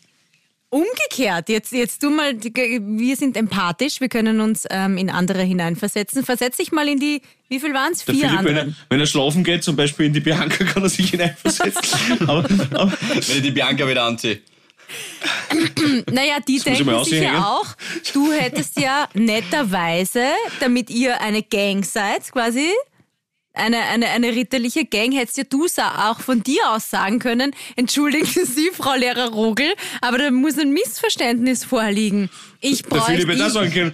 Umgekehrt. 0.68 1.48
Jetzt, 1.48 1.72
jetzt 1.72 2.02
du 2.02 2.10
mal, 2.10 2.34
die- 2.34 2.52
wir 2.54 3.16
sind 3.16 3.36
empathisch, 3.36 4.00
wir 4.00 4.08
können 4.08 4.40
uns 4.40 4.64
ähm, 4.68 4.98
in 4.98 5.10
andere 5.10 5.42
hineinversetzen. 5.42 6.24
Versetz 6.24 6.56
dich 6.56 6.72
mal 6.72 6.88
in 6.88 6.98
die, 6.98 7.22
wie 7.48 7.60
viel 7.60 7.72
waren 7.72 7.92
es? 7.92 8.02
Vier 8.02 8.14
Philipp, 8.28 8.44
wenn 8.44 8.56
er, 8.56 8.66
wenn 8.90 9.00
er 9.00 9.06
schlafen 9.06 9.44
geht, 9.44 9.62
zum 9.62 9.76
Beispiel 9.76 10.06
in 10.06 10.12
die 10.12 10.20
Bianca, 10.20 10.64
kann 10.64 10.82
er 10.82 10.88
sich 10.88 11.10
hineinversetzen. 11.10 12.20
aber, 12.28 12.44
aber, 12.74 12.92
Wenn 13.10 13.18
ich 13.36 13.42
die 13.42 13.50
Bianca 13.52 13.88
wieder 13.88 14.04
anziehe. 14.04 14.40
Naja, 16.10 16.38
die 16.46 16.58
mal 16.58 16.64
denken 16.64 17.04
sich 17.04 17.20
ja 17.20 17.44
auch, 17.44 17.66
du 18.12 18.32
hättest 18.32 18.78
ja 18.80 19.08
netterweise, 19.14 20.26
damit 20.60 20.90
ihr 20.90 21.20
eine 21.20 21.42
Gang 21.42 21.84
seid, 21.84 22.30
quasi, 22.32 22.68
eine, 23.52 23.78
eine, 23.78 24.08
eine 24.08 24.28
ritterliche 24.28 24.84
Gang, 24.84 25.12
hättest 25.12 25.38
ja 25.38 25.44
du 25.44 25.66
auch 25.66 26.20
von 26.20 26.42
dir 26.42 26.60
aus 26.70 26.90
sagen 26.90 27.18
können, 27.18 27.52
entschuldigen 27.76 28.26
Sie, 28.46 28.70
Frau 28.72 28.94
Lehrer 28.94 29.30
Rogel, 29.30 29.72
aber 30.00 30.18
da 30.18 30.30
muss 30.30 30.58
ein 30.58 30.72
Missverständnis 30.72 31.64
vorliegen. 31.64 32.30
Ich 32.60 32.84
bräuchte... 32.84 33.12
Philipp 33.12 33.28
hätte 33.30 33.46
auch 33.46 33.50
sagen 33.50 33.72
können, 33.72 33.92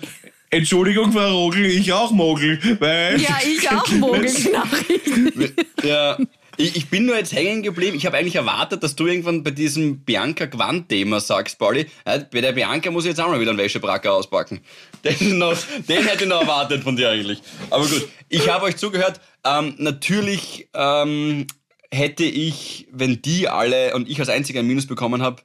Entschuldigung, 0.51 1.13
Frau 1.13 1.45
Rogel, 1.45 1.65
ich 1.65 1.91
auch 1.95 2.11
Mogel. 2.11 2.59
Weil 2.79 3.19
ja, 3.19 3.39
ich 3.43 3.71
auch 3.71 3.89
Mogelnachrichten. 3.93 5.55
Ja. 5.83 6.19
Ich, 6.57 6.77
ich 6.77 6.91
bin 6.91 7.07
nur 7.07 7.17
jetzt 7.17 7.33
hängen 7.33 7.63
geblieben. 7.63 7.97
Ich 7.97 8.05
habe 8.05 8.19
eigentlich 8.19 8.37
erwartet, 8.37 8.83
dass 8.83 8.95
du 8.95 9.07
irgendwann 9.07 9.43
bei 9.43 9.51
diesem 9.51 10.01
Bianca-Quant-Thema 10.01 11.21
sagst, 11.21 11.59
Pauli, 11.59 11.87
äh, 12.05 12.21
bei 12.31 12.41
der 12.43 12.53
Bianca 12.53 12.91
muss 12.91 13.05
ich 13.05 13.11
jetzt 13.11 13.21
auch 13.21 13.29
mal 13.29 13.41
wieder 13.41 13.51
einen 13.51 13.59
Wäschebracker 13.59 14.13
auspacken. 14.13 14.61
Den, 15.05 15.39
noch, 15.39 15.57
den 15.89 16.05
hätte 16.07 16.25
ich 16.25 16.29
noch 16.29 16.43
erwartet 16.43 16.83
von 16.85 16.95
dir 16.95 17.11
eigentlich. 17.11 17.43
Aber 17.71 17.87
gut, 17.87 18.07
ich 18.29 18.49
habe 18.49 18.67
euch 18.67 18.77
zugehört. 18.77 19.21
Ähm, 19.45 19.75
natürlich 19.79 20.69
ähm, 20.75 21.47
hätte 21.91 22.25
ich, 22.25 22.87
wenn 22.93 23.23
die 23.23 23.49
alle 23.49 23.95
und 23.95 24.09
ich 24.09 24.21
als 24.21 24.29
einziger 24.29 24.61
ein 24.61 24.67
Minus 24.67 24.87
bekommen 24.87 25.23
habe, 25.23 25.43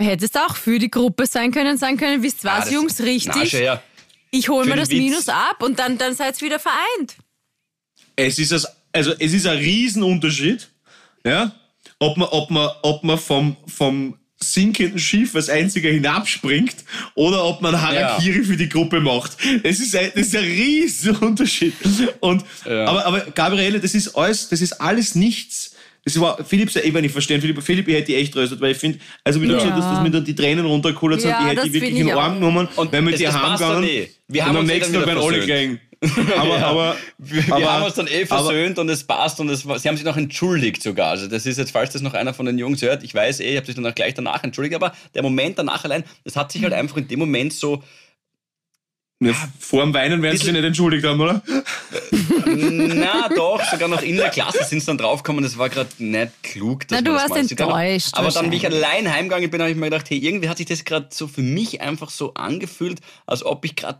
Hättest 0.00 0.38
auch 0.38 0.54
für 0.54 0.78
die 0.78 0.90
Gruppe 0.90 1.26
sein 1.26 1.50
können, 1.50 1.76
sagen 1.76 1.96
können, 1.96 2.22
wisst 2.22 2.46
ah, 2.46 2.58
was, 2.58 2.66
das- 2.66 2.72
Jungs, 2.74 2.98
Na, 3.00 3.04
richtig, 3.04 3.52
her. 3.54 3.82
ich 4.30 4.48
hole 4.48 4.64
mir 4.68 4.76
das. 4.76 4.90
Minus 4.90 5.28
ab 5.28 5.60
und 5.60 5.78
dann, 5.80 5.98
dann 5.98 6.14
seid 6.14 6.40
ihr 6.40 6.46
wieder 6.46 6.60
vereint. 6.60 7.16
Es 8.26 8.38
ist, 8.38 8.52
das, 8.52 8.66
also 8.92 9.12
es 9.18 9.32
ist 9.32 9.46
ein 9.46 9.58
Riesenunterschied, 9.58 10.68
ja, 11.24 11.52
ob 11.98 12.16
man, 12.16 12.28
ob 12.28 12.50
man, 12.50 12.68
ob 12.82 13.04
man 13.04 13.18
vom, 13.18 13.56
vom 13.66 14.14
sinkenden 14.40 14.98
Schiff 15.00 15.34
als 15.34 15.48
einziger 15.48 15.90
hinabspringt 15.90 16.76
oder 17.16 17.44
ob 17.44 17.60
man 17.60 17.80
Harakiri 17.80 18.44
für 18.44 18.56
die 18.56 18.68
Gruppe 18.68 19.00
macht. 19.00 19.32
Das 19.64 19.80
ist 19.80 19.96
ein, 19.96 20.10
das 20.14 20.28
ist 20.28 20.36
ein 20.36 20.44
Riesenunterschied. 20.44 21.74
Und, 22.20 22.44
Ja. 22.64 22.84
aber, 22.86 23.06
aber 23.06 23.20
Gabriele, 23.32 23.80
das 23.80 23.94
ist 23.94 24.14
alles, 24.14 24.48
das 24.48 24.60
ist 24.60 24.74
alles 24.80 25.14
nichts. 25.14 25.74
Das 26.04 26.18
war 26.20 26.42
Philipp, 26.44 26.74
ich 26.74 26.94
wenn 26.94 27.04
ich 27.04 27.12
verstehe, 27.12 27.40
Philipp, 27.40 27.62
Philipp, 27.62 27.88
ich 27.88 27.94
hätte 27.94 28.06
die 28.06 28.14
echt 28.14 28.32
tröstet, 28.32 28.60
weil 28.60 28.70
ich 28.72 28.78
finde, 28.78 28.98
also 29.24 29.42
wie 29.42 29.46
du 29.46 29.52
Ja. 29.54 29.58
gesagt 29.58 29.76
hast, 29.76 29.90
dass 29.90 30.00
mir 30.00 30.10
dann 30.10 30.24
die 30.24 30.34
Tränen 30.34 30.64
runtergekullert 30.64 31.20
sind, 31.20 31.30
Ja, 31.30 31.40
ich 31.40 31.46
hätte 31.48 31.62
die 31.64 31.72
wirklich 31.74 31.98
in 31.98 32.06
den 32.06 32.16
Arm 32.16 32.34
genommen 32.34 32.68
Und 32.76 32.92
wenn 32.92 33.06
wir 33.06 33.16
die 33.16 33.28
heimgegangen 33.28 33.84
eh. 33.84 34.08
Wir 34.28 34.42
und 34.42 34.48
haben 34.48 34.56
am 34.56 34.62
uns 34.62 34.70
eh 34.70 34.74
nächsten 34.74 34.94
Tag 34.94 35.06
werden 35.06 35.18
alle 35.22 35.40
kriegen. 35.40 35.80
Aber, 36.36 36.58
aber, 36.58 36.96
Wir, 37.18 37.44
wir 37.46 37.54
aber, 37.56 37.72
haben 37.72 37.82
uns 37.84 37.94
dann 37.94 38.06
eh 38.06 38.22
aber- 38.22 38.44
versöhnt 38.44 38.78
und 38.78 38.88
es 38.88 39.02
passt 39.04 39.40
und 39.40 39.48
es, 39.48 39.62
sie 39.62 39.88
haben 39.88 39.96
sich 39.96 40.04
noch 40.04 40.16
entschuldigt 40.16 40.80
sogar. 40.82 41.08
Also 41.10 41.26
das 41.26 41.44
ist 41.44 41.58
jetzt, 41.58 41.72
falls 41.72 41.92
das 41.92 42.02
noch 42.02 42.14
einer 42.14 42.32
von 42.34 42.46
den 42.46 42.56
Jungs 42.58 42.82
hört, 42.82 43.02
ich 43.02 43.12
weiß 43.14 43.40
eh, 43.40 43.50
ich 43.50 43.56
habe 43.56 43.66
sich 43.66 43.74
dann 43.74 43.84
auch 43.86 43.94
gleich 43.94 44.14
danach 44.14 44.44
entschuldigt, 44.44 44.76
aber 44.76 44.92
der 45.14 45.22
Moment 45.22 45.58
danach 45.58 45.82
allein, 45.84 46.04
das 46.24 46.36
hat 46.36 46.52
sich 46.52 46.62
halt 46.62 46.72
einfach 46.72 46.98
in 46.98 47.08
dem 47.08 47.18
Moment 47.18 47.52
so, 47.52 47.82
Ja, 49.20 49.32
vor 49.58 49.82
dem 49.82 49.92
Weinen 49.92 50.22
werden 50.22 50.38
sie 50.38 50.44
sich 50.44 50.52
nicht 50.54 50.64
entschuldigt 50.64 51.04
haben, 51.04 51.20
oder? 51.20 51.42
na 52.46 53.28
doch, 53.34 53.60
sogar 53.64 53.88
noch 53.88 54.02
in 54.02 54.16
der 54.16 54.30
Klasse 54.30 54.62
sind 54.64 54.78
sie 54.80 54.86
dann 54.86 54.98
draufgekommen, 54.98 55.42
das 55.42 55.58
war 55.58 55.68
gerade 55.68 55.90
nicht 55.98 56.32
klug. 56.44 56.86
dass 56.86 57.00
Na, 57.00 57.10
du 57.10 57.16
warst 57.16 57.34
enttäuscht 57.36 58.10
Aber 58.12 58.30
dann, 58.30 58.50
wie 58.52 58.56
ich 58.56 58.66
allein 58.66 59.12
heimgegangen 59.12 59.50
bin, 59.50 59.60
habe 59.60 59.70
ich 59.72 59.76
mir 59.76 59.90
gedacht, 59.90 60.08
hey, 60.10 60.18
irgendwie 60.18 60.48
hat 60.48 60.58
sich 60.58 60.66
das 60.66 60.84
gerade 60.84 61.08
so 61.10 61.26
für 61.26 61.42
mich 61.42 61.80
einfach 61.80 62.10
so 62.10 62.34
angefühlt, 62.34 63.00
als 63.26 63.44
ob 63.44 63.64
ich 63.64 63.74
gerade, 63.74 63.98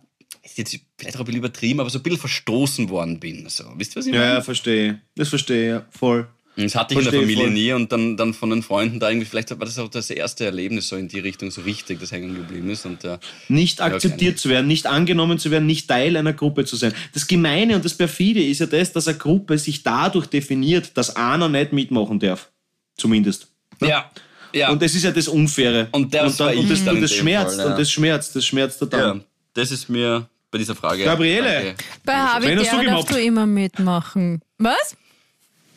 ist 0.51 0.59
jetzt 0.59 0.79
vielleicht 0.97 1.17
auch 1.17 1.21
ein 1.21 1.27
bisschen 1.27 1.39
übertrieben, 1.39 1.81
aber 1.81 1.91
so 1.91 1.99
ein 1.99 2.03
bisschen 2.03 2.21
verstoßen 2.21 2.89
worden 2.89 3.21
bin. 3.21 3.49
So. 3.49 3.65
Wisst 3.77 3.95
ihr, 3.95 4.01
was 4.01 4.07
ich 4.07 4.13
meine? 4.13 4.25
Ja, 4.25 4.35
ja, 4.35 4.41
verstehe. 4.41 5.01
Das 5.15 5.29
verstehe 5.29 5.63
ich, 5.63 5.71
ja. 5.71 5.87
Voll. 5.91 6.29
Das 6.65 6.75
hatte 6.75 6.95
ich 6.95 6.99
in 6.99 7.05
der 7.05 7.13
Verstehe 7.13 7.21
Familie 7.21 7.45
voll. 7.45 7.53
nie 7.53 7.73
und 7.73 7.93
dann, 7.93 8.17
dann 8.17 8.35
von 8.35 8.51
den 8.51 8.63
Freunden 8.63 8.99
da 8.99 9.09
irgendwie, 9.09 9.27
vielleicht 9.27 9.51
war 9.51 9.65
das 9.65 9.79
auch 9.79 9.89
das 9.89 10.11
erste 10.11 10.45
Erlebnis 10.45 10.89
so 10.89 10.97
in 10.97 11.07
die 11.07 11.21
Richtung 11.21 11.53
so 11.53 11.61
richtig, 11.61 12.01
das 12.01 12.11
hängen 12.11 12.35
geblieben 12.35 12.69
ist. 12.69 12.85
Und, 12.85 13.05
äh, 13.05 13.19
Nicht 13.49 13.81
akzeptiert 13.81 14.41
zu 14.41 14.49
werden, 14.49 14.67
nicht 14.67 14.87
angenommen 14.87 15.39
zu 15.39 15.53
werden, 15.53 15.67
nicht 15.67 15.89
Teil 15.89 16.17
einer 16.17 16.33
Gruppe 16.33 16.65
zu 16.65 16.75
sein. 16.75 16.93
Das 17.15 17.29
Gemeine 17.29 17.77
und 17.77 17.85
das 17.85 17.95
Perfide 17.95 18.43
ist 18.43 18.59
ja 18.59 18.67
das, 18.67 18.93
dass 18.93 19.07
eine 19.07 19.19
Gruppe 19.19 19.57
sich 19.57 19.85
dadurch 19.85 20.27
definiert, 20.27 20.91
dass 20.97 21.15
einer 21.15 21.49
nicht 21.49 21.73
mitmachen 21.73 22.19
darf. 22.19 22.51
Zumindest. 22.97 23.47
Ja. 23.81 24.11
ja. 24.53 24.71
Und 24.71 24.83
das 24.83 24.97
ist 24.97 25.05
ja 25.05 25.13
das 25.13 25.29
Unfaire. 25.29 25.87
Und 25.93 26.13
das 26.13 26.33
und, 26.33 26.41
dann, 26.41 26.59
und, 26.59 26.71
das, 26.71 26.81
und 26.81 27.01
das 27.01 27.15
schmerzt, 27.15 27.57
Fall, 27.57 27.67
ja. 27.67 27.71
und 27.71 27.79
das 27.79 27.91
schmerzt, 27.93 28.35
das 28.35 28.45
schmerzt 28.45 28.81
ja, 28.81 28.87
total. 28.89 29.25
das 29.55 29.71
ist 29.71 29.89
mir 29.89 30.29
bei 30.51 30.59
dieser 30.59 30.75
Frage. 30.75 31.05
Gabriele. 31.05 31.43
Danke. 31.45 31.85
Bei 32.05 32.13
Wen 32.13 32.21
hast 32.21 32.37
du 32.37 32.43
Habitäre 32.49 32.61
darfst 32.63 32.81
gemobbt? 32.85 33.11
du 33.11 33.23
immer 33.23 33.47
mitmachen. 33.47 34.41
Was? 34.59 34.97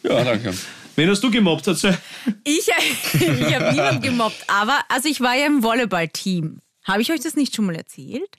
Ja, 0.03 0.23
danke. 0.23 0.53
Wen 0.95 1.09
hast 1.09 1.23
du 1.23 1.31
gemobbt? 1.31 1.67
Erzähl. 1.67 1.97
Ich, 2.43 2.67
ich 3.13 3.55
habe 3.55 3.71
niemanden 3.71 4.01
gemobbt, 4.01 4.43
aber 4.47 4.79
also 4.89 5.09
ich 5.09 5.21
war 5.21 5.35
ja 5.35 5.45
im 5.45 5.63
Volleyballteam. 5.63 6.59
Habe 6.83 7.01
ich 7.01 7.11
euch 7.11 7.21
das 7.21 7.35
nicht 7.35 7.55
schon 7.55 7.65
mal 7.65 7.75
erzählt? 7.75 8.29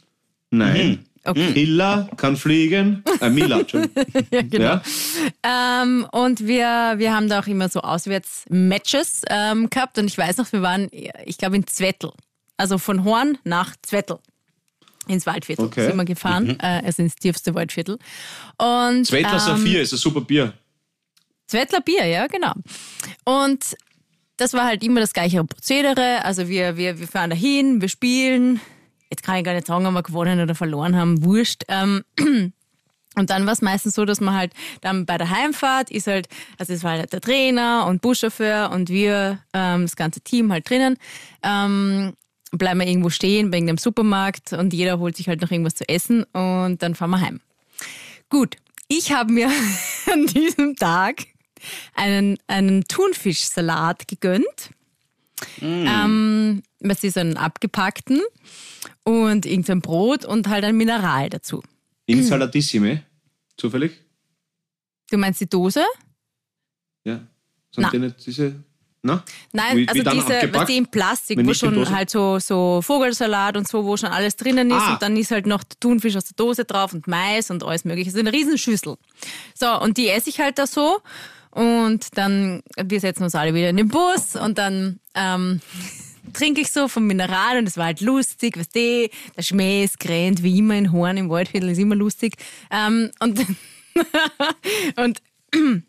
Nein. 0.51 1.07
Okay. 1.25 1.53
Hilla 1.53 2.09
kann 2.17 2.37
fliegen. 2.37 3.05
Äh, 3.21 3.31
Mila, 3.31 3.61
Entschuldigung. 3.61 4.05
Ja, 4.33 4.43
genau. 4.43 4.65
Ja? 4.65 5.83
Ähm, 5.83 6.07
und 6.11 6.47
wir, 6.47 6.95
wir 6.97 7.15
haben 7.15 7.29
da 7.29 7.41
auch 7.41 7.47
immer 7.47 7.69
so 7.69 7.81
Auswärtsmatches 7.81 9.23
ähm, 9.31 9.71
gehabt. 9.71 9.99
Und 9.99 10.07
ich 10.07 10.19
weiß 10.19 10.39
noch, 10.39 10.51
wir 10.53 10.63
waren, 10.63 10.89
ich 11.25 11.39
glaube, 11.39 11.57
in 11.57 11.67
Zwettl. 11.67 12.11
Also 12.57 12.77
von 12.79 13.05
Horn 13.05 13.39
nach 13.45 13.77
Zwettl. 13.83 14.19
Ins 15.09 15.27
Waldviertel 15.27 15.65
Okay. 15.67 15.87
sind 15.87 15.97
wir 15.97 16.05
gefahren, 16.05 16.59
äh, 16.61 16.83
also 16.85 17.03
ins 17.03 17.17
tiefste 17.17 17.55
Waldviertel. 17.55 17.99
Und, 18.59 19.07
Zwettler 19.07 19.33
ähm, 19.33 19.39
Saphir 19.39 19.83
ist 19.83 19.93
ein 19.93 19.99
super 19.99 20.21
Bier. 20.21 20.53
Zwettler 21.49 21.81
Bier, 21.81 22.07
ja, 22.07 22.27
genau. 22.29 22.53
Und 23.25 23.77
das 24.37 24.55
war 24.55 24.65
halt 24.65 24.83
immer 24.83 25.01
das 25.01 25.13
gleiche 25.13 25.45
Prozedere. 25.45 26.25
Also 26.25 26.49
wir, 26.49 26.77
wir, 26.77 26.99
wir 26.99 27.09
fahren 27.09 27.31
dahin, 27.31 27.81
wir 27.81 27.89
spielen. 27.89 28.61
Jetzt 29.11 29.23
kann 29.23 29.37
ich 29.37 29.45
gar 29.45 29.55
nicht 29.55 29.67
sagen, 29.67 29.87
ob 29.87 29.93
wir 29.93 30.03
gewonnen 30.03 30.41
oder 30.41 30.55
verloren 30.55 30.97
haben, 30.97 31.23
wurscht. 31.25 31.65
Ähm, 31.69 32.03
und 33.15 33.31
dann 33.31 33.45
war 33.45 33.53
es 33.53 33.61
meistens 33.61 33.95
so, 33.95 34.05
dass 34.05 34.21
man 34.21 34.35
halt 34.35 34.53
dann 34.81 35.05
bei 35.05 35.19
der 35.19 35.31
Heimfahrt 35.31 35.91
ist 35.91 36.07
halt, 36.07 36.29
also 36.59 36.73
es 36.73 36.83
war 36.83 36.93
halt 36.93 37.13
der 37.13 37.21
Trainer 37.21 37.87
und 37.87 38.01
Buschauffeur 38.01 38.71
und 38.73 38.89
wir, 38.89 39.41
ähm, 39.53 39.83
das 39.83 39.97
ganze 39.97 40.21
Team 40.23 40.51
halt 40.51 40.69
drinnen. 40.71 40.97
Ähm, 41.43 42.15
bleiben 42.53 42.81
wir 42.81 42.87
irgendwo 42.87 43.11
stehen 43.11 43.51
bei 43.51 43.57
irgendeinem 43.57 43.79
Supermarkt 43.79 44.53
und 44.53 44.73
jeder 44.73 44.99
holt 44.99 45.17
sich 45.17 45.29
halt 45.29 45.41
noch 45.41 45.51
irgendwas 45.51 45.75
zu 45.75 45.89
essen 45.89 46.25
und 46.33 46.83
dann 46.83 46.95
fahren 46.95 47.11
wir 47.11 47.21
heim. 47.21 47.41
Gut, 48.29 48.57
ich 48.89 49.13
habe 49.13 49.33
mir 49.33 49.51
an 50.13 50.27
diesem 50.27 50.77
Tag 50.77 51.25
einen, 51.95 52.39
einen 52.47 52.85
Thunfischsalat 52.85 54.07
gegönnt. 54.09 54.71
Ähm, 55.61 56.63
was 56.81 57.03
ist 57.03 57.19
einen 57.19 57.37
abgepackten 57.37 58.21
und 59.05 59.45
irgendein 59.45 59.81
Brot 59.81 60.25
und 60.25 60.49
halt 60.49 60.65
ein 60.65 60.77
Mineral 60.77 61.31
dazu. 61.31 61.63
In 62.07 62.23
Salatissime. 62.23 63.03
Zufällig? 63.57 63.93
Du 65.11 65.19
meinst 65.19 65.41
die 65.41 65.49
Dose? 65.49 65.85
Ja. 67.05 67.17
Sind 67.71 67.83
Na. 67.83 67.91
die 67.91 67.99
nicht 67.99 68.27
diese. 68.27 68.63
Na? 69.05 69.25
Nein, 69.53 69.77
Wie- 69.79 69.83
wie 69.83 69.89
also 69.89 70.03
dann 70.05 70.15
diese, 70.15 70.55
was 70.55 70.67
die 70.69 70.77
in 70.77 70.87
Plastik, 70.87 71.45
wo 71.45 71.53
schon 71.55 71.91
halt 71.91 72.09
so, 72.09 72.39
so 72.39 72.81
Vogelsalat 72.83 73.57
und 73.57 73.67
so, 73.67 73.85
wo 73.85 73.97
schon 73.97 74.11
alles 74.11 74.37
drinnen 74.37 74.71
ist 74.71 74.77
Ah. 74.81 74.93
und 74.93 75.03
dann 75.03 75.17
ist 75.17 75.33
halt 75.33 75.47
noch 75.47 75.65
der 75.65 75.79
Thunfisch 75.81 76.15
aus 76.17 76.25
der 76.27 76.37
Dose 76.37 76.65
drauf 76.65 76.93
und 76.93 77.09
Mais 77.09 77.51
und 77.51 77.65
alles 77.65 77.85
mögliche. 77.85 78.11
Also 78.11 78.21
eine 78.21 78.33
Riesenschüssel. 78.33 78.97
So, 79.55 79.81
und 79.81 79.97
die 79.97 80.09
esse 80.09 80.31
ich 80.31 80.39
halt 80.39 80.57
da 80.59 80.69
so 80.69 81.01
und 81.51 82.17
dann, 82.17 82.63
wir 82.81 83.01
setzen 83.01 83.25
uns 83.25 83.35
alle 83.35 83.55
wieder 83.55 83.71
in 83.71 83.77
den 83.77 83.89
Bus 83.89 84.37
und 84.37 84.57
dann 84.59 85.01
ähm, 85.17 85.61
trinke 86.33 86.61
ich 86.61 86.71
so 86.71 86.87
vom 86.87 87.05
Mineral 87.09 87.59
und 87.59 87.67
es 87.67 87.77
war 87.77 87.87
halt 87.87 88.01
lustig, 88.03 88.57
weißt 88.57 88.75
du, 88.77 89.09
der 89.37 89.43
Schmäh 89.43 89.83
ist 89.83 89.99
grennt, 89.99 90.45
wie 90.45 90.57
immer 90.59 90.77
in 90.77 90.93
Horn 90.93 91.17
im 91.17 91.29
Waldviertel, 91.29 91.71
ist 91.71 91.79
immer 91.79 91.97
lustig. 91.97 92.35
Ähm, 92.71 93.11
und 93.19 93.41
und 94.97 95.21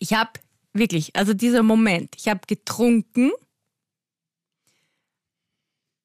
ich 0.00 0.12
habe 0.12 0.30
wirklich, 0.78 1.14
also 1.16 1.34
dieser 1.34 1.62
Moment, 1.62 2.14
ich 2.16 2.28
habe 2.28 2.40
getrunken 2.46 3.32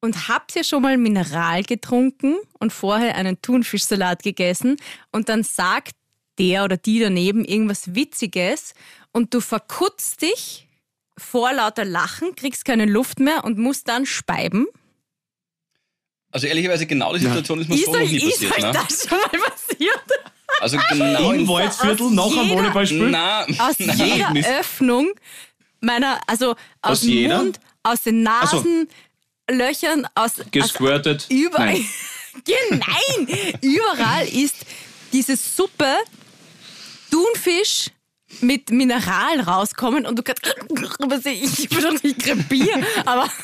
und 0.02 0.28
hab's 0.28 0.56
ja 0.56 0.64
schon 0.64 0.82
mal 0.82 0.98
Mineral 0.98 1.64
getrunken 1.64 2.38
und 2.60 2.74
vorher 2.74 3.16
einen 3.16 3.42
Thunfischsalat 3.42 4.24
gegessen 4.24 4.78
und 5.12 5.30
dann 5.30 5.44
sagt 5.44 5.96
der 6.40 6.64
oder 6.64 6.78
die 6.78 7.00
daneben 7.00 7.46
irgendwas 7.46 7.94
Witziges 7.94 8.74
und 9.12 9.34
du 9.34 9.42
verkutzt 9.42 10.22
dich 10.22 10.68
vor 11.18 11.54
lauter 11.54 11.86
Lachen, 11.86 12.36
kriegst 12.36 12.66
keine 12.66 12.86
Luft 12.86 13.20
mehr 13.20 13.44
und 13.44 13.58
musst 13.60 13.88
dann 13.88 14.06
speiben. 14.06 14.66
Also 16.32 16.48
ehrlicherweise 16.48 16.88
genau 16.88 17.14
die 17.14 17.20
Situation 17.20 17.60
ist 17.60 17.68
mir 17.70 17.76
Ist 17.76 17.86
so 17.86 17.92
noch 17.92 18.00
euch, 18.00 18.12
nie 18.12 18.18
ist 18.18 18.42
passiert. 18.42 18.54
euch 18.58 18.64
Ne? 18.64 18.72
das 18.72 19.08
schon 19.08 19.18
mal 19.20 19.40
passiert? 19.50 20.04
Also 20.62 20.78
genau 20.90 21.32
Im 21.32 21.48
Waldviertel 21.48 22.18
aus 22.20 22.32
einem 22.34 22.44
jeder- 22.44 22.56
Volleyballspiel? 22.56 23.10
Na, 23.10 23.44
Aus 23.44 23.76
na, 23.80 23.94
jeder. 23.94 24.60
Öffnung 24.60 25.12
meiner, 25.82 26.20
also 26.28 26.52
aus, 26.52 26.58
Aus 26.82 27.02
dem 27.02 27.10
jeder? 27.10 27.38
Mund, 27.40 27.60
aus 27.84 28.02
den. 28.04 28.24
Nasenlöchern, 28.24 30.06
aus, 30.16 30.40
aus 30.40 30.46
Gesquirtet? 30.52 31.26
Überall. 31.30 31.74
Nein. 31.74 31.86
Nein! 33.28 33.58
Überall 33.62 34.28
ist 34.28 34.56
diese 35.12 35.36
Suppe 35.36 35.96
Thunfisch 37.10 37.88
mit 38.40 38.70
Mineral 38.72 39.42
rauskommen 39.42 40.06
und 40.06 40.18
du 40.18 40.24
kannst. 40.24 40.44
Was 41.00 41.26
ich, 41.26 41.60
ich 41.60 41.70
bin 41.70 41.82
doch 41.82 42.02
nicht 42.04 42.20
krepier, 42.20 42.86
aber. 43.06 43.28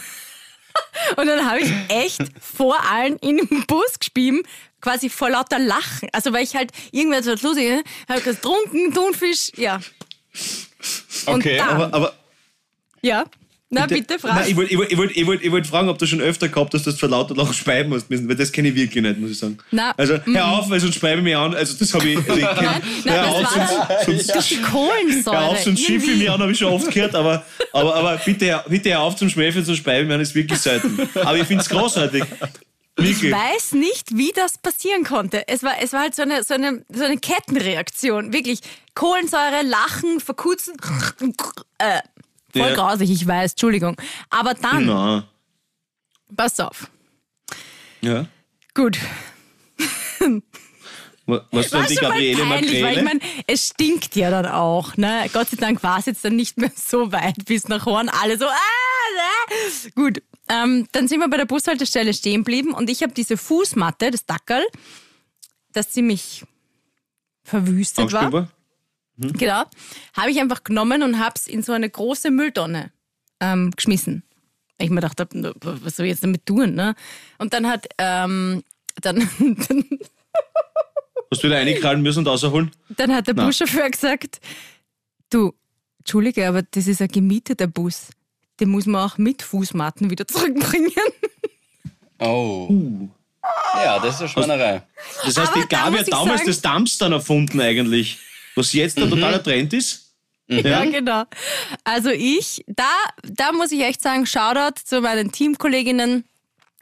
Und 1.16 1.26
dann 1.26 1.44
habe 1.50 1.60
ich 1.60 1.72
echt 1.90 2.22
vor 2.40 2.80
allen 2.88 3.18
in 3.18 3.38
den 3.38 3.66
Bus 3.66 3.98
gespieben, 4.00 4.44
quasi 4.88 5.10
vor 5.10 5.30
lauter 5.30 5.60
Lachen. 5.60 6.10
Also, 6.14 6.32
weil 6.32 6.44
ich 6.44 6.56
halt 6.56 6.72
irgendwer 6.92 7.22
so 7.22 7.32
lustig, 7.32 7.84
habe 8.10 8.22
getrunken, 8.22 8.94
Thunfisch, 8.94 9.52
ja. 9.58 9.80
Und 11.26 11.36
Okay, 11.36 11.58
dann, 11.58 11.70
Aber, 11.70 11.94
aber 11.94 12.14
ja. 13.02 13.26
Na, 13.70 13.86
bitte, 13.86 14.14
Nein, 14.14 14.20
frag. 14.20 14.48
ich 14.48 14.56
wollte 14.56 14.72
ich 14.72 14.78
wollt, 14.78 14.92
ich 14.92 14.98
wollt, 14.98 15.18
ich 15.18 15.28
wollt, 15.28 15.44
ich 15.44 15.52
wollt 15.52 15.68
fragen, 15.68 15.90
ob 15.90 15.98
du 15.98 16.06
schon 16.06 16.22
öfter 16.22 16.48
gehabt 16.48 16.74
hast, 16.74 16.88
dass 16.88 16.94
du 16.94 17.02
vor 17.02 17.10
lauter 17.10 17.36
Lachen 17.36 17.54
speiben 17.54 17.90
musst 17.90 18.10
müssen, 18.10 18.30
weil 18.30 18.38
das 18.38 18.50
kenne 18.50 18.70
ich 18.70 18.76
wirklich 18.76 19.04
nicht, 19.04 19.20
muss 19.20 19.32
ich 19.32 19.40
sagen. 19.40 19.58
Na, 19.72 19.94
also 19.98 20.18
hör 20.24 20.48
auf, 20.48 20.70
weil 20.70 20.80
sonst 20.80 20.96
speibe 20.96 21.18
ich 21.18 21.24
mich 21.26 21.36
an. 21.36 21.54
Also 21.54 21.76
das 21.78 21.94
habe 21.94 22.08
ich. 22.08 22.18
Also 22.18 22.32
ich 22.32 22.48
kenn, 22.48 22.66
Nein, 22.66 22.82
hör 23.04 23.24
das 23.24 23.28
auf, 23.28 23.50
sonst, 23.50 24.06
sonst, 24.06 24.36
durch 24.36 24.48
die 24.48 24.62
Kohlensäure. 24.62 25.38
hör 25.38 25.46
auf, 25.48 25.60
sonst 25.60 25.84
schiff 25.84 26.08
ich 26.08 26.18
mich 26.18 26.32
an, 26.32 26.40
habe 26.40 26.54
ich 26.54 26.58
schon 26.58 26.72
oft 26.72 26.90
gehört, 26.90 27.14
aber, 27.14 27.46
aber, 27.74 27.94
aber 27.94 28.18
bitte, 28.24 28.64
bitte 28.70 28.92
hör 28.92 29.02
auf 29.02 29.18
zum 29.18 29.30
Schmäfeln, 29.30 29.66
zum 29.66 29.76
Speiben, 29.76 30.08
das 30.08 30.22
ist 30.22 30.36
wirklich 30.36 30.60
selten. 30.60 30.98
Aber 31.16 31.38
ich 31.38 31.44
finde 31.44 31.62
es 31.62 31.68
großartig. 31.68 32.24
Ich 33.00 33.24
weiß 33.32 33.74
nicht, 33.74 34.18
wie 34.18 34.32
das 34.34 34.58
passieren 34.58 35.04
konnte. 35.04 35.48
Es 35.48 35.62
war, 35.64 35.76
es 35.82 35.94
war 35.94 36.02
halt 36.02 36.16
so 36.16 36.24
eine, 36.24 36.44
so, 36.44 36.56
eine, 36.56 36.84
so 36.92 37.04
eine 37.04 37.18
Kettenreaktion. 37.18 38.34
Wirklich. 38.34 38.62
Kohlensäure, 38.96 39.62
Lachen, 39.64 40.20
Verkutzen. 40.20 40.76
Äh, 41.78 42.02
voll 42.52 42.70
Ja. 42.70 42.74
grausig, 42.74 43.12
ich 43.12 43.28
weiß, 43.28 43.52
Entschuldigung. 43.52 43.96
Aber 44.32 44.56
dann, 44.56 44.86
Na, 44.88 45.28
pass 46.36 46.60
auf. 46.60 46.90
ja. 48.02 48.26
Gut. 48.74 48.98
Was 51.26 51.42
was 51.52 51.70
dann 51.72 51.86
die 51.88 51.96
schon 51.96 52.04
mal 52.08 52.12
Gabriele 52.14 52.44
peinlich, 52.46 52.72
weil 52.74 52.82
Makrele? 52.82 52.98
ich 53.00 53.04
meine, 53.04 53.20
es 53.48 53.68
stinkt 53.68 54.16
ja 54.16 54.30
dann 54.32 54.46
auch. 54.46 54.96
Ne? 54.98 55.30
Gott 55.34 55.50
sei 55.50 55.58
Dank 55.58 55.84
war 55.84 56.00
es 56.00 56.06
jetzt 56.06 56.24
dann 56.24 56.36
nicht 56.36 56.58
mehr 56.58 56.72
so 56.76 57.12
weit 57.12 57.44
bis 57.46 57.68
nach 57.68 57.86
Horn. 57.86 58.08
Alle 58.10 58.38
so, 58.38 58.46
ah, 58.46 58.52
ne? 58.56 59.92
Gut, 59.94 60.22
ähm, 60.50 60.88
dann 60.92 61.08
sind 61.08 61.20
wir 61.20 61.30
bei 61.30 61.38
der 61.38 61.46
Bushaltestelle 61.46 62.14
stehen 62.14 62.42
geblieben 62.42 62.74
und 62.74 62.90
ich 62.90 63.04
habe 63.04 63.14
diese 63.14 63.38
Fußmatte, 63.38 64.12
das 64.12 64.26
Dackerl, 64.26 64.66
das 65.74 65.92
ziemlich 65.92 66.44
verwüstet 67.44 68.12
war. 68.14 68.24
Angstüber? 68.24 68.52
Genau. 69.18 69.64
Habe 70.16 70.32
ich 70.32 70.40
einfach 70.40 70.64
genommen 70.64 71.02
und 71.04 71.20
habe 71.20 71.34
es 71.36 71.48
in 71.48 71.64
so 71.64 71.74
eine 71.74 71.90
große 71.90 72.30
Mülltonne 72.30 72.92
ähm, 73.40 73.72
geschmissen. 73.72 74.24
Ich 74.80 74.92
mir 74.92 75.02
dachte, 75.02 75.28
was 75.62 75.96
soll 75.96 76.06
ich 76.06 76.12
jetzt 76.12 76.24
damit 76.24 76.46
tun? 76.46 76.76
Ne? 76.76 76.94
Und 77.40 77.54
dann 77.54 77.68
hat, 77.68 77.88
ähm, 77.98 78.64
dann, 79.02 79.18
dann, 79.40 79.86
Hast 81.32 81.44
du 81.44 81.48
wieder 81.48 81.58
reinkrallen 81.58 82.02
müssen 82.02 82.20
und 82.20 82.28
rausholen? 82.28 82.72
dann 82.90 83.14
hat 83.14 83.28
der. 83.28 83.34
Buschauffeur 83.34 83.90
gesagt, 83.90 84.40
du, 85.30 85.54
Entschuldige, 86.00 86.48
aber 86.48 86.62
das 86.62 86.88
ist 86.88 87.02
ein 87.02 87.08
gemieteter 87.08 87.68
Bus. 87.68 88.12
Den 88.60 88.70
muss 88.70 88.86
man 88.86 89.10
auch 89.10 89.18
mit 89.18 89.42
Fußmatten 89.44 90.10
wieder 90.10 90.28
zurückbringen. 90.28 90.92
Oh. 92.20 92.70
Ja, 93.76 94.00
das 94.00 94.16
ist 94.16 94.20
eine 94.22 94.30
Schweinerei. 94.30 94.82
Das 95.24 95.38
heißt, 95.38 95.52
Aber 95.52 95.62
die 95.62 95.68
da 95.70 95.78
Gabi 95.78 95.92
muss 95.92 96.00
hat 96.02 96.12
damals 96.14 96.40
sagen- 96.42 96.48
das 96.48 96.62
Dumpstern 96.62 97.12
erfunden 97.14 97.62
eigentlich. 97.62 98.18
Was 98.56 98.74
jetzt 98.74 98.98
der 98.98 99.10
totaler 99.10 99.42
Trend 99.44 99.72
ist. 99.74 100.04
Ja, 100.48 100.84
genau. 100.86 101.26
Also 101.84 102.10
ich, 102.10 102.64
da, 102.68 102.90
da 103.24 103.52
muss 103.52 103.72
ich 103.72 103.82
echt 103.82 104.02
sagen, 104.02 104.26
Shoutout 104.26 104.82
zu 104.84 105.02
meinen 105.02 105.32
Teamkolleginnen. 105.32 106.24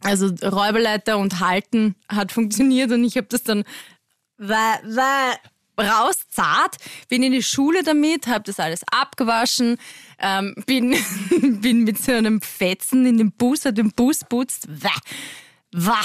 Also 0.03 0.28
Räuberleiter 0.28 1.17
und 1.17 1.39
Halten 1.39 1.95
hat 2.07 2.32
funktioniert 2.32 2.91
und 2.91 3.03
ich 3.03 3.17
habe 3.17 3.28
das 3.28 3.43
dann 3.43 3.63
rauszart, 5.78 6.78
bin 7.09 7.23
in 7.23 7.32
die 7.32 7.43
Schule 7.43 7.84
damit, 7.84 8.28
habe 8.28 8.43
das 8.45 8.59
alles 8.59 8.82
abgewaschen, 8.91 9.78
ähm, 10.19 10.55
bin, 10.65 10.95
bin 11.61 11.84
mit 11.84 12.01
so 12.01 12.11
einem 12.11 12.41
Fetzen 12.41 13.05
in 13.05 13.17
den 13.17 13.32
Bus, 13.32 13.65
hat 13.65 13.78
den 13.78 13.91
Bus 13.91 14.21
putzt. 14.28 14.67
Wah, 14.69 14.89
wah. 15.73 15.99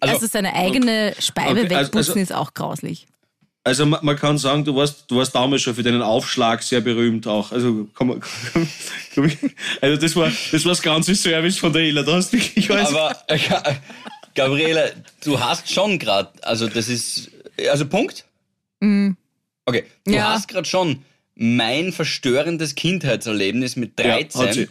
Also, 0.00 0.14
Also- 0.14 0.26
seine 0.26 0.54
eigene 0.54 1.14
Speibe 1.18 1.62
Okay, 1.62 1.74
also- 1.74 1.86
wegputzen 1.92 2.12
also- 2.12 2.20
ist 2.20 2.32
auch 2.32 2.54
grauslich. 2.54 3.06
Also 3.64 3.84
man, 3.84 3.98
man, 4.04 4.14
kann 4.14 4.38
sagen, 4.38 4.64
du 4.64 4.76
warst, 4.76 5.10
du 5.10 5.16
warst 5.16 5.34
damals 5.34 5.60
schon 5.62 5.74
für 5.74 5.82
deinen 5.82 6.00
Aufschlag 6.00 6.62
sehr 6.62 6.80
berühmt 6.80 7.26
auch. 7.26 7.50
Also, 7.50 7.88
man, 7.98 8.20
kann, 8.20 8.68
kann, 9.12 9.32
also 9.80 10.00
das 10.00 10.14
war 10.14 10.30
das 10.52 10.64
war 10.64 10.70
das 10.70 10.82
ganze 10.82 11.16
Service 11.16 11.58
von 11.58 11.72
der 11.72 11.82
Ela. 11.82 12.04
Da 12.04 12.12
hast 12.12 12.32
wirklich 12.32 12.70
alles. 12.70 12.90
Aber 12.90 13.16
äh, 13.26 13.40
Gabriele, 14.36 14.94
du 15.24 15.40
hast 15.40 15.68
schon 15.68 15.98
gerade, 15.98 16.30
also 16.42 16.68
das 16.68 16.88
ist, 16.88 17.28
also 17.68 17.86
Punkt. 17.86 18.24
Mhm. 18.80 19.16
Okay, 19.64 19.84
du 20.04 20.12
Ja. 20.12 20.32
hast 20.32 20.48
gerade 20.48 20.66
schon 20.68 21.02
mein 21.34 21.92
verstörendes 21.92 22.74
Kindheitserlebnis 22.74 23.76
mit 23.76 23.98
13 23.98 24.40
Ja, 24.40 24.46
hat 24.46 24.54
sie. 24.54 24.68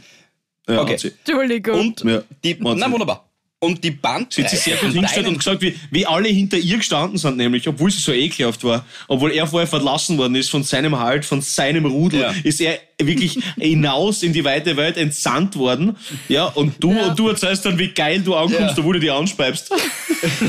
Ja, 0.67 0.81
Okay. 0.81 0.93
hat 0.93 0.99
sie. 0.99 1.11
Entschuldigung. 1.25 1.79
und 1.79 2.03
Ja, 2.03 2.23
die, 2.43 2.57
na 2.59 2.91
wunderbar. 2.91 3.29
Und 3.66 3.84
die 3.84 3.89
Sie 3.89 3.93
Bandbreite 3.95 4.43
hat 4.43 4.49
sich 4.51 4.59
sehr 4.59 4.78
von 4.78 4.88
gut 4.89 4.95
hingestellt 4.95 5.28
und 5.28 5.38
gesagt, 5.39 5.61
wie, 5.61 5.76
wie 5.91 6.05
alle 6.05 6.30
hinter 6.30 6.57
ihr 6.57 6.78
gestanden 6.78 7.18
sind, 7.18 7.38
nämlich, 7.38 7.68
obwohl 7.68 7.89
sie 7.91 7.99
so 7.99 8.11
ekelhaft 8.11 8.63
war, 8.63 8.86
obwohl 9.07 9.32
er 9.32 9.47
vorher 9.47 9.68
verlassen 9.68 10.18
worden 10.18 10.36
ist 10.36 10.49
von 10.49 10.63
seinem 10.63 10.99
Halt, 10.99 11.26
von 11.26 11.41
seinem 11.41 11.86
Rudel, 11.86 12.22
Ja. 12.22 12.34
ist 12.43 12.61
er 12.61 12.80
wirklich 13.01 13.38
hinaus 13.59 14.24
in 14.24 14.32
die 14.34 14.43
weite 14.45 14.78
Welt 14.78 14.97
entsandt 14.97 15.55
worden. 15.57 15.95
Ja, 16.30 16.45
und 16.45 16.76
du, 16.84 16.93
Ja. 16.93 17.07
und 17.07 17.20
du 17.20 17.28
erzählst 17.30 17.66
dann, 17.66 17.78
wie 17.80 17.89
geil 17.89 18.22
du 18.22 18.36
ankommst, 18.36 18.59
Ja. 18.59 18.76
obwohl 18.78 18.93
du 18.93 18.99
die 19.01 19.11
anspeibst. 19.11 19.72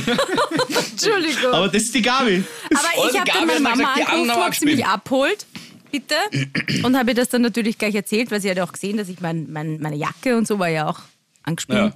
Entschuldigung. 0.92 1.52
Aber 1.52 1.68
das 1.68 1.82
ist 1.82 1.94
die 1.94 2.02
Gabi. 2.02 2.44
Aber 2.70 3.08
ich 3.10 3.18
habe 3.18 3.30
dann 3.30 3.46
meine 3.46 3.60
Mama 3.60 3.94
gesagt, 3.94 4.12
angerufen, 4.12 4.42
ob 4.46 4.54
sie 4.54 4.64
mich 4.66 4.84
abholt, 4.86 5.46
bitte. 5.90 6.14
Und 6.82 6.96
habe 6.96 7.10
ihr 7.10 7.14
das 7.14 7.28
dann 7.28 7.42
natürlich 7.42 7.78
gleich 7.78 7.94
erzählt, 7.94 8.30
weil 8.30 8.40
sie 8.40 8.50
hat 8.50 8.56
ja 8.56 8.64
auch 8.64 8.72
gesehen, 8.72 8.96
dass 8.96 9.08
ich 9.08 9.20
mein, 9.20 9.50
mein, 9.52 9.80
meine 9.80 9.96
Jacke 9.96 10.36
und 10.36 10.46
so 10.46 10.58
war 10.58 10.68
ja 10.68 10.88
auch 10.88 11.00
angespielt. 11.42 11.78
Ja. 11.78 11.92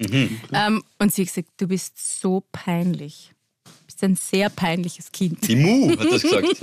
Ähm, 0.00 0.82
und 0.98 1.12
sie 1.12 1.22
hat 1.22 1.28
gesagt, 1.28 1.48
du 1.58 1.68
bist 1.68 2.20
so 2.20 2.42
peinlich. 2.52 3.32
Du 3.64 3.70
bist 3.86 4.02
ein 4.02 4.16
sehr 4.16 4.48
peinliches 4.48 5.12
Kind. 5.12 5.46
Die 5.46 5.56
Mu 5.56 5.90
hat 5.90 6.10
das 6.10 6.22
gesagt. 6.22 6.46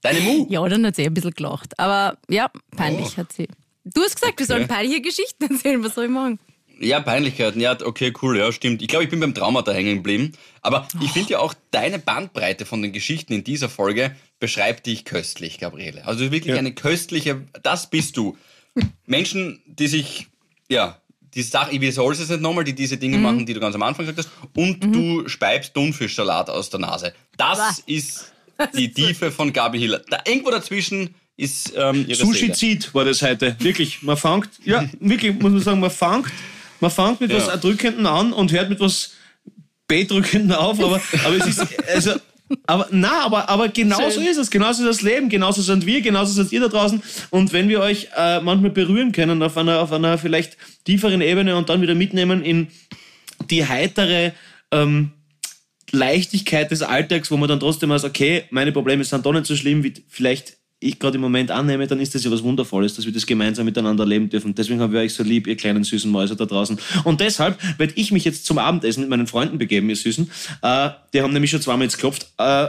Deine 0.00 0.20
Mu. 0.20 0.46
Ja, 0.48 0.66
dann 0.68 0.86
hat 0.86 0.96
sie 0.96 1.04
ein 1.04 1.14
bisschen 1.14 1.32
gelacht. 1.32 1.78
Aber 1.78 2.18
ja, 2.28 2.50
peinlich 2.76 3.16
hat 3.16 3.32
sie. 3.32 3.48
Du 3.84 4.02
hast 4.02 4.14
gesagt, 4.14 4.38
wir 4.38 4.46
sollen 4.46 4.68
peinliche 4.68 5.00
Geschichten 5.00 5.44
erzählen. 5.50 5.82
Was 5.82 5.94
soll 5.94 6.04
ich 6.04 6.10
machen? 6.10 6.38
Ja, 6.80 7.00
Peinlichkeiten, 7.00 7.60
ja, 7.60 7.76
okay, 7.84 8.12
cool, 8.22 8.38
ja, 8.38 8.52
stimmt. 8.52 8.82
Ich 8.82 8.88
glaube, 8.88 9.02
ich 9.02 9.10
bin 9.10 9.18
beim 9.18 9.34
Traumata 9.34 9.72
hängen 9.72 9.96
geblieben. 9.96 10.32
Aber 10.62 10.86
ich 11.02 11.10
finde 11.10 11.30
ja 11.30 11.40
auch, 11.40 11.52
deine 11.72 11.98
Bandbreite 11.98 12.66
von 12.66 12.82
den 12.82 12.92
Geschichten 12.92 13.32
in 13.32 13.42
dieser 13.42 13.68
Folge 13.68 14.14
beschreibt 14.38 14.86
dich 14.86 15.04
köstlich, 15.04 15.58
Gabriele. 15.58 16.06
Also 16.06 16.30
wirklich 16.30 16.54
eine 16.54 16.72
köstliche, 16.72 17.42
das 17.64 17.90
bist 17.90 18.16
du. 18.16 18.36
Menschen, 19.06 19.60
die 19.66 19.88
sich, 19.88 20.28
ja, 20.68 21.00
die 21.34 21.42
Sache, 21.42 21.72
ich 21.72 21.80
wiederhole 21.80 22.12
es 22.14 22.20
jetzt 22.20 22.30
nicht 22.30 22.40
nochmal, 22.40 22.64
die 22.64 22.74
diese 22.74 22.96
Dinge 22.96 23.18
machen, 23.18 23.44
die 23.46 23.54
du 23.54 23.60
ganz 23.60 23.74
am 23.74 23.82
Anfang 23.82 24.06
gesagt 24.06 24.18
hast, 24.26 24.30
und 24.56 24.80
du 24.94 25.28
speibst 25.28 25.74
Thunfischsalat 25.74 26.48
aus 26.50 26.70
der 26.70 26.80
Nase. 26.80 27.12
Das 27.36 27.58
Bah. 27.58 27.76
ist 27.86 28.32
die 28.76 28.90
Tiefe 28.92 29.30
von 29.30 29.52
Gabi 29.52 29.78
Hiller. 29.78 30.02
Da, 30.08 30.18
irgendwo 30.26 30.50
dazwischen 30.50 31.14
ist 31.36 31.72
ähm, 31.76 32.04
ihre 32.08 32.18
Sushi 32.24 32.40
Seele. 32.40 32.52
zieht 32.54 32.94
war 32.94 33.04
das 33.04 33.22
heute. 33.22 33.54
Wirklich. 33.60 34.02
Man 34.02 34.16
fängt, 34.16 34.48
ja, 34.64 34.88
wirklich, 35.00 35.38
muss 35.38 35.52
man 35.52 35.60
sagen, 35.60 35.80
man 35.80 35.90
fängt, 35.90 36.26
man 36.80 36.90
fängt 36.90 37.20
mit 37.20 37.30
Ja. 37.30 37.36
was 37.36 37.48
Erdrückenden 37.48 38.06
an 38.06 38.32
und 38.32 38.50
hört 38.52 38.68
mit 38.70 38.80
was 38.80 39.12
Bedrückenden 39.86 40.52
auf, 40.52 40.78
aber, 40.80 41.00
aber 41.24 41.36
es 41.36 41.46
ist, 41.46 41.66
also, 41.88 42.12
aber, 42.66 42.88
na, 42.90 43.24
aber, 43.24 43.48
aber 43.48 43.68
genauso 43.68 44.20
Schön. 44.20 44.26
ist 44.26 44.38
es, 44.38 44.50
genauso 44.50 44.82
ist 44.82 44.88
das 44.88 45.02
Leben, 45.02 45.28
genauso 45.28 45.62
sind 45.62 45.86
wir, 45.86 46.00
genauso 46.00 46.32
seid 46.32 46.52
ihr 46.52 46.60
da 46.60 46.68
draußen. 46.68 47.02
Und 47.30 47.52
wenn 47.52 47.68
wir 47.68 47.80
euch 47.80 48.08
äh, 48.16 48.40
manchmal 48.40 48.70
berühren 48.70 49.12
können 49.12 49.42
auf 49.42 49.56
einer, 49.56 49.80
auf 49.80 49.92
einer 49.92 50.18
vielleicht 50.18 50.56
tieferen 50.84 51.20
Ebene 51.20 51.56
und 51.56 51.68
dann 51.68 51.82
wieder 51.82 51.94
mitnehmen 51.94 52.42
in 52.42 52.68
die 53.50 53.66
heitere, 53.66 54.32
ähm, 54.70 55.12
Leichtigkeit 55.90 56.70
des 56.70 56.82
Alltags, 56.82 57.30
wo 57.30 57.36
man 57.36 57.48
dann 57.48 57.60
trotzdem 57.60 57.90
weiß, 57.90 58.04
okay, 58.04 58.44
meine 58.50 58.72
Probleme 58.72 59.04
sind 59.04 59.24
doch 59.24 59.32
nicht 59.32 59.46
so 59.46 59.56
schlimm, 59.56 59.82
wie 59.84 59.94
vielleicht 60.08 60.58
ich 60.80 60.98
gerade 60.98 61.16
im 61.16 61.20
Moment 61.20 61.50
annehme, 61.50 61.86
dann 61.86 61.98
ist 62.00 62.14
das 62.14 62.24
ja 62.24 62.30
was 62.30 62.42
Wundervolles, 62.42 62.94
dass 62.94 63.04
wir 63.04 63.12
das 63.12 63.26
gemeinsam 63.26 63.64
miteinander 63.64 64.06
leben 64.06 64.28
dürfen. 64.30 64.54
Deswegen 64.54 64.80
haben 64.80 64.92
wir 64.92 65.00
euch 65.00 65.14
so 65.14 65.22
lieb, 65.22 65.46
ihr 65.46 65.56
kleinen 65.56 65.82
süßen 65.84 66.10
Mäuse 66.10 66.36
da 66.36 66.44
draußen. 66.46 66.78
Und 67.04 67.20
deshalb 67.20 67.58
werde 67.78 67.92
ich 67.96 68.12
mich 68.12 68.24
jetzt 68.24 68.46
zum 68.46 68.58
Abendessen 68.58 69.00
mit 69.00 69.10
meinen 69.10 69.26
Freunden 69.26 69.58
begeben, 69.58 69.90
ihr 69.90 69.96
Süßen. 69.96 70.30
Äh, 70.62 70.90
die 71.12 71.22
haben 71.22 71.32
nämlich 71.32 71.50
schon 71.50 71.60
zweimal 71.60 71.84
jetzt 71.84 71.94
geklopft. 71.94 72.28
Äh, 72.38 72.68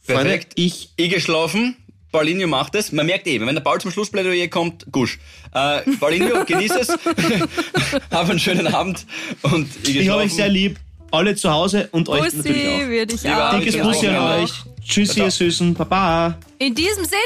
Freunde, 0.00 0.24
Perfekt. 0.24 0.52
ich 0.56 0.90
Ich 0.96 1.10
geschlafen. 1.10 1.76
Paulinho 2.12 2.46
macht 2.48 2.74
es. 2.74 2.92
Man 2.92 3.06
merkt 3.06 3.26
eben, 3.26 3.46
wenn 3.46 3.54
der 3.54 3.62
Paul 3.62 3.80
zum 3.80 3.90
Schlussplädoyer 3.90 4.48
kommt, 4.48 4.86
gusch. 4.90 5.18
Äh, 5.52 5.82
Paulinho, 6.00 6.44
genieß 6.46 6.72
es. 6.80 6.88
Hab 8.10 8.30
einen 8.30 8.38
schönen 8.38 8.66
Abend. 8.68 9.04
Und 9.42 9.68
ich, 9.82 9.96
Ich 9.96 10.08
habe 10.08 10.22
euch 10.22 10.34
sehr 10.34 10.48
lieb. 10.48 10.78
Alle 11.12 11.36
zu 11.36 11.50
Hause 11.50 11.88
und 11.92 12.08
euch 12.08 12.24
Bussi 12.24 12.36
natürlich 12.38 12.66
auch. 12.66 12.88
würde 12.88 13.14
ich 13.14 13.22
Lieber 13.22 13.36
auch. 13.36 13.52
Alex, 13.52 13.72
Dickes 13.72 13.86
Bussi 13.86 14.06
an 14.08 14.42
euch. 14.42 14.52
Tschüssi, 14.86 15.14
Ciao. 15.14 15.26
ihr 15.26 15.30
Süßen. 15.30 15.74
Baba. 15.74 16.38
In 16.58 16.74
diesem 16.74 17.04
Sinne, 17.04 17.20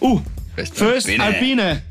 Uh, 0.00 0.20
Föst 0.56 1.08
Alpine. 1.08 1.22
Alpine. 1.24 1.82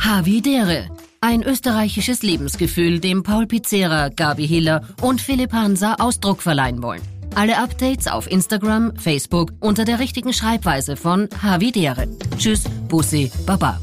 Havidere. 0.00 0.88
Ein 1.20 1.42
österreichisches 1.42 2.22
Lebensgefühl, 2.22 2.98
dem 2.98 3.22
Paul 3.22 3.46
Pizzera, 3.46 4.08
Gabi 4.08 4.46
Hiller 4.46 4.82
und 5.00 5.20
Philipp 5.20 5.52
Hansa 5.52 5.94
Ausdruck 6.00 6.42
verleihen 6.42 6.82
wollen. 6.82 7.00
Alle 7.34 7.58
Updates 7.58 8.08
auf 8.08 8.30
Instagram, 8.30 8.94
Facebook 8.96 9.52
unter 9.60 9.84
der 9.84 10.00
richtigen 10.00 10.32
Schreibweise 10.32 10.96
von 10.96 11.28
Havidere. 11.42 12.08
Tschüss, 12.36 12.64
Bussi, 12.88 13.30
Baba. 13.46 13.80